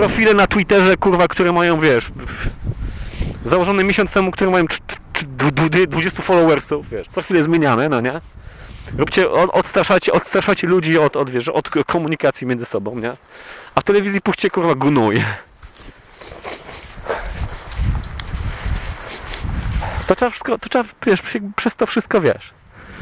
profile 0.00 0.34
na 0.34 0.46
Twitterze, 0.46 0.96
kurwa, 0.96 1.28
które 1.28 1.52
mają, 1.52 1.80
wiesz, 1.80 2.10
założone 3.44 3.84
miesiąc 3.84 4.10
temu, 4.10 4.30
które 4.30 4.50
mają 4.50 4.64
20 5.88 6.22
followersów, 6.22 6.88
wiesz, 6.88 7.08
co 7.08 7.22
chwilę 7.22 7.42
zmieniane, 7.42 7.88
no 7.88 8.00
nie? 8.00 8.20
Róbcie, 8.98 9.30
odstraszacie, 9.30 10.12
odstraszacie 10.12 10.66
ludzi 10.66 10.98
od, 10.98 11.16
od, 11.16 11.30
wiesz, 11.30 11.48
od 11.48 11.70
komunikacji 11.86 12.46
między 12.46 12.64
sobą, 12.64 12.98
nie? 12.98 13.12
A 13.74 13.80
w 13.80 13.84
telewizji 13.84 14.20
puśćcie, 14.20 14.50
kurwa, 14.50 14.74
gunuje. 14.74 15.24
To 20.10 20.16
trzeba 20.16 20.30
wszystko, 20.30 20.58
to 20.58 20.68
trzeba, 20.68 20.84
wiesz, 21.06 21.22
przez 21.56 21.76
to 21.76 21.86
wszystko, 21.86 22.20
wiesz, 22.20 22.54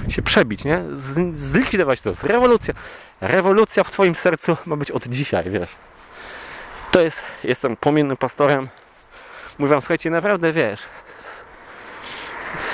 się 0.08 0.22
przebić, 0.22 0.64
nie? 0.64 0.82
Z, 0.96 1.38
zlikwidować 1.38 2.00
to. 2.00 2.12
rewolucja. 2.22 2.74
Rewolucja 3.20 3.84
w 3.84 3.90
twoim 3.90 4.14
sercu 4.14 4.56
ma 4.66 4.76
być 4.76 4.90
od 4.90 5.06
dzisiaj, 5.06 5.50
wiesz 5.50 5.70
to 6.90 7.00
jest, 7.00 7.22
jestem 7.44 7.76
płomiennym 7.76 8.16
pastorem. 8.16 8.68
Mówię 9.58 9.70
wam, 9.70 9.80
słuchajcie, 9.80 10.10
naprawdę, 10.10 10.52
wiesz, 10.52 10.80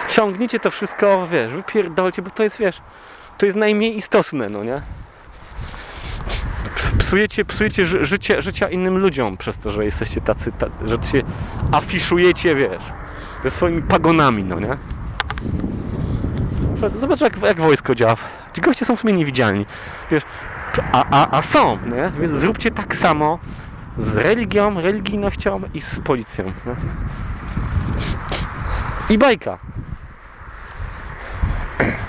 ściągnijcie 0.09 0.61
to 0.61 0.71
wszystko, 0.71 1.27
wiesz, 1.27 1.53
wypierdolcie, 1.53 2.23
bo 2.23 2.31
to 2.31 2.43
jest, 2.43 2.59
wiesz, 2.59 2.81
to 3.39 3.47
jest 3.47 3.59
najmniej 3.59 3.97
istotne, 3.97 4.49
no 4.49 4.65
nie? 4.65 4.83
Psujecie, 6.99 7.45
psujecie 7.45 7.87
życie, 7.87 8.43
życia 8.43 8.69
innym 8.69 8.99
ludziom 8.99 9.37
przez 9.37 9.59
to, 9.59 9.71
że 9.71 9.85
jesteście 9.85 10.21
tacy, 10.21 10.53
tacy 10.53 10.73
że 10.85 10.97
się 11.13 11.23
afiszujecie, 11.73 12.55
wiesz, 12.55 12.85
ze 13.45 13.51
swoimi 13.51 13.83
pagonami, 13.83 14.45
no 14.45 14.61
nie? 14.61 14.77
Zobacz, 16.95 17.21
jak, 17.21 17.43
jak 17.43 17.61
wojsko 17.61 17.95
działa. 17.95 18.15
Ci 18.53 18.61
goście 18.61 18.85
są 18.85 18.97
w 18.97 19.01
sumie 19.01 19.13
niewidzialni, 19.13 19.67
wiesz, 20.11 20.23
a, 20.93 21.05
a, 21.11 21.39
a 21.39 21.43
są, 21.43 21.79
nie? 21.87 22.13
Więc 22.21 22.31
zróbcie 22.31 22.71
tak 22.71 22.97
samo, 22.97 23.39
z 23.99 24.17
religią, 24.17 24.81
religijnością 24.81 25.63
i 25.75 25.81
z 25.81 26.01
policją. 26.01 26.45
No. 26.67 26.77
I 29.11 29.19
bajka. 29.19 29.59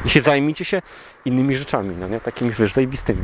I 0.05 0.09
się 0.09 0.21
zajmijcie 0.21 0.65
się 0.65 0.81
innymi 1.25 1.55
rzeczami, 1.55 1.95
no 1.99 2.07
nie? 2.07 2.19
Takimi, 2.19 2.51
wiesz, 2.51 2.73
zajebistymi. 2.73 3.21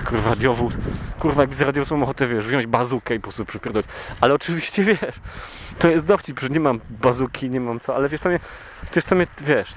Kurwa, 0.00 0.30
radiowóz. 0.30 0.74
Kurwa, 1.20 1.42
jak 1.42 1.50
widzę 1.50 1.64
radiowóz, 1.64 1.90
mam 1.90 2.02
ochotę, 2.02 2.26
wiesz, 2.26 2.46
wziąć 2.46 2.66
bazukę 2.66 3.14
i 3.14 3.18
po 3.18 3.22
prostu 3.22 3.44
przypierdolić. 3.44 3.88
Ale 4.20 4.34
oczywiście, 4.34 4.84
wiesz, 4.84 5.20
to 5.78 5.88
jest 5.88 6.04
dowcip, 6.04 6.40
że 6.40 6.48
nie 6.48 6.60
mam 6.60 6.80
bazuki, 6.90 7.50
nie 7.50 7.60
mam 7.60 7.80
co, 7.80 7.96
ale 7.96 8.08
wiesz, 8.08 8.20
to 8.20 8.28
mnie, 8.28 8.40
jest 8.96 9.08
to 9.08 9.16
mnie, 9.16 9.26
wiesz, 9.46 9.74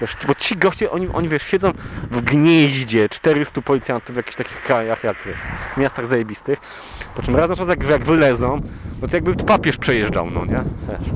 Wiesz, 0.00 0.16
bo 0.26 0.34
ci 0.34 0.56
goście, 0.56 0.90
oni, 0.90 1.08
oni 1.08 1.28
wiesz, 1.28 1.42
siedzą 1.42 1.72
w 2.10 2.20
gnieździe 2.20 3.08
400 3.08 3.62
policjantów 3.62 4.14
w 4.14 4.16
jakichś 4.16 4.36
takich 4.36 4.62
krajach, 4.62 5.04
jak 5.04 5.16
wiesz, 5.26 5.36
miastach 5.76 6.06
zajebistych, 6.06 6.58
po 7.14 7.22
czym 7.22 7.36
raz 7.36 7.50
na 7.50 7.56
czas 7.56 7.68
jak, 7.68 7.88
jak 7.88 8.04
wylezą, 8.04 8.60
no 9.02 9.08
to 9.08 9.16
jakby 9.16 9.34
papież 9.34 9.76
przejeżdżał, 9.76 10.30
no 10.30 10.44
nie? 10.44 10.64
Wiesz, 10.88 11.08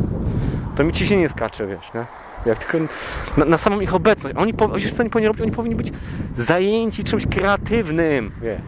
to 0.77 0.85
mi 0.85 0.93
ci 0.93 1.07
się 1.07 1.17
nie 1.17 1.29
skacze, 1.29 1.67
wiesz, 1.67 1.95
nie? 1.95 2.28
Jak 2.49 2.65
tylko 2.65 2.93
na, 3.37 3.45
na 3.45 3.59
samą 3.59 3.81
ich 3.81 3.95
obecność. 3.95 4.37
Oni, 4.39 4.55
po, 4.55 4.69
wiesz 4.69 4.93
co 4.93 5.03
oni 5.03 5.11
powinni 5.11 5.29
robić? 5.29 5.43
Oni 5.43 5.53
powinni 5.53 5.77
być 5.77 5.93
zajęci 6.35 7.05
czymś 7.05 7.27
kreatywnym, 7.27 8.33
wiesz. 8.43 8.61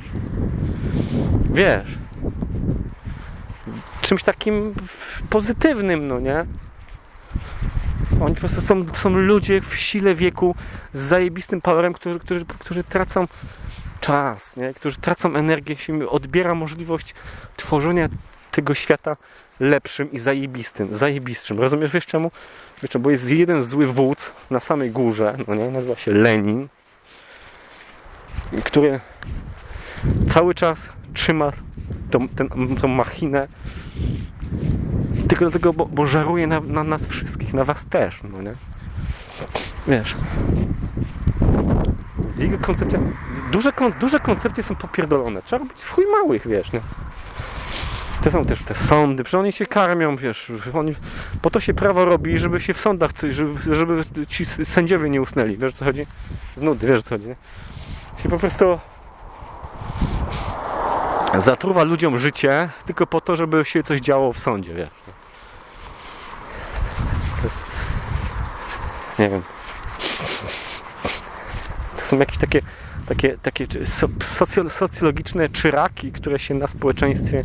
Wiesz. 1.50 1.98
Czymś 4.00 4.22
takim 4.22 4.74
pozytywnym, 5.30 6.08
no 6.08 6.20
nie? 6.20 6.46
Oni 8.20 8.34
po 8.34 8.40
prostu 8.40 8.60
są, 8.60 8.86
są 8.94 9.10
ludzie 9.10 9.60
w 9.60 9.76
sile 9.76 10.14
wieku 10.14 10.54
z 10.92 11.00
zajebistym 11.00 11.60
powerem, 11.60 11.92
którzy, 11.92 12.18
którzy, 12.18 12.44
którzy 12.58 12.84
tracą 12.84 13.26
czas, 14.00 14.56
nie? 14.56 14.74
którzy 14.74 14.96
tracą 14.96 15.34
energię, 15.34 15.76
się 15.76 15.92
im 15.92 16.08
odbiera 16.08 16.54
możliwość 16.54 17.14
tworzenia 17.56 18.08
tego 18.50 18.74
świata 18.74 19.16
lepszym 19.60 20.12
i 20.12 20.18
zajebistym. 20.18 20.94
Zajebistszym. 20.94 21.60
Rozumiesz 21.60 21.92
wiesz 21.92 22.06
czemu? 22.06 22.30
Bo 23.00 23.10
jest 23.10 23.30
jeden 23.30 23.62
zły 23.62 23.86
wódz 23.86 24.32
na 24.50 24.60
samej 24.60 24.90
górze, 24.90 25.36
no 25.48 25.54
nie? 25.54 25.70
Nazywa 25.70 25.96
się 25.96 26.12
Lenin, 26.12 26.68
który 28.64 29.00
cały 30.28 30.54
czas 30.54 30.88
trzyma 31.14 31.52
tą, 32.10 32.28
ten, 32.28 32.48
tą 32.76 32.88
machinę 32.88 33.48
tylko 35.30 35.44
dlatego, 35.44 35.72
bo, 35.72 35.86
bo 35.86 36.06
żaruje 36.06 36.46
na, 36.46 36.60
na 36.60 36.84
nas 36.84 37.06
wszystkich, 37.06 37.54
na 37.54 37.64
was 37.64 37.84
też, 37.84 38.20
no 38.32 38.42
nie? 38.42 38.54
Wiesz. 39.88 40.16
Z 42.34 42.38
jego. 42.38 42.58
Duże, 43.52 43.72
duże 44.00 44.20
koncepcje 44.20 44.62
są 44.62 44.76
popierdolone. 44.76 45.42
Trzeba 45.42 45.64
robić 45.64 45.82
w 45.82 45.90
chuj 45.90 46.04
małych, 46.12 46.48
wiesz, 46.48 46.72
nie? 46.72 46.80
To 48.22 48.30
są 48.30 48.44
też 48.44 48.64
te 48.64 48.74
sądy, 48.74 49.24
przecież 49.24 49.40
oni 49.40 49.52
się 49.52 49.66
karmią, 49.66 50.16
wiesz, 50.16 50.52
oni, 50.74 50.94
po 51.42 51.50
to 51.50 51.60
się 51.60 51.74
prawo 51.74 52.04
robi, 52.04 52.38
żeby 52.38 52.60
się 52.60 52.74
w 52.74 52.80
sądach, 52.80 53.10
żeby, 53.30 53.74
żeby 53.74 54.26
ci 54.26 54.44
sędziowie 54.44 55.10
nie 55.10 55.22
usnęli, 55.22 55.56
wiesz 55.56 55.74
o 55.74 55.76
co 55.76 55.84
chodzi? 55.84 56.06
Z 56.56 56.60
nudy, 56.60 56.86
wiesz 56.86 56.98
o 56.98 57.02
co 57.02 57.10
chodzi, 57.10 57.26
nie? 57.26 57.36
Się 58.22 58.28
po 58.28 58.38
prostu 58.38 58.80
zatruwa 61.38 61.82
ludziom 61.82 62.18
życie 62.18 62.68
tylko 62.86 63.06
po 63.06 63.20
to, 63.20 63.36
żeby 63.36 63.64
się 63.64 63.82
coś 63.82 64.00
działo 64.00 64.32
w 64.32 64.38
sądzie, 64.38 64.74
wiesz. 64.74 64.88
To 67.38 67.44
jest, 67.44 67.66
nie 69.18 69.28
wiem. 69.28 69.42
To 71.96 72.04
są 72.04 72.18
jakieś 72.18 72.38
takie 72.38 72.60
takie, 73.10 73.38
takie 73.42 73.66
socjologiczne 74.68 75.48
czyraki, 75.48 76.12
które 76.12 76.38
się 76.38 76.54
na 76.54 76.66
społeczeństwie 76.66 77.44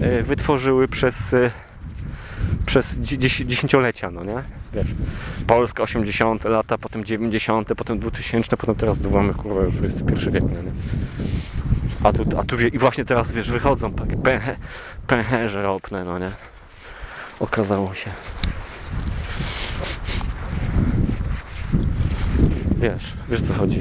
e, 0.00 0.22
wytworzyły 0.22 0.88
przez, 0.88 1.34
e, 1.34 1.50
przez 2.66 2.98
dziesięciolecia, 2.98 4.10
no 4.10 4.24
nie? 4.24 4.42
Wiesz, 4.72 4.86
Polska 5.46 5.82
80 5.82 6.44
lata, 6.44 6.78
potem 6.78 7.04
90, 7.04 7.68
potem 7.76 7.98
2000, 7.98 8.56
potem 8.56 8.74
teraz 8.74 9.00
mamy 9.00 9.34
kurwa 9.34 9.62
już 9.62 9.74
XXI 9.76 10.30
wiek, 10.30 10.42
no 10.42 10.62
nie? 10.62 10.72
A 12.02 12.12
tu, 12.12 12.38
a 12.38 12.44
tu 12.44 12.60
i 12.60 12.78
właśnie 12.78 13.04
teraz, 13.04 13.32
wiesz, 13.32 13.50
wychodzą 13.50 13.92
takie 13.92 14.16
pęche, 14.16 14.56
pęcherze 15.06 15.62
ropne, 15.62 16.04
no 16.04 16.18
nie? 16.18 16.30
Okazało 17.40 17.94
się. 17.94 18.10
Wiesz, 22.76 23.16
wiesz 23.28 23.40
co 23.40 23.54
chodzi. 23.54 23.80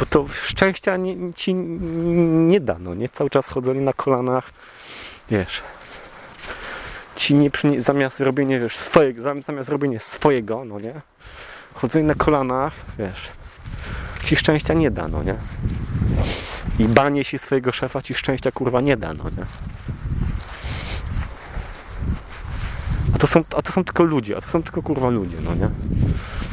Bo 0.00 0.06
to 0.06 0.26
szczęścia 0.42 0.96
nie, 0.96 1.32
ci 1.34 1.54
nie 1.54 2.60
da, 2.60 2.76
no 2.78 2.94
nie? 2.94 3.08
Cały 3.08 3.30
czas 3.30 3.46
chodzenie 3.46 3.80
na 3.80 3.92
kolanach, 3.92 4.52
wiesz. 5.30 5.62
Ci 7.16 7.34
nie 7.34 7.50
przynie, 7.50 7.80
zamiast 7.80 8.20
robienia, 8.20 8.60
wiesz, 8.60 8.76
swojego, 8.76 9.22
zamiast 9.42 9.68
robienia 9.68 9.98
swojego, 9.98 10.64
no 10.64 10.80
nie? 10.80 11.00
Chodzenie 11.74 12.06
na 12.06 12.14
kolanach, 12.14 12.72
wiesz. 12.98 13.28
Ci 14.24 14.36
szczęścia 14.36 14.74
nie 14.74 14.90
da, 14.90 15.08
no 15.08 15.22
nie? 15.22 15.34
I 16.78 16.84
banie 16.84 17.24
się 17.24 17.38
swojego 17.38 17.72
szefa 17.72 18.02
ci 18.02 18.14
szczęścia 18.14 18.52
kurwa 18.52 18.80
nie 18.80 18.96
da, 18.96 19.14
no 19.14 19.24
nie? 19.24 19.44
A 23.09 23.09
to 23.20 23.26
są, 23.26 23.44
a 23.56 23.62
to 23.62 23.72
są 23.72 23.84
tylko 23.84 24.02
ludzie, 24.02 24.36
a 24.36 24.40
to 24.40 24.48
są 24.48 24.62
tylko 24.62 24.82
kurwa 24.82 25.08
ludzie, 25.08 25.36
no 25.40 25.54
nie? 25.54 25.70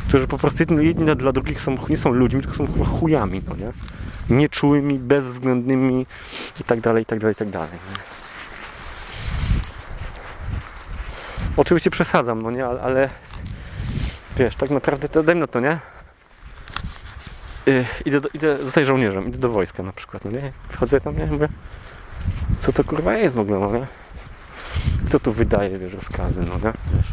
którzy 0.07 0.27
po 0.27 0.37
prostu 0.37 0.61
jedni, 0.61 0.87
jedni 0.87 1.15
dla 1.15 1.31
drugich 1.31 1.61
są, 1.61 1.77
nie 1.89 1.97
są 1.97 2.13
ludźmi, 2.13 2.41
tylko 2.41 2.55
są 2.55 2.67
chujami, 2.85 3.41
no 3.47 3.55
nie? 3.55 3.71
Nieczułymi, 4.37 4.99
bezwzględnymi 4.99 6.05
i 6.61 6.63
tak 6.63 6.81
dalej, 6.81 7.03
i 7.03 7.05
tak 7.05 7.19
dalej, 7.19 7.33
i 7.33 7.35
tak 7.35 7.49
dalej. 7.49 7.71
Nie? 7.71 7.99
Oczywiście 11.57 11.89
przesadzam, 11.89 12.41
no 12.41 12.51
nie, 12.51 12.65
ale, 12.65 12.81
ale 12.81 13.09
wiesz, 14.37 14.55
tak 14.55 14.69
naprawdę 14.69 15.09
to 15.09 15.23
dajmy 15.23 15.47
to, 15.47 15.59
nie? 15.59 15.79
Yy, 17.65 17.85
idę, 18.05 18.21
do, 18.21 18.29
idę, 18.33 18.57
zostaję 18.65 18.85
żołnierzem, 18.85 19.27
idę 19.27 19.37
do 19.37 19.49
wojska 19.49 19.83
na 19.83 19.91
przykład, 19.91 20.25
no 20.25 20.31
nie? 20.31 20.51
Wchodzę 20.69 21.01
tam, 21.01 21.17
nie? 21.17 21.25
Mówię, 21.25 21.47
co 22.59 22.73
to 22.73 22.83
kurwa 22.83 23.13
jest 23.13 23.35
w 23.35 23.39
ogóle, 23.39 23.59
no 23.59 23.71
nie? 23.71 23.87
Kto 25.07 25.19
tu 25.19 25.33
wydaje, 25.33 25.79
wiesz, 25.79 25.93
rozkazy, 25.93 26.41
no 26.41 26.55
nie? 26.55 26.73
Wiesz, 26.93 27.11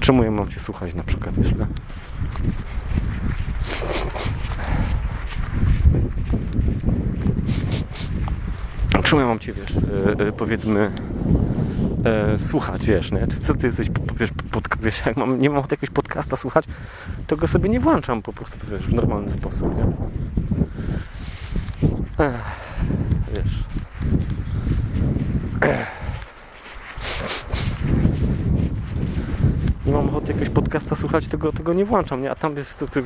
czemu 0.00 0.24
ja 0.24 0.30
mam 0.30 0.48
cię 0.48 0.60
słuchać 0.60 0.94
na 0.94 1.02
przykład, 1.02 1.40
wiesz, 1.40 1.52
nie? 1.52 1.66
Czemu 9.02 9.22
ja 9.22 9.28
mam 9.28 9.38
cię, 9.38 9.52
wiesz, 9.52 9.74
yy, 9.74 10.24
yy, 10.24 10.32
powiedzmy, 10.32 10.90
yy, 12.32 12.38
słuchać, 12.38 12.86
wiesz, 12.86 13.12
nie? 13.12 13.26
Czy 13.26 13.40
co 13.40 13.54
ty 13.54 13.66
jesteś, 13.66 13.88
wiesz, 14.16 14.30
pod, 14.50 14.68
wiesz, 14.80 15.06
jak 15.06 15.16
mam, 15.16 15.40
nie 15.40 15.50
mam 15.50 15.62
jakiegoś 15.62 15.90
podcasta 15.90 16.36
słuchać, 16.36 16.64
to 17.26 17.36
go 17.36 17.46
sobie 17.46 17.68
nie 17.68 17.80
włączam 17.80 18.22
po 18.22 18.32
prostu, 18.32 18.66
wiesz, 18.70 18.86
w 18.86 18.94
normalny 18.94 19.30
sposób, 19.30 19.76
nie? 19.76 19.84
Ech, 22.18 22.44
wiesz. 23.36 23.64
Ech. 25.60 26.00
nie 29.90 29.96
mam 29.96 30.08
ochoty 30.08 30.32
jakiegoś 30.32 30.54
słuchać, 31.10 31.28
tego, 31.28 31.52
tego 31.52 31.72
nie 31.72 31.84
włączam, 31.84 32.22
nie? 32.22 32.30
A 32.30 32.34
tam 32.34 32.56
jest, 32.56 32.78
to, 32.78 32.86
to, 32.86 33.00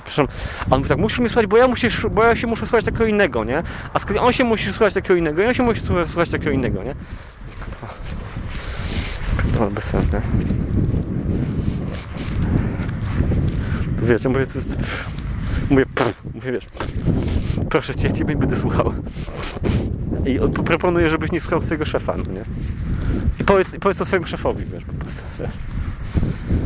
a 0.70 0.74
on 0.74 0.78
mówi 0.78 0.88
tak, 0.88 0.98
musisz 0.98 1.18
mnie 1.18 1.28
słuchać, 1.28 1.46
bo 1.46 1.56
ja, 1.56 1.68
muszę, 1.68 1.88
bo 2.10 2.24
ja 2.24 2.36
się 2.36 2.46
muszę 2.46 2.66
słuchać 2.66 2.84
takiego 2.84 3.06
innego, 3.06 3.44
nie? 3.44 3.62
A 3.94 3.98
skoro 3.98 4.22
on 4.22 4.32
się 4.32 4.44
musi 4.44 4.72
słuchać 4.72 4.94
takiego 4.94 5.14
innego, 5.14 5.42
ja 5.42 5.54
się 5.54 5.62
musi 5.62 5.80
słuchać, 5.80 6.30
takiego 6.30 6.50
innego, 6.50 6.82
nie? 6.82 6.94
To 9.54 9.70
bez 9.70 9.84
sensu, 9.84 10.12
nie? 10.12 10.20
To 14.00 14.06
wiesz, 14.06 14.24
ja 14.24 14.30
mówię, 14.30 14.46
to 14.46 14.58
jest, 14.58 14.76
mówię, 15.70 15.84
pff, 15.94 16.22
mówię, 16.34 16.52
wiesz, 16.52 16.66
proszę 17.70 17.94
cię, 17.94 18.08
ja 18.08 18.14
ciebie 18.14 18.36
będę 18.36 18.56
słuchał. 18.56 18.92
I 20.26 20.62
proponuję, 20.64 21.10
żebyś 21.10 21.32
nie 21.32 21.40
słuchał 21.40 21.60
swojego 21.60 21.84
szefa, 21.84 22.14
no 22.16 22.32
nie? 22.32 22.44
I 23.40 23.44
powiedz, 23.44 23.76
powiedz 23.80 23.98
to 23.98 24.04
swojemu 24.04 24.26
szefowi, 24.26 24.64
wiesz, 24.64 24.84
po 24.84 24.92
prostu, 24.92 25.22
wiesz. 25.40 25.50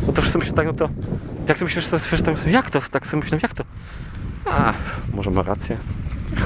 No 0.07 0.13
to 0.13 0.21
wszyscy 0.21 0.39
myślą 0.39 0.53
tak, 0.53 0.67
no 0.67 0.73
to 0.73 0.89
jak 1.49 1.57
sobie 1.57 1.67
myślisz, 1.67 1.87
to 1.87 1.99
sobie 1.99 2.23
tak, 2.23 2.47
jak 2.47 2.69
to? 2.69 2.81
Tak 2.91 3.07
sobie 3.07 3.23
myślę, 3.23 3.39
jak 3.41 3.53
to? 3.53 3.63
A, 4.45 4.73
może 5.13 5.31
ma 5.31 5.41
rację. 5.41 5.77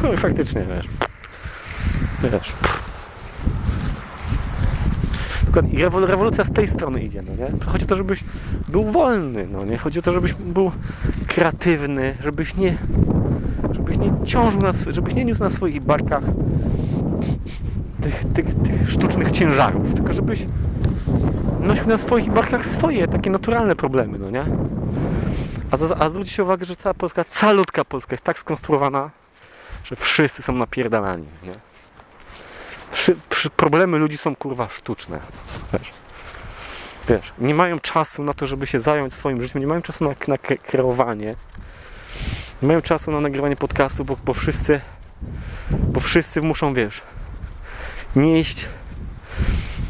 Chuj, 0.02 0.18
faktycznie, 0.18 0.66
wiesz. 0.76 0.88
Wiesz. 2.32 2.54
I 5.72 5.84
rewolucja 5.84 6.44
z 6.44 6.52
tej 6.52 6.68
strony 6.68 7.04
idzie, 7.04 7.22
no 7.22 7.36
nie? 7.36 7.66
Chodzi 7.66 7.86
o 7.86 7.88
to, 7.88 7.96
żebyś 7.96 8.24
był 8.70 8.84
wolny, 8.84 9.48
no 9.52 9.66
nie? 9.66 9.78
Chodzi 9.78 10.00
o 10.00 10.02
to, 10.02 10.12
żebyś 10.12 10.34
był 10.34 10.72
kreatywny, 11.28 12.18
żebyś 12.20 12.56
nie 12.56 12.78
żebyś 13.72 13.98
nie 13.98 14.26
ciążył, 14.26 14.62
na, 14.62 14.72
żebyś 14.90 15.14
nie 15.14 15.26
niósł 15.26 15.44
na 15.44 15.50
swoich 15.50 15.82
barkach 15.82 16.24
tych, 18.02 18.26
tych, 18.34 18.56
tych 18.56 18.92
sztucznych 18.92 19.32
ciężarów, 19.32 19.94
tylko 19.94 20.14
żebyś 20.14 20.46
nosił 21.62 21.88
na 21.88 21.98
swoich 21.98 22.32
barkach 22.32 22.66
swoje, 22.66 23.08
takie 23.08 23.30
naturalne 23.30 23.76
problemy, 23.76 24.20
no 24.20 24.30
nie? 24.30 24.46
A, 25.74 26.04
a 26.04 26.10
zwróćcie 26.10 26.44
uwagę, 26.44 26.66
że 26.66 26.76
cała 26.76 26.94
Polska, 26.94 27.24
calutka 27.24 27.86
Polska 27.86 28.14
jest 28.14 28.24
tak 28.24 28.40
skonstruowana, 28.40 29.10
że 29.84 29.96
wszyscy 29.96 30.42
są 30.42 30.54
napierdalani, 30.54 31.28
nie? 31.44 31.54
Wszy, 32.92 33.16
problemy 33.50 33.98
ludzi 33.98 34.18
są 34.18 34.36
kurwa 34.36 34.70
sztuczne, 34.70 35.20
wiesz? 35.74 35.92
Wiesz, 37.10 37.34
nie 37.40 37.56
mają 37.56 37.80
czasu 37.80 38.24
na 38.24 38.34
to, 38.34 38.46
żeby 38.46 38.68
się 38.68 38.80
zająć 38.80 39.14
swoim 39.14 39.42
życiem, 39.42 39.62
nie 39.62 39.68
mają 39.68 39.82
czasu 39.82 40.04
na, 40.04 40.16
na 40.28 40.38
kreowanie, 40.38 41.36
nie 42.62 42.68
mają 42.68 42.82
czasu 42.82 43.12
na 43.12 43.22
nagrywanie 43.22 43.56
podcastu, 43.56 44.06
bo, 44.06 44.18
bo 44.26 44.34
wszyscy 44.34 44.82
bo 45.72 46.00
wszyscy 46.00 46.42
muszą, 46.42 46.74
wiesz, 46.74 47.02
nieść 48.16 48.66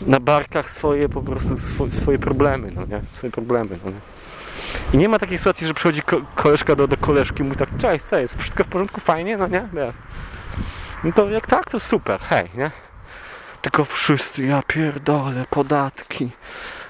na 0.07 0.19
barkach 0.19 0.69
swoje 0.69 1.09
po 1.09 1.21
prostu 1.21 1.57
swo, 1.57 1.91
swoje 1.91 2.19
problemy, 2.19 2.71
no 2.75 2.85
nie? 2.85 3.01
Swoje 3.13 3.31
problemy, 3.31 3.79
no 3.85 3.91
nie? 3.91 4.12
I 4.93 4.97
nie 4.97 5.09
ma 5.09 5.19
takiej 5.19 5.37
sytuacji, 5.37 5.67
że 5.67 5.73
przychodzi 5.73 6.01
ko 6.01 6.21
koleżka 6.35 6.75
do, 6.75 6.87
do 6.87 6.97
koleżki 6.97 7.41
i 7.41 7.43
mówi 7.43 7.57
tak, 7.57 7.69
cześć, 7.77 8.05
co 8.05 8.17
jest, 8.17 8.37
wszystko 8.37 8.63
w 8.63 8.67
porządku, 8.67 9.01
fajnie, 9.01 9.37
no 9.37 9.47
nie? 9.47 9.67
nie? 9.73 9.91
No 11.03 11.11
to 11.11 11.29
jak 11.29 11.47
tak, 11.47 11.69
to 11.69 11.79
super, 11.79 12.19
hej, 12.19 12.49
nie? 12.55 12.71
Tylko 13.61 13.85
wszyscy, 13.85 14.43
ja 14.43 14.61
pierdolę, 14.67 15.45
podatki. 15.49 16.29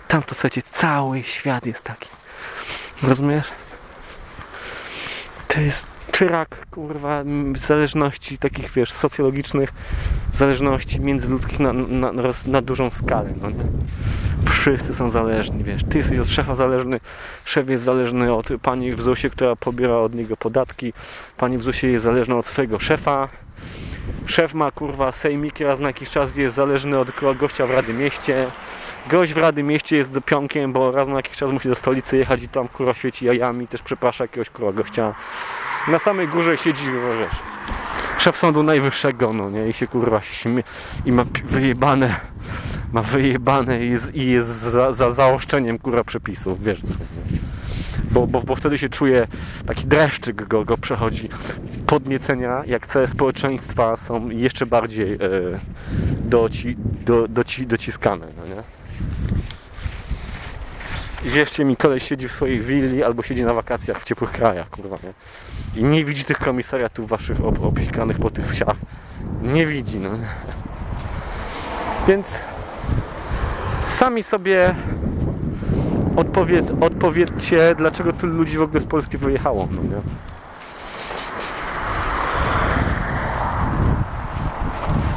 Tam 0.07 0.23
to 0.23 0.35
słuchajcie, 0.35 0.61
cały 0.71 1.23
świat 1.23 1.65
jest 1.65 1.83
taki. 1.83 2.09
Rozumiesz? 3.03 3.47
To 5.53 5.61
jest 5.61 5.87
czyrak, 6.11 6.65
kurwa, 6.71 7.23
zależności 7.55 8.37
takich, 8.37 8.71
wiesz, 8.71 8.91
socjologicznych, 8.91 9.73
zależności 10.33 10.99
międzyludzkich 11.01 11.59
na, 11.59 11.73
na, 11.73 12.11
na, 12.11 12.29
na 12.47 12.61
dużą 12.61 12.91
skalę, 12.91 13.33
no 13.41 13.49
nie? 13.49 13.63
Wszyscy 14.49 14.93
są 14.93 15.09
zależni, 15.09 15.63
wiesz. 15.63 15.83
Ty 15.83 15.97
jesteś 15.97 16.19
od 16.19 16.29
szefa 16.29 16.55
zależny, 16.55 16.99
szef 17.45 17.69
jest 17.69 17.83
zależny 17.83 18.33
od 18.33 18.47
pani 18.61 18.95
w 18.95 19.01
która 19.29 19.55
pobiera 19.55 19.95
od 19.97 20.15
niego 20.15 20.37
podatki. 20.37 20.93
Pani 21.37 21.57
w 21.57 21.61
jest 21.91 22.03
zależna 22.03 22.35
od 22.35 22.45
swojego 22.45 22.79
szefa. 22.79 23.29
Szef 24.25 24.53
ma, 24.53 24.71
kurwa, 24.71 25.11
sejmiki 25.11 25.63
raz 25.63 25.79
na 25.79 25.87
jakiś 25.87 26.09
czas, 26.09 26.37
jest 26.37 26.55
zależny 26.55 26.99
od 26.99 27.11
gościa 27.39 27.67
w 27.67 27.71
Rady 27.71 27.93
Mieście. 27.93 28.47
Gość 29.09 29.33
w 29.33 29.37
Rady 29.37 29.63
Mieście 29.63 29.97
jest 29.97 30.11
do 30.11 30.21
pionkiem, 30.21 30.73
bo 30.73 30.91
raz 30.91 31.07
na 31.07 31.15
jakiś 31.15 31.37
czas 31.37 31.51
musi 31.51 31.69
do 31.69 31.75
stolicy 31.75 32.17
jechać 32.17 32.43
i 32.43 32.47
tam, 32.49 32.67
kurwa, 32.67 32.93
świeci 32.93 33.25
jajami, 33.25 33.67
też 33.67 33.81
przeprasza 33.81 34.23
jakiegoś, 34.23 34.49
kurwa, 34.49 34.71
gościa. 34.71 35.15
Na 35.87 35.99
samej 35.99 36.27
górze 36.27 36.57
siedzi, 36.57 36.85
kurwa, 36.85 37.17
wiesz, 37.19 37.39
szef 38.17 38.37
Sądu 38.37 38.63
Najwyższego, 38.63 39.33
no 39.33 39.49
nie, 39.49 39.67
i 39.67 39.73
się, 39.73 39.87
kurwa, 39.87 40.21
śmie... 40.21 40.63
i 41.05 41.11
ma 41.11 41.25
wyjebane 41.45 42.15
ma 42.93 43.01
wyjebane 43.01 43.85
i 43.85 43.89
jest, 43.89 44.15
i 44.15 44.29
jest 44.29 44.49
za, 44.49 44.91
za 44.91 45.11
zaoszczeniem 45.11 45.79
kurwa 45.79 46.03
przepisów, 46.03 46.63
wiesz 46.63 46.81
co 46.81 46.87
chodzi. 46.87 47.39
Bo, 48.13 48.27
bo, 48.27 48.41
bo 48.41 48.55
wtedy 48.55 48.77
się 48.77 48.89
czuje 48.89 49.27
taki 49.65 49.87
dreszczyk 49.87 50.47
go, 50.47 50.65
go 50.65 50.77
przechodzi 50.77 51.29
podniecenia, 51.87 52.63
jak 52.65 52.87
całe 52.87 53.07
społeczeństwa 53.07 53.97
są 53.97 54.29
jeszcze 54.29 54.65
bardziej 54.65 55.13
e, 55.13 55.19
doci, 56.23 56.75
do, 57.05 57.27
doci, 57.27 57.67
dociskane, 57.67 58.27
no 58.37 58.55
nie? 58.55 58.63
I 61.25 61.29
wierzcie 61.29 61.65
mi, 61.65 61.77
koleś 61.77 62.03
siedzi 62.03 62.27
w 62.27 62.31
swojej 62.31 62.61
willi 62.61 63.03
albo 63.03 63.23
siedzi 63.23 63.43
na 63.43 63.53
wakacjach 63.53 63.99
w 63.99 64.03
ciepłych 64.03 64.31
krajach, 64.31 64.69
kurwa, 64.69 64.97
nie? 65.03 65.13
I 65.81 65.83
nie 65.83 66.05
widzi 66.05 66.23
tych 66.23 66.37
komisariatów 66.37 67.07
waszych 67.07 67.45
ob, 67.45 67.63
obsikanych 67.63 68.19
po 68.19 68.29
tych 68.29 68.51
wsiach. 68.51 68.75
Nie 69.41 69.67
widzi, 69.67 69.99
no. 69.99 70.09
Więc 72.07 72.41
sami 73.85 74.23
sobie 74.23 74.75
odpowiedz, 76.15 76.71
odpowiedzcie, 76.81 77.75
dlaczego 77.75 78.11
tylu 78.11 78.33
ludzi 78.33 78.57
w 78.57 78.61
ogóle 78.61 78.79
z 78.81 78.85
Polski 78.85 79.17
wyjechało, 79.17 79.67
no 79.71 79.83
nie? 79.83 80.01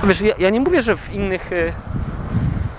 Wiesz, 0.05 0.21
ja, 0.21 0.35
ja 0.39 0.51
nie 0.51 0.61
mówię, 0.61 0.83
że 0.83 0.97
w 0.97 1.11
innych... 1.11 1.53
e, 1.53 1.73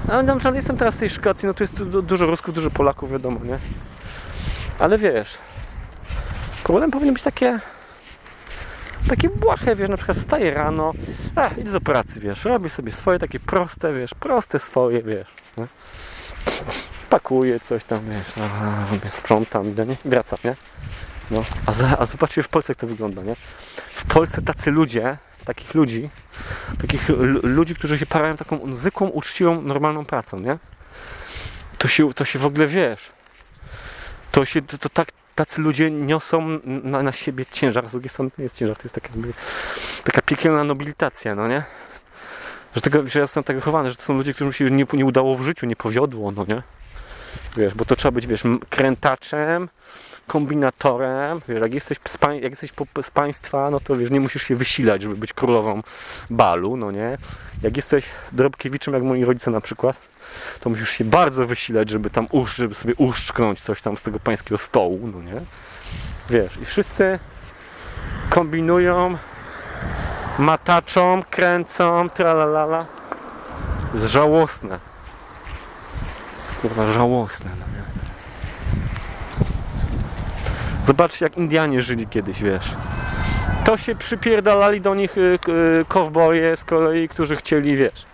No, 0.08 0.24
na 0.24 0.34
przykład 0.36 0.56
jestem 0.56 0.78
teraz 0.78 0.96
w 0.96 1.00
tej 1.00 1.10
Szkocji, 1.10 1.48
no 1.48 1.54
tu 1.54 1.64
jest 1.64 1.84
dużo 1.84 2.26
Rusków, 2.26 2.54
dużo 2.56 2.70
Polaków, 2.72 3.12
wiadomo, 3.12 3.40
nie? 3.46 3.60
Ale 4.80 4.98
wiesz, 4.98 5.38
problem 6.64 6.92
powinien 6.92 7.14
być 7.14 7.24
takie 7.24 7.60
takie 9.10 9.30
błahe, 9.30 9.76
wiesz, 9.76 9.90
na 9.90 9.98
przykład 9.98 10.18
wstaję 10.18 10.54
rano, 10.54 10.94
a, 11.36 11.48
idę 11.48 11.72
do 11.72 11.82
pracy, 11.82 12.20
wiesz, 12.20 12.46
robię 12.46 12.70
sobie 12.70 12.92
swoje 12.92 13.20
takie 13.20 13.40
proste, 13.40 13.94
wiesz, 13.94 14.14
proste 14.14 14.60
swoje, 14.60 15.02
wiesz, 15.04 15.28
nie? 15.58 15.68
Pakuję 17.10 17.60
coś 17.60 17.84
tam, 17.84 18.00
wiesz, 18.10 18.34
robię, 18.92 19.10
sprzątam, 19.10 19.76
nie? 19.88 19.98
Wracam, 20.06 20.40
nie? 20.44 20.56
No, 21.32 21.44
a, 21.66 21.74
za, 21.74 22.00
a 22.00 22.06
zobaczcie 22.06 22.44
w 22.44 22.48
Polsce 22.48 22.72
jak 22.72 22.78
to 22.78 22.88
wygląda, 22.88 23.24
nie? 23.24 23.36
W 23.96 24.06
Polsce 24.06 24.42
tacy 24.42 24.72
ludzie, 24.72 25.18
takich 25.46 25.76
ludzi, 25.76 26.10
takich 26.82 27.10
ludzi, 27.44 27.76
którzy 27.76 27.98
się 27.98 28.06
parają 28.06 28.38
taką 28.38 28.76
zwykłą, 28.76 29.08
uczciwą, 29.08 29.62
normalną 29.62 30.06
pracą, 30.06 30.40
nie? 30.40 30.58
To 31.78 31.88
się, 31.88 32.14
to 32.14 32.26
się 32.26 32.40
w 32.40 32.46
ogóle, 32.46 32.68
wiesz, 32.68 33.12
to 34.32 34.46
się, 34.46 34.62
to, 34.62 34.78
to 34.78 34.90
tak, 34.90 35.08
tacy 35.36 35.62
ludzie 35.62 35.92
niosą 35.92 36.60
na, 36.64 37.04
na 37.04 37.12
siebie 37.12 37.46
ciężar, 37.46 37.88
z 37.88 37.92
drugiej 37.92 38.10
strony 38.10 38.32
to 38.32 38.36
nie 38.40 38.44
jest 38.44 38.58
ciężar, 38.58 38.76
to 38.76 38.84
jest 38.84 38.96
taka, 38.96 39.10
jakby, 39.10 39.34
taka 40.04 40.22
piekielna 40.22 40.64
nobilitacja, 40.64 41.36
no 41.36 41.48
nie? 41.48 41.64
Że, 42.76 42.82
tego, 42.82 43.08
że 43.08 43.20
ja 43.20 43.24
jestem 43.24 43.44
tak 43.44 43.56
wychowany, 43.56 43.90
że 43.90 43.96
to 43.96 44.02
są 44.02 44.14
ludzie, 44.14 44.34
którym 44.34 44.54
się 44.54 44.66
nie, 44.66 44.86
nie 44.94 45.06
udało 45.06 45.36
w 45.36 45.42
życiu, 45.42 45.66
nie 45.66 45.76
powiodło, 45.76 46.32
no 46.32 46.46
nie? 46.48 46.64
Wiesz, 47.58 47.74
bo 47.74 47.86
to 47.86 47.96
trzeba 47.96 48.12
być, 48.12 48.28
wiesz, 48.28 48.44
krętaczem, 48.70 49.70
kombinatorem, 50.28 51.42
wiesz, 51.48 51.62
jak 51.62 51.74
jesteś, 51.74 51.98
z, 52.08 52.18
jak 52.42 52.52
jesteś 52.52 52.72
z 53.02 53.12
państwa, 53.12 53.70
no 53.70 53.80
to 53.80 53.96
wiesz, 53.96 54.12
nie 54.12 54.20
musisz 54.20 54.44
się 54.44 54.56
wysilać, 54.56 55.02
żeby 55.02 55.16
być 55.16 55.34
królową 55.34 55.84
balu, 56.30 56.78
no 56.78 56.92
nie? 56.92 57.18
Jak 57.64 57.76
jesteś 57.76 58.06
dorobkiewiczem, 58.32 58.94
jak 58.94 59.04
moi 59.04 59.26
rodzice 59.26 59.52
na 59.52 59.62
przykład, 59.62 60.00
to 60.60 60.70
musisz 60.70 60.90
się 60.90 61.06
bardzo 61.06 61.48
wysilać, 61.48 61.90
żeby 61.90 62.10
tam 62.10 62.28
usz, 62.32 62.56
żeby 62.56 62.76
sobie 62.76 62.96
uszczknąć 62.96 63.62
coś 63.62 63.82
tam 63.82 63.98
z 63.98 64.02
tego 64.02 64.20
pańskiego 64.20 64.58
stołu, 64.58 65.00
no 65.14 65.22
nie? 65.22 65.42
Wiesz, 66.30 66.58
i 66.58 66.66
wszyscy 66.66 67.20
kombinują, 68.30 69.18
mataczą, 70.40 71.24
kręcą, 71.30 72.10
tralalala. 72.10 72.86
Jest 73.94 74.06
żałosne. 74.06 74.80
Kurwa 76.62 76.88
żałosne, 76.88 77.50
no 77.60 77.66
nie? 77.66 77.84
Zobaczcie 80.86 81.26
jak 81.26 81.38
Indianie 81.38 81.82
żyli 81.82 82.08
kiedyś, 82.08 82.44
wiesz. 82.44 82.76
To 83.66 83.78
się 83.78 83.96
przypierdalali 83.96 84.82
do 84.82 84.96
nich 84.96 85.18
y, 85.18 85.40
y, 85.82 85.86
kowboje 85.88 86.58
z 86.58 86.64
kolei, 86.64 87.10
którzy 87.10 87.36
chcieli, 87.36 87.76
wiesz, 87.76 88.06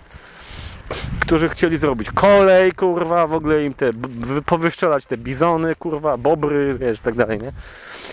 którzy 1.20 1.50
chcieli 1.50 1.78
zrobić 1.78 2.12
kolej, 2.12 2.72
kurwa, 2.72 3.28
w 3.28 3.34
ogóle 3.34 3.64
im 3.64 3.74
te, 3.74 3.92
powyszczelać 4.46 5.06
te 5.06 5.18
bizony, 5.18 5.76
kurwa, 5.76 6.18
bobry, 6.18 6.78
wiesz, 6.80 7.00
tak 7.00 7.16
dalej, 7.16 7.40
nie? 7.40 7.52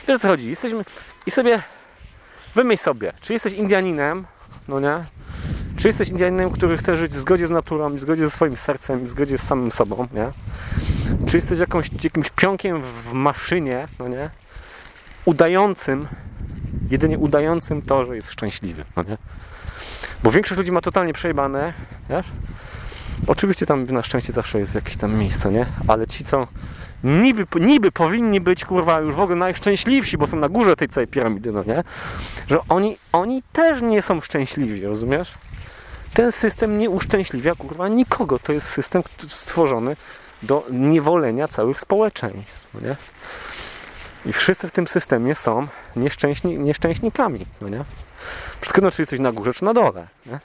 Wiesz 0.09 0.21
co 0.21 0.29
chodzi? 0.29 0.51
Jesteśmy, 0.51 0.85
i 1.27 1.31
sobie, 1.31 1.63
wymyśl 2.55 2.83
sobie, 2.83 3.13
czy 3.21 3.33
jesteś 3.33 3.53
Indianinem, 3.53 4.27
no 4.69 4.81
nie? 4.81 5.05
Czy 5.77 5.89
jesteś 5.89 6.09
Indianinem, 6.09 6.51
który 6.51 6.77
chce 6.77 6.97
żyć 6.97 7.13
w 7.13 7.19
zgodzie 7.19 7.47
z 7.47 7.51
naturą, 7.51 7.95
w 7.95 8.01
zgodzie 8.01 8.25
ze 8.25 8.31
swoim 8.31 8.57
sercem, 8.57 9.07
w 9.07 9.11
zgodzie 9.11 9.39
z 9.39 9.43
samym 9.43 9.73
sobą, 9.73 10.09
nie? 10.13 10.33
Czy 11.27 11.37
jesteś 11.37 11.59
jakąś, 11.59 11.91
jakimś 12.05 12.31
pionkiem 12.31 12.83
w 12.83 13.13
maszynie, 13.13 13.89
no 13.99 14.09
nie? 14.09 14.31
Udającym, 15.25 16.09
jedynie 16.91 17.19
udającym 17.19 17.83
to, 17.83 18.05
że 18.05 18.17
jest 18.17 18.31
szczęśliwy, 18.31 18.85
no 18.97 19.03
nie? 19.03 19.19
Bo 20.23 20.31
większość 20.31 20.59
ludzi 20.59 20.73
ma 20.73 20.81
totalnie 20.81 21.13
przejebane, 21.13 21.73
wiesz? 22.11 22.27
Oczywiście 23.27 23.67
tam 23.67 23.87
na 23.87 24.03
szczęście 24.03 24.33
zawsze 24.33 24.59
jest 24.59 24.75
jakieś 24.75 24.97
tam 24.97 25.15
miejsce, 25.15 25.53
nie? 25.53 25.67
Ale 25.89 26.07
ci, 26.07 26.25
co 26.25 26.47
niby, 27.05 27.47
niby 27.61 27.93
powinni 27.93 28.41
być, 28.41 28.65
kurwa, 28.65 29.01
już 29.01 29.15
w 29.15 29.21
ogóle 29.21 29.39
najszczęśliwsi, 29.39 30.19
bo 30.19 30.27
są 30.27 30.37
na 30.37 30.49
górze 30.49 30.77
tej 30.77 30.89
całej 30.89 31.07
piramidy, 31.07 31.53
no 31.53 31.65
nie? 31.65 31.85
Że 32.47 32.59
oni, 32.69 32.97
oni 33.13 33.43
też 33.53 33.83
nie 33.83 34.03
są 34.03 34.21
szczęśliwi, 34.21 34.85
rozumiesz? 34.85 35.35
Ten 36.15 36.33
system 36.33 36.79
nie 36.79 36.91
uszczęśliwia, 36.91 37.55
kurwa, 37.55 37.89
nikogo. 37.89 38.39
To 38.39 38.53
jest 38.53 38.67
system 38.67 39.03
stworzony 39.29 39.97
do 40.43 40.67
niewolenia 40.71 41.49
całych 41.49 41.81
społeczeństw, 41.81 42.69
no 42.75 42.81
nie? 42.81 42.97
I 44.27 44.33
wszyscy 44.33 44.69
w 44.69 44.73
tym 44.73 44.89
systemie 44.89 45.35
są 45.35 45.67
nieszczęśni, 45.97 46.59
nieszczęśnikami, 46.59 47.47
no 47.61 47.69
nie? 47.69 47.85
Wszystko 48.61 48.91
czy 48.91 49.03
jesteś 49.03 49.21
na 49.21 49.33
górze, 49.33 49.53
czy 49.53 49.65
na 49.65 49.75
dole, 49.75 50.09
nie? 50.27 50.41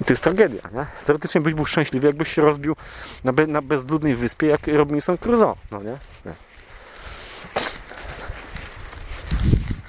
I 0.00 0.04
to 0.04 0.12
jest 0.12 0.22
tragedia, 0.22 0.60
nie? 0.74 0.86
Teoretycznie 1.04 1.40
byś 1.40 1.54
był 1.54 1.66
szczęśliwy, 1.66 2.06
jakbyś 2.06 2.34
się 2.34 2.42
rozbił 2.42 2.76
na, 3.24 3.32
be, 3.32 3.46
na 3.46 3.62
bezludnej 3.62 4.14
wyspie, 4.14 4.46
jak 4.46 4.66
Robinson 4.66 5.18
Crusoe, 5.18 5.56
no 5.70 5.82
nie? 5.82 5.98
nie. 6.26 6.34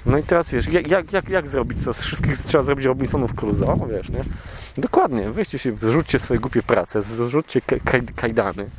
No 0.06 0.18
i 0.18 0.22
teraz 0.22 0.50
wiesz, 0.50 0.68
jak, 0.68 1.12
jak, 1.12 1.30
jak, 1.30 1.48
zrobić 1.48 1.84
co? 1.84 1.92
Z 1.92 2.02
wszystkich 2.02 2.38
trzeba 2.38 2.62
zrobić 2.64 2.86
Robinsonów 2.86 3.34
Crusoe, 3.34 3.88
wiesz, 3.90 4.08
nie? 4.08 4.24
Dokładnie, 4.78 5.30
weźcie 5.30 5.58
się, 5.58 5.76
zrzućcie 5.82 6.18
swoje 6.18 6.40
głupie 6.40 6.62
prace, 6.62 7.02
zrzućcie 7.02 7.60
kaj, 7.60 7.80
kaj, 7.80 8.02
kajdany, 8.02 8.70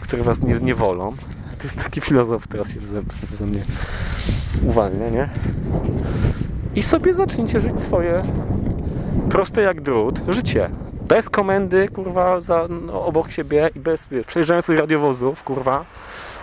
które 0.00 0.22
was 0.22 0.42
nie, 0.42 0.54
nie 0.54 0.74
wolą. 0.74 1.16
To 1.58 1.64
jest 1.64 1.76
taki 1.76 2.00
filozof, 2.00 2.48
teraz 2.48 2.70
się 2.70 2.80
ze 3.28 3.46
mnie 3.46 3.64
uwalnia, 4.66 5.08
nie? 5.08 5.28
I 6.74 6.82
sobie 6.82 7.12
zacznijcie 7.14 7.60
żyć 7.60 7.80
swoje 7.80 8.24
proste 9.32 9.62
jak 9.62 9.80
drut 9.80 10.20
życie. 10.28 10.70
Bez 10.92 11.28
komendy, 11.28 11.88
kurwa, 11.88 12.40
za, 12.40 12.66
no, 12.68 13.04
obok 13.04 13.30
siebie 13.30 13.70
i 13.74 13.80
bez 13.80 14.06
wiesz, 14.06 14.26
przejeżdżających 14.26 14.78
radiowozów, 14.78 15.42
kurwa, 15.42 15.84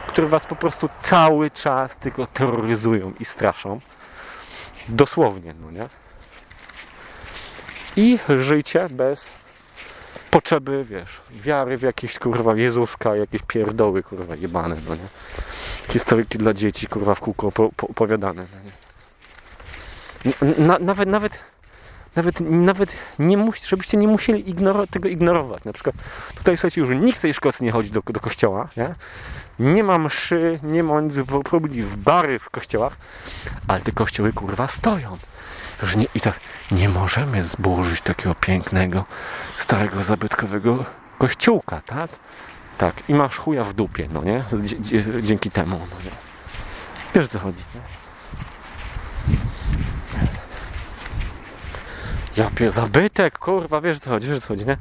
które 0.07 0.27
was 0.27 0.47
po 0.47 0.55
prostu 0.55 0.89
cały 0.99 1.51
czas 1.51 1.97
tylko 1.97 2.27
terroryzują 2.27 3.13
i 3.19 3.25
straszą. 3.25 3.79
Dosłownie, 4.87 5.53
no 5.61 5.71
nie? 5.71 5.87
I 7.95 8.19
żyjcie 8.39 8.87
bez 8.91 9.31
potrzeby, 10.31 10.83
wiesz, 10.83 11.21
wiary 11.31 11.77
w 11.77 11.81
jakieś, 11.81 12.19
kurwa, 12.19 12.55
Jezuska, 12.55 13.15
jakieś 13.15 13.41
pierdoły, 13.41 14.03
kurwa, 14.03 14.35
jebane, 14.35 14.75
no 14.87 14.95
nie? 14.95 15.07
Historyki 15.89 16.37
dla 16.37 16.53
dzieci, 16.53 16.87
kurwa, 16.87 17.15
w 17.15 17.19
kółko 17.19 17.51
po, 17.51 17.69
po, 17.75 17.87
opowiadane, 17.87 18.47
no 18.53 18.61
nie? 18.63 18.71
Na, 20.65 20.79
nawet, 20.79 21.09
nawet 21.09 21.39
nawet, 22.19 22.39
nawet 22.39 22.95
nie 23.19 23.37
musi, 23.37 23.67
żebyście 23.67 23.97
nie 23.97 24.07
musieli 24.07 24.49
ignoro, 24.49 24.87
tego 24.87 25.07
ignorować. 25.09 25.63
Na 25.63 25.73
przykład 25.73 25.95
tutaj 26.35 26.57
słuchajcie, 26.57 26.81
już 26.81 26.89
nikt 26.89 27.17
z 27.17 27.21
tej 27.21 27.33
Szkocji 27.33 27.65
nie 27.65 27.71
chodzi 27.71 27.91
do, 27.91 28.01
do 28.01 28.19
kościoła, 28.19 28.67
nie? 28.77 28.95
nie 29.59 29.83
ma 29.83 29.97
mszy, 29.97 30.59
nie 30.63 30.83
ma 30.83 31.01
nic 31.01 31.15
robić 31.51 31.81
w 31.81 31.97
bary 31.97 32.39
w 32.39 32.49
kościołach, 32.49 32.97
ale 33.67 33.79
te 33.81 33.91
kościoły 33.91 34.33
kurwa 34.33 34.67
stoją. 34.67 35.17
Już 35.81 35.95
nie, 35.95 36.05
I 36.15 36.21
tak 36.21 36.39
nie 36.71 36.89
możemy 36.89 37.43
zburzyć 37.43 38.01
takiego 38.01 38.35
pięknego, 38.35 39.05
starego, 39.57 40.03
zabytkowego 40.03 40.85
kościółka, 41.17 41.81
tak? 41.85 42.09
Tak, 42.77 43.09
i 43.09 43.13
masz 43.13 43.37
chuja 43.37 43.63
w 43.63 43.73
dupie, 43.73 44.07
no 44.13 44.23
nie? 44.23 44.43
Dzięki 45.21 45.51
temu, 45.51 45.77
no 45.77 45.95
nie? 46.05 46.11
Wiesz 47.15 47.27
co 47.27 47.39
chodzi, 47.39 47.63
nie? 47.75 47.98
Ja 52.39 52.71
zabytek, 52.71 53.39
kurwa, 53.39 53.81
wiesz 53.81 53.99
co 53.99 54.09
chodzi, 54.09 54.27
wiesz 54.27 54.39
co 54.39 54.47
chodzi, 54.47 54.65
nie? 54.65 54.77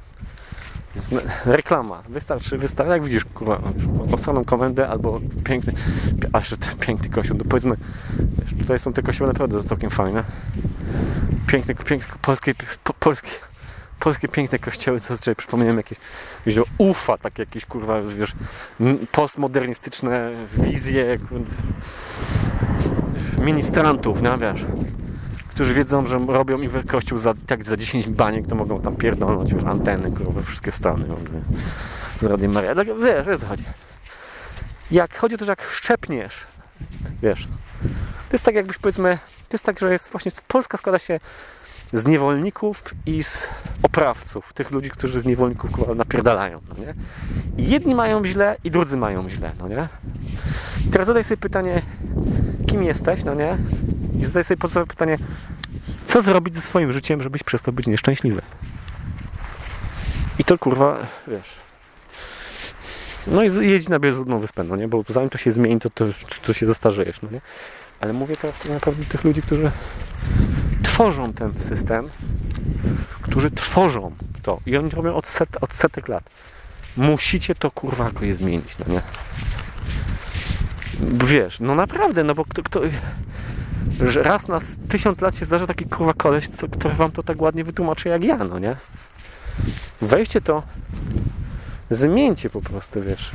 Jest 0.96 1.14
reklama, 1.44 2.02
wystarczy, 2.08 2.58
wystarczy, 2.58 2.92
jak 2.92 3.04
widzisz, 3.04 3.24
kurwa, 3.24 3.60
obsaną 4.12 4.44
komendę 4.44 4.88
albo 4.88 5.20
piękny, 5.44 5.72
aż 6.32 6.54
piękny 6.80 7.08
kościół, 7.08 7.36
no 7.36 7.44
powiedzmy, 7.48 7.76
wiesz, 8.38 8.60
tutaj 8.60 8.78
są 8.78 8.92
te 8.92 9.02
kościoły 9.02 9.32
naprawdę 9.32 9.64
całkiem 9.64 9.90
fajne. 9.90 10.24
Piękne, 11.46 11.74
piękne, 11.74 12.14
polskie, 12.22 12.54
po, 12.84 12.94
polskie, 12.94 13.30
polskie 14.00 14.28
piękne 14.28 14.58
kościoły, 14.58 15.00
co 15.00 15.06
zazwyczaj 15.08 15.36
przypominają 15.36 15.76
jakieś, 15.76 15.98
wiesz, 16.46 16.60
ufa, 16.78 17.18
takie 17.18 17.42
jakieś, 17.42 17.64
kurwa, 17.64 18.02
wiesz, 18.02 18.32
postmodernistyczne 19.12 20.30
wizje, 20.56 21.18
ministrantów, 23.38 24.22
no 24.22 24.38
wiesz 24.38 24.64
którzy 25.58 25.74
wiedzą, 25.74 26.06
że 26.06 26.18
robią 26.28 26.60
im 26.60 26.70
kościół 26.88 27.18
za, 27.18 27.34
tak 27.46 27.64
za 27.64 27.76
10 27.76 28.08
baniek, 28.08 28.46
to 28.46 28.54
mogą 28.54 28.80
tam 28.80 28.96
pierdolnąć 28.96 29.50
już 29.50 29.64
anteny 29.64 30.10
we 30.10 30.42
wszystkie 30.42 30.72
strony 30.72 31.04
z 32.20 32.24
Radiem 32.24 32.52
Maria. 32.52 32.74
Tak, 32.74 32.86
wiesz, 32.86 33.26
wiesz 33.26 33.38
co 33.38 33.46
chodzi. 33.46 33.64
Jak 34.90 35.18
chodzi 35.18 35.34
o 35.34 35.38
to, 35.38 35.44
że 35.44 35.52
jak 35.52 35.62
szczepniesz, 35.62 36.46
wiesz, 37.22 37.48
to 38.28 38.32
jest 38.32 38.44
tak 38.44 38.54
jakbyś 38.54 38.78
powiedzmy, 38.78 39.18
to 39.48 39.54
jest 39.54 39.64
tak, 39.64 39.78
że 39.78 39.92
jest 39.92 40.10
właśnie, 40.10 40.32
Polska 40.48 40.78
składa 40.78 40.98
się 40.98 41.20
z 41.92 42.06
niewolników 42.06 42.94
i 43.06 43.22
z 43.22 43.48
oprawców, 43.82 44.52
tych 44.52 44.70
ludzi, 44.70 44.90
którzy 44.90 45.22
niewolników 45.24 45.70
napierdalają, 45.96 46.60
no 46.68 46.84
nie? 46.84 46.94
Jedni 47.64 47.94
mają 47.94 48.26
źle 48.26 48.56
i 48.64 48.70
drudzy 48.70 48.96
mają 48.96 49.30
źle, 49.30 49.52
no 49.58 49.68
nie? 49.68 49.88
I 50.86 50.90
teraz 50.90 51.06
zadaj 51.06 51.24
sobie 51.24 51.36
pytanie, 51.36 51.82
kim 52.66 52.82
jesteś, 52.82 53.24
no 53.24 53.34
nie? 53.34 53.58
I 54.20 54.24
zadaj 54.24 54.44
sobie 54.44 54.58
podstawowe 54.58 54.90
pytanie, 54.90 55.18
co 56.06 56.22
zrobić 56.22 56.54
ze 56.54 56.60
swoim 56.60 56.92
życiem, 56.92 57.22
żebyś 57.22 57.42
przestał 57.42 57.74
być 57.74 57.86
nieszczęśliwy? 57.86 58.42
I 60.38 60.44
to 60.44 60.58
kurwa, 60.58 61.06
wiesz. 61.28 61.54
No 63.26 63.42
i 63.42 63.70
jedź 63.70 63.88
na 63.88 63.98
bezludną 63.98 64.40
wyspę, 64.40 64.64
no 64.64 64.76
nie? 64.76 64.88
Bo 64.88 65.04
zanim 65.08 65.30
to 65.30 65.38
się 65.38 65.50
zmieni, 65.50 65.80
to, 65.80 65.90
to, 65.90 66.04
to 66.42 66.52
się 66.52 66.66
zestarzejesz, 66.66 67.22
no 67.22 67.30
nie? 67.30 67.40
Ale 68.00 68.12
mówię 68.12 68.36
teraz 68.36 68.64
naprawdę 68.64 69.04
tych 69.04 69.24
ludzi, 69.24 69.42
którzy 69.42 69.70
tworzą 70.98 71.32
ten 71.32 71.60
system, 71.60 72.08
którzy 73.22 73.50
tworzą 73.50 74.12
to 74.42 74.60
i 74.66 74.76
oni 74.76 74.90
robią 74.90 75.14
od, 75.14 75.26
set, 75.26 75.48
od 75.60 75.72
setek 75.72 76.08
lat. 76.08 76.30
Musicie 76.96 77.54
to 77.54 77.70
kurwa 77.70 78.04
jakoś 78.04 78.34
zmienić, 78.34 78.78
no 78.78 78.94
nie? 78.94 79.00
Wiesz, 81.26 81.60
no 81.60 81.74
naprawdę, 81.74 82.24
no 82.24 82.34
bo 82.34 82.44
kto, 82.44 82.62
kto 82.62 82.80
że 84.00 84.22
raz 84.22 84.48
na 84.48 84.58
tysiąc 84.88 85.20
lat 85.20 85.36
się 85.36 85.44
zdarza 85.44 85.66
taki 85.66 85.84
kurwa 85.84 86.14
koleś, 86.14 86.48
który 86.78 86.94
wam 86.94 87.12
to 87.12 87.22
tak 87.22 87.42
ładnie 87.42 87.64
wytłumaczy 87.64 88.08
jak 88.08 88.24
ja, 88.24 88.36
no 88.36 88.58
nie? 88.58 88.76
Weźcie 90.02 90.40
to, 90.40 90.62
zmieńcie 91.90 92.50
po 92.50 92.62
prostu, 92.62 93.02
wiesz, 93.02 93.30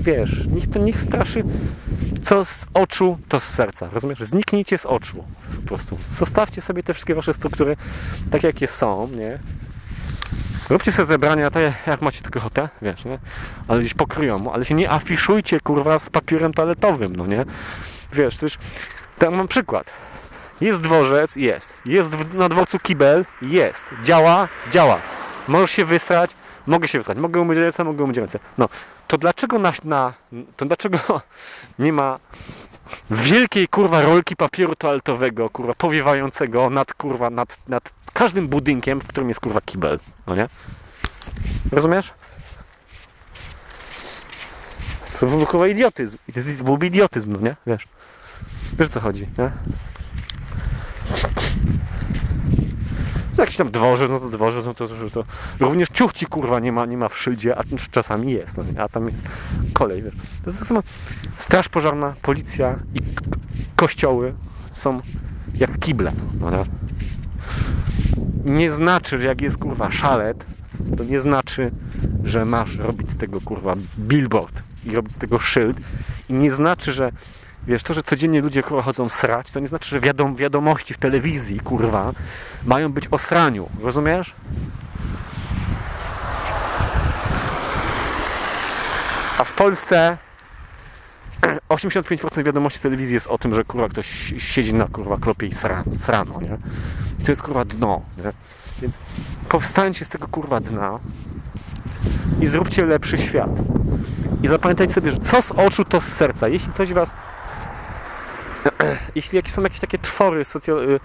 wiesz, 0.00 0.46
niech 0.46 0.70
to 0.70 0.78
niech 0.78 1.00
straszy 1.00 1.44
co 2.24 2.44
z 2.44 2.66
oczu, 2.74 3.18
to 3.28 3.40
z 3.40 3.44
serca, 3.44 3.88
rozumiesz? 3.92 4.18
Zniknijcie 4.18 4.78
z 4.78 4.86
oczu, 4.86 5.24
po 5.56 5.68
prostu. 5.68 5.98
Zostawcie 6.08 6.62
sobie 6.62 6.82
te 6.82 6.94
wszystkie 6.94 7.14
wasze 7.14 7.34
struktury 7.34 7.76
tak, 8.30 8.42
jakie 8.42 8.66
są, 8.66 9.08
nie? 9.08 9.38
Róbcie 10.68 10.92
sobie 10.92 11.06
zebrania, 11.06 11.50
tak 11.50 11.62
jak 11.86 12.02
macie 12.02 12.22
tylko 12.22 12.38
ochotę, 12.38 12.68
wiesz, 12.82 13.04
nie? 13.04 13.18
Ale 13.68 13.80
gdzieś 13.80 13.94
pokryją, 13.94 14.52
ale 14.52 14.64
się 14.64 14.74
nie 14.74 14.90
afiszujcie, 14.90 15.60
kurwa, 15.60 15.98
z 15.98 16.10
papierem 16.10 16.54
toaletowym, 16.54 17.16
no 17.16 17.26
nie? 17.26 17.44
Wiesz, 18.12 18.36
to 18.36 18.46
już 18.46 18.58
tam 19.18 19.34
mam 19.34 19.48
przykład. 19.48 19.92
Jest 20.60 20.80
dworzec? 20.80 21.36
Jest. 21.36 21.74
Jest 21.86 22.10
na 22.34 22.48
dworcu 22.48 22.78
kibel? 22.78 23.24
Jest. 23.42 23.84
Działa? 24.04 24.48
Działa. 24.70 24.98
Możesz 25.48 25.70
się 25.70 25.84
wysrać? 25.84 26.30
Mogę 26.66 26.88
się 26.88 26.98
wysrać. 26.98 27.18
Mogę 27.18 27.40
umyć 27.40 27.58
ręce? 27.58 27.84
Mogę 27.84 28.04
umyć 28.04 28.16
ręce. 28.16 28.38
No, 28.58 28.68
to 29.08 29.18
dlaczego 29.18 29.58
na, 29.58 29.72
na 29.84 30.12
to 30.56 30.66
dlaczego 30.66 30.98
nie 31.78 31.92
ma 31.92 32.18
wielkiej 33.10 33.68
kurwa 33.68 34.02
rolki 34.02 34.36
papieru 34.36 34.76
toaletowego, 34.76 35.50
kurwa 35.50 35.74
powiewającego 35.74 36.70
nad 36.70 36.94
kurwa, 36.94 37.30
nad, 37.30 37.58
nad 37.68 37.92
każdym 38.12 38.48
budynkiem, 38.48 39.00
w 39.00 39.06
którym 39.06 39.28
jest 39.28 39.40
kurwa 39.40 39.60
kibel, 39.60 39.98
no 40.26 40.34
nie? 40.34 40.48
Rozumiesz? 41.72 42.12
To 45.20 45.26
byłby 45.26 45.46
kurwa 45.46 45.68
idiotyzm. 45.68 46.18
To 46.58 46.64
byłby 46.64 46.86
idiotyzm, 46.86 47.32
no 47.32 47.38
nie? 47.40 47.56
Wiesz? 47.66 47.88
Wiesz 48.78 48.88
o 48.88 48.90
co 48.90 49.00
chodzi, 49.00 49.28
nie? 49.38 49.50
Jakiś 53.38 53.56
tam 53.56 53.70
dworzec, 53.70 54.10
no 54.10 54.20
to 54.20 54.30
dworzec, 54.30 54.66
no 54.66 54.74
to, 54.74 54.88
to, 54.88 55.10
to 55.10 55.24
również 55.60 55.88
ciuchci 55.88 56.26
kurwa 56.26 56.60
nie 56.60 56.72
ma, 56.72 56.86
nie 56.86 56.96
ma 56.96 57.08
w 57.08 57.18
szyldzie, 57.18 57.58
a 57.58 57.62
czasami 57.90 58.32
jest, 58.32 58.58
no, 58.58 58.64
a 58.82 58.88
tam 58.88 59.08
jest 59.08 59.22
kolej, 59.72 60.02
wiesz. 60.02 60.14
To 60.14 60.46
jest 60.46 60.58
tak 60.58 60.68
samo 60.68 60.82
straż 61.36 61.68
pożarna, 61.68 62.14
policja 62.22 62.78
i 62.94 63.00
kościoły 63.76 64.34
są 64.74 65.00
jak 65.54 65.78
kible, 65.78 66.12
no, 66.40 66.50
nie? 66.50 66.64
nie 68.44 68.70
znaczy, 68.70 69.18
że 69.18 69.26
jak 69.26 69.40
jest 69.40 69.58
kurwa 69.58 69.90
szalet, 69.90 70.46
to 70.96 71.04
nie 71.04 71.20
znaczy, 71.20 71.70
że 72.24 72.44
masz 72.44 72.76
robić 72.76 73.10
z 73.10 73.16
tego 73.16 73.40
kurwa 73.40 73.74
billboard 73.98 74.62
i 74.84 74.90
robić 74.90 75.12
z 75.12 75.18
tego 75.18 75.38
szyld 75.38 75.80
i 76.28 76.32
nie 76.32 76.50
znaczy, 76.50 76.92
że 76.92 77.12
Wiesz, 77.66 77.82
to, 77.82 77.94
że 77.94 78.02
codziennie 78.02 78.40
ludzie 78.40 78.62
chodzą 78.62 79.08
srać, 79.08 79.50
to 79.50 79.60
nie 79.60 79.68
znaczy, 79.68 79.90
że 79.90 80.00
wiadom, 80.00 80.36
wiadomości 80.36 80.94
w 80.94 80.98
telewizji, 80.98 81.60
kurwa, 81.60 82.12
mają 82.64 82.92
być 82.92 83.08
o 83.10 83.18
sraniu. 83.18 83.68
Rozumiesz? 83.80 84.34
A 89.38 89.44
w 89.44 89.52
Polsce 89.52 90.18
85% 91.68 92.44
wiadomości 92.44 92.80
telewizji 92.80 93.14
jest 93.14 93.26
o 93.26 93.38
tym, 93.38 93.54
że 93.54 93.64
kurwa 93.64 93.88
ktoś 93.88 94.34
siedzi 94.38 94.74
na 94.74 94.86
kurwa 94.88 95.16
klopie 95.16 95.46
i 95.46 95.54
sra, 95.54 95.84
srano, 95.98 96.40
nie? 96.40 96.58
I 97.20 97.24
to 97.24 97.32
jest 97.32 97.42
kurwa 97.42 97.64
dno, 97.64 98.02
nie? 98.16 98.32
Więc 98.82 99.00
powstańcie 99.48 100.04
z 100.04 100.08
tego 100.08 100.28
kurwa 100.28 100.60
dna 100.60 100.98
i 102.40 102.46
zróbcie 102.46 102.84
lepszy 102.84 103.18
świat. 103.18 103.50
I 104.42 104.48
zapamiętajcie 104.48 104.94
sobie, 104.94 105.10
że 105.10 105.18
co 105.18 105.42
z 105.42 105.52
oczu, 105.52 105.84
to 105.84 106.00
z 106.00 106.04
serca. 106.04 106.48
Jeśli 106.48 106.72
coś 106.72 106.92
was 106.92 107.14
jeśli 109.14 109.36
jakieś 109.36 109.52
są 109.52 109.62
jakieś 109.62 109.80
takie 109.80 109.98
twory 109.98 110.44
socjo... 110.44 110.84
Y, 110.84 111.00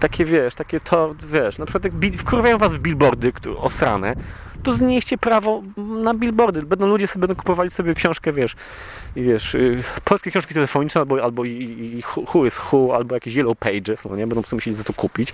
takie 0.00 0.24
wiesz, 0.24 0.54
takie 0.54 0.80
to, 0.80 1.14
wiesz, 1.32 1.58
na 1.58 1.66
przykład 1.66 1.84
jak 1.84 2.20
wkurwiają 2.20 2.58
was 2.58 2.74
w 2.74 2.78
billboardy 2.78 3.32
osrane, 3.56 4.14
to 4.62 4.72
znieście 4.72 5.18
prawo 5.18 5.62
na 5.76 6.14
billboardy. 6.14 6.62
Będą 6.62 6.86
ludzie 6.86 7.06
sobie 7.06 7.20
będą 7.20 7.34
kupowali 7.34 7.70
sobie 7.70 7.94
książkę, 7.94 8.32
wiesz, 8.32 8.56
i 9.16 9.22
wiesz, 9.22 9.54
y, 9.54 9.82
polskie 10.04 10.30
książki 10.30 10.54
telefoniczne, 10.54 11.00
albo, 11.00 11.22
albo 11.22 11.44
i, 11.44 11.50
i 11.50 12.02
Who 12.34 12.46
is 12.46 12.58
Who, 12.58 12.96
albo 12.96 13.14
jakieś 13.14 13.34
Yellow 13.34 13.58
Pages, 13.58 14.04
no 14.04 14.16
nie, 14.16 14.26
będą 14.26 14.42
sobie 14.42 14.56
musieli 14.56 14.76
za 14.76 14.84
to 14.84 14.92
kupić. 14.92 15.32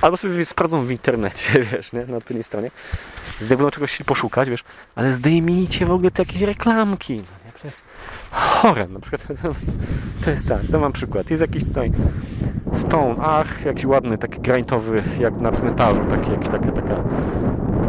Albo 0.00 0.16
sobie 0.16 0.34
wiesz, 0.34 0.48
sprawdzą 0.48 0.86
w 0.86 0.90
internecie, 0.90 1.62
wiesz, 1.72 1.92
nie, 1.92 2.06
na 2.06 2.16
odpowiedniej 2.16 2.44
stronie. 2.44 2.70
Będą 3.40 3.70
czegoś 3.70 3.90
chcieli 3.90 4.04
poszukać, 4.04 4.50
wiesz, 4.50 4.64
ale 4.94 5.12
zdejmijcie 5.12 5.86
w 5.86 5.90
ogóle 5.90 6.10
te 6.10 6.22
jakieś 6.22 6.42
reklamki, 6.42 7.22
chore. 8.30 8.86
Na 8.86 9.00
przykład 9.00 9.26
to 10.24 10.30
jest 10.30 10.48
tak, 10.48 10.60
to 10.72 10.78
mam 10.80 10.92
przykład. 10.92 11.30
Jest 11.30 11.40
jakiś 11.40 11.64
tutaj 11.64 11.92
stone, 12.72 13.14
ach, 13.22 13.64
jakiś 13.64 13.84
ładny, 13.84 14.18
taki 14.18 14.40
granitowy, 14.40 15.02
jak 15.20 15.36
na 15.40 15.52
cmentarzu, 15.52 16.04
taki, 16.10 16.30
jakiś, 16.30 16.48
taka, 16.48 16.72
taka, 16.72 16.96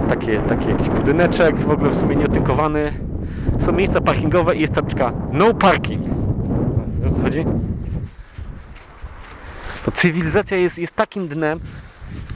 takie, 0.10 0.42
taki 0.42 0.70
jakiś 0.70 0.90
budyneczek, 0.90 1.58
w 1.58 1.70
ogóle 1.70 1.90
w 1.90 1.96
sumie 1.96 2.16
nieotynkowany. 2.16 2.94
Są 3.60 3.72
miejsca 3.72 4.02
parkingowe 4.02 4.56
i 4.56 4.62
jest 4.62 4.74
tabliczka 4.74 5.12
no 5.32 5.54
parking. 5.54 6.06
O 7.08 7.16
co 7.16 7.22
chodzi? 7.22 7.46
To 9.86 9.92
cywilizacja 9.92 10.58
jest, 10.58 10.80
jest 10.80 10.96
takim 10.96 11.28
dnem, 11.28 11.60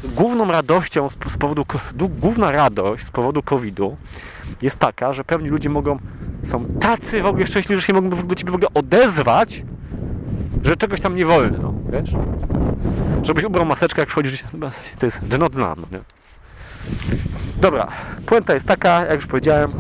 główną 0.04 0.52
radością 0.52 1.10
z 1.30 1.38
powodu, 1.38 1.66
główna 2.20 2.52
radość 2.52 3.06
z 3.06 3.12
powodu 3.12 3.44
COVID-u 3.44 3.98
jest 4.62 4.80
taka, 4.80 5.14
że 5.14 5.24
pewni 5.24 5.50
ludzie 5.50 5.70
mogą, 5.70 6.00
są 6.44 6.66
tacy 6.66 7.22
w 7.22 7.26
ogóle 7.26 7.48
szczęśliwi, 7.48 7.82
że 7.82 7.88
się 7.88 7.94
mogą 7.94 8.10
do 8.28 8.36
ciebie 8.36 8.52
w 8.52 8.56
ogóle 8.56 8.70
odezwać 8.74 9.64
że 10.64 10.78
czegoś 10.78 11.02
tam 11.02 11.16
nie 11.16 11.26
wolno, 11.26 11.74
wiesz? 11.92 12.10
Żebyś 13.24 13.44
ubrał 13.44 13.66
maseczkę, 13.66 14.02
jak 14.02 14.10
wchodzisz, 14.10 14.44
to 15.00 15.06
jest 15.06 15.20
dno 15.20 15.50
dna, 15.50 15.76
no 15.78 15.88
nie? 15.92 16.00
Dobra, 17.62 17.88
puenta 18.26 18.54
jest 18.54 18.68
taka, 18.68 19.06
jak 19.06 19.16
już 19.16 19.28
powiedziałem, 19.28 19.72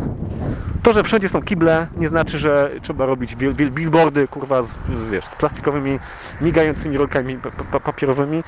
to, 0.83 0.93
że 0.93 1.03
wszędzie 1.03 1.29
są 1.29 1.41
kible, 1.41 1.87
nie 1.97 2.07
znaczy, 2.07 2.37
że 2.37 2.71
trzeba 2.81 3.05
robić 3.05 3.35
billboardy, 3.35 4.27
kurwa, 4.27 4.63
z, 4.63 4.77
z, 4.95 5.09
wiesz, 5.09 5.25
z 5.25 5.35
plastikowymi, 5.35 5.99
migającymi 6.41 6.97
rolkami 6.97 7.37
pa- 7.37 7.51
pa- 7.71 7.79
papierowymi. 7.79 8.43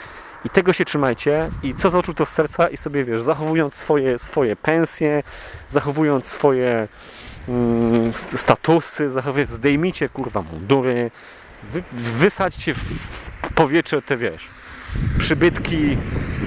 I 0.46 0.50
tego 0.50 0.74
się 0.74 0.86
trzymajcie. 0.86 1.50
I 1.64 1.74
co 1.74 1.90
z 1.90 1.96
oczu, 1.96 2.14
to 2.14 2.26
z 2.26 2.30
serca. 2.30 2.68
I 2.68 2.78
sobie, 2.78 3.04
wiesz, 3.04 3.22
zachowując 3.22 3.76
swoje, 3.76 4.20
swoje 4.20 4.56
pensje, 4.56 5.24
zachowując 5.70 6.26
swoje 6.26 6.88
statusy, 8.36 9.10
zachowując, 9.10 9.50
zdejmijcie, 9.50 10.10
kurwa, 10.10 10.42
mundury, 10.42 11.12
wy, 11.74 11.84
wysadźcie 11.92 12.74
w 12.74 13.00
powietrze 13.56 14.02
te, 14.02 14.18
wiesz, 14.18 14.50
przybytki, 15.18 15.98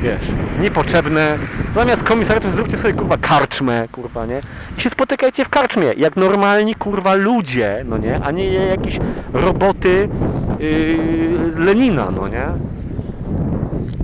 wiesz, 0.03 0.23
niepotrzebne. 0.61 1.39
Zamiast 1.75 2.03
komisariatu 2.03 2.51
zróbcie 2.51 2.77
sobie, 2.77 2.95
kurwa, 2.95 3.17
karczmę, 3.17 3.89
kurwa, 3.93 4.27
nie? 4.27 4.41
I 4.79 4.81
się 4.81 4.91
spotykajcie 4.91 5.45
w 5.45 5.49
karczmie, 5.49 5.93
jak 5.97 6.17
normalni, 6.17 6.75
kurwa, 6.75 7.15
ludzie, 7.15 7.83
no 7.89 7.99
nie? 7.99 8.21
A 8.23 8.31
nie 8.31 8.53
jakieś 8.53 8.99
roboty 9.33 10.09
yy, 10.59 11.51
z 11.51 11.57
Lenina, 11.57 12.11
no 12.11 12.29
nie? 12.29 12.47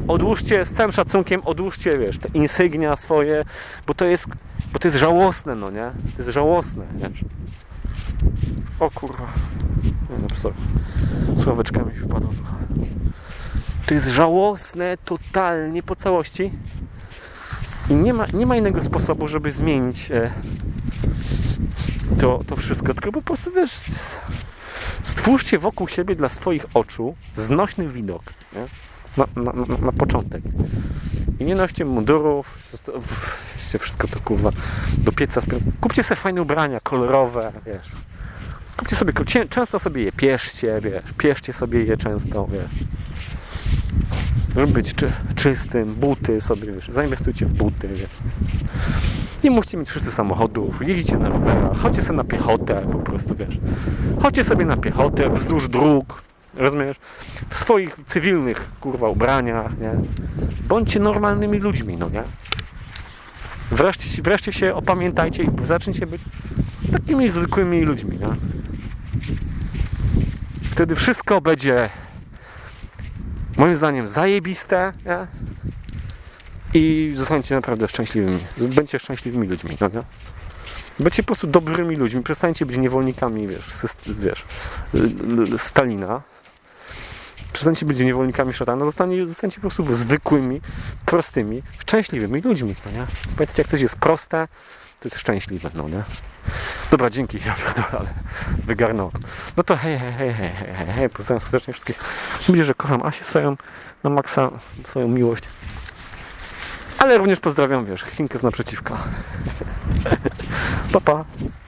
Odłóżcie, 0.08 0.64
z 0.64 0.72
całym 0.72 0.92
szacunkiem, 0.92 1.42
odłóżcie, 1.44 1.98
wiesz, 1.98 2.18
te 2.18 2.28
insygnia 2.34 2.96
swoje, 2.96 3.44
bo 3.86 3.94
to 3.94 4.04
jest, 4.04 4.26
bo 4.72 4.78
to 4.78 4.88
jest 4.88 4.96
żałosne, 4.96 5.54
no 5.54 5.70
nie? 5.70 5.92
To 6.16 6.22
jest 6.22 6.30
żałosne, 6.30 6.86
nie? 6.98 7.10
O 8.80 8.90
kurwa. 8.90 9.26
Nie 9.84 10.16
no, 10.22 10.36
sorry. 10.36 10.54
Sławeczka 11.36 11.82
mi 11.82 11.94
wpadła, 11.94 12.30
słuchaj. 12.36 12.60
To 13.86 13.94
jest 13.94 14.08
żałosne 14.08 14.96
totalnie 15.04 15.82
po 15.82 15.96
całości. 15.96 16.52
I 17.90 17.94
nie 17.94 18.14
ma, 18.14 18.26
nie 18.34 18.46
ma 18.46 18.56
innego 18.56 18.82
sposobu, 18.82 19.28
żeby 19.28 19.52
zmienić 19.52 20.10
e, 20.10 20.32
to, 22.18 22.40
to 22.46 22.56
wszystko. 22.56 22.94
Tylko 22.94 23.12
po 23.12 23.22
prostu 23.22 23.50
wiesz, 23.50 23.80
stwórzcie 25.02 25.58
wokół 25.58 25.88
siebie 25.88 26.16
dla 26.16 26.28
swoich 26.28 26.66
oczu 26.74 27.14
znośny 27.34 27.88
widok. 27.88 28.22
Nie? 28.52 28.66
Na, 29.16 29.26
na, 29.36 29.52
na, 29.82 29.92
początek. 29.92 30.42
I 31.40 31.44
nie 31.44 31.54
noście 31.54 31.84
mundurów, 31.84 32.58
jeszcze 33.56 33.78
wszystko 33.78 34.08
to 34.08 34.20
kurwa 34.20 34.50
do 34.98 35.12
pieca. 35.12 35.40
Kupcie 35.80 36.02
sobie 36.02 36.16
fajne 36.16 36.42
ubrania, 36.42 36.80
kolorowe, 36.80 37.52
wiesz. 37.66 37.90
Kupcie 38.76 38.96
sobie, 38.96 39.12
często 39.48 39.78
sobie 39.78 40.02
je 40.02 40.12
pieszcie, 40.12 40.80
wiesz. 40.80 41.12
Pieszcie 41.18 41.52
sobie 41.52 41.84
je 41.84 41.96
często, 41.96 42.46
wiesz 42.46 42.90
żeby 44.56 44.72
być 44.72 44.94
czy, 44.94 45.12
czystym, 45.34 45.94
buty 45.94 46.40
sobie, 46.40 46.72
wiesz, 46.72 46.88
zainwestujcie 46.88 47.46
w 47.46 47.52
buty, 47.52 47.88
wiesz. 47.88 48.10
Nie 49.44 49.50
musicie 49.50 49.78
mieć 49.78 49.88
wszyscy 49.88 50.12
samochodów, 50.12 50.88
jeździcie 50.88 51.18
na 51.18 51.28
rowerach, 51.28 51.78
chodźcie 51.78 52.02
sobie 52.02 52.16
na 52.16 52.24
piechotę, 52.24 52.86
po 52.92 52.98
prostu, 52.98 53.34
wiesz. 53.34 53.58
Chodźcie 54.22 54.44
sobie 54.44 54.64
na 54.64 54.76
piechotę 54.76 55.30
wzdłuż 55.30 55.68
dróg, 55.68 56.22
rozumiesz? 56.60 56.96
W 57.50 57.56
swoich 57.58 57.96
cywilnych, 58.06 58.70
kurwa, 58.80 59.08
ubraniach, 59.08 59.78
nie? 59.78 59.90
Bądźcie 60.68 61.00
normalnymi 61.00 61.58
ludźmi, 61.58 61.96
no 61.96 62.08
nie? 62.08 62.22
Wreszcie, 63.70 64.22
wreszcie 64.22 64.52
się 64.52 64.74
opamiętajcie 64.74 65.42
i 65.42 65.48
zacznijcie 65.64 66.06
być 66.06 66.22
takimi 66.92 67.30
zwykłymi 67.30 67.82
ludźmi, 67.82 68.18
nie? 68.18 68.28
Wtedy 70.70 70.96
wszystko 70.96 71.40
będzie 71.40 71.90
moim 73.56 73.76
zdaniem 73.76 74.06
zajebiste 74.06 74.92
nie? 75.06 75.26
i 76.74 77.12
zostańcie 77.16 77.54
naprawdę 77.54 77.88
szczęśliwymi. 77.88 78.38
Będziecie 78.58 78.98
szczęśliwymi 78.98 79.48
ludźmi, 79.48 79.76
no 79.80 79.88
nie? 79.88 80.02
Będziecie 80.98 81.22
po 81.22 81.26
prostu 81.26 81.46
dobrymi 81.46 81.96
ludźmi, 81.96 82.22
przestańcie 82.22 82.66
być 82.66 82.76
niewolnikami, 82.76 83.48
wiesz, 83.48 83.66
wiesz 84.06 84.44
l- 84.94 85.12
l- 85.52 85.58
Stalina. 85.58 86.22
Przestańcie 87.52 87.86
być 87.86 87.98
niewolnikami 87.98 88.54
szatana, 88.54 88.84
zostanie, 88.84 89.26
zostańcie 89.26 89.56
po 89.56 89.60
prostu 89.60 89.94
zwykłymi, 89.94 90.60
prostymi, 91.06 91.62
szczęśliwymi 91.78 92.40
ludźmi, 92.40 92.74
no 92.86 92.92
nie? 92.92 93.06
Pamiętajcie, 93.22 93.62
jak 93.62 93.68
coś 93.68 93.80
jest 93.80 93.96
proste, 93.96 94.48
to 95.00 95.08
jest 95.08 95.18
szczęśliwe, 95.18 95.70
no 95.74 95.88
nie? 95.88 96.02
Dobra, 96.90 97.10
dzięki, 97.10 97.38
ja 97.46 97.54
ale 97.98 98.08
wygarnąłem. 98.64 99.22
No 99.56 99.62
to 99.62 99.76
hej, 99.76 99.98
hej, 99.98 100.12
hej, 100.12 100.32
hej, 100.32 100.50
hej, 100.50 100.74
hej, 100.74 100.86
hej, 100.86 101.10
pozdrawiam 101.10 101.40
serdecznie 101.40 101.72
wszystkich. 101.72 102.04
Mówię, 102.48 102.64
że 102.64 102.74
kocham 102.74 103.02
Asię 103.02 103.24
swoją, 103.24 103.56
na 104.04 104.10
maksa, 104.10 104.50
swoją 104.86 105.08
miłość. 105.08 105.44
Ale 106.98 107.18
również 107.18 107.40
pozdrawiam, 107.40 107.86
wiesz, 107.86 108.02
Chinkę 108.02 108.38
z 108.38 108.42
naprzeciwka. 108.42 108.98
pa, 110.92 111.00
pa. 111.00 111.24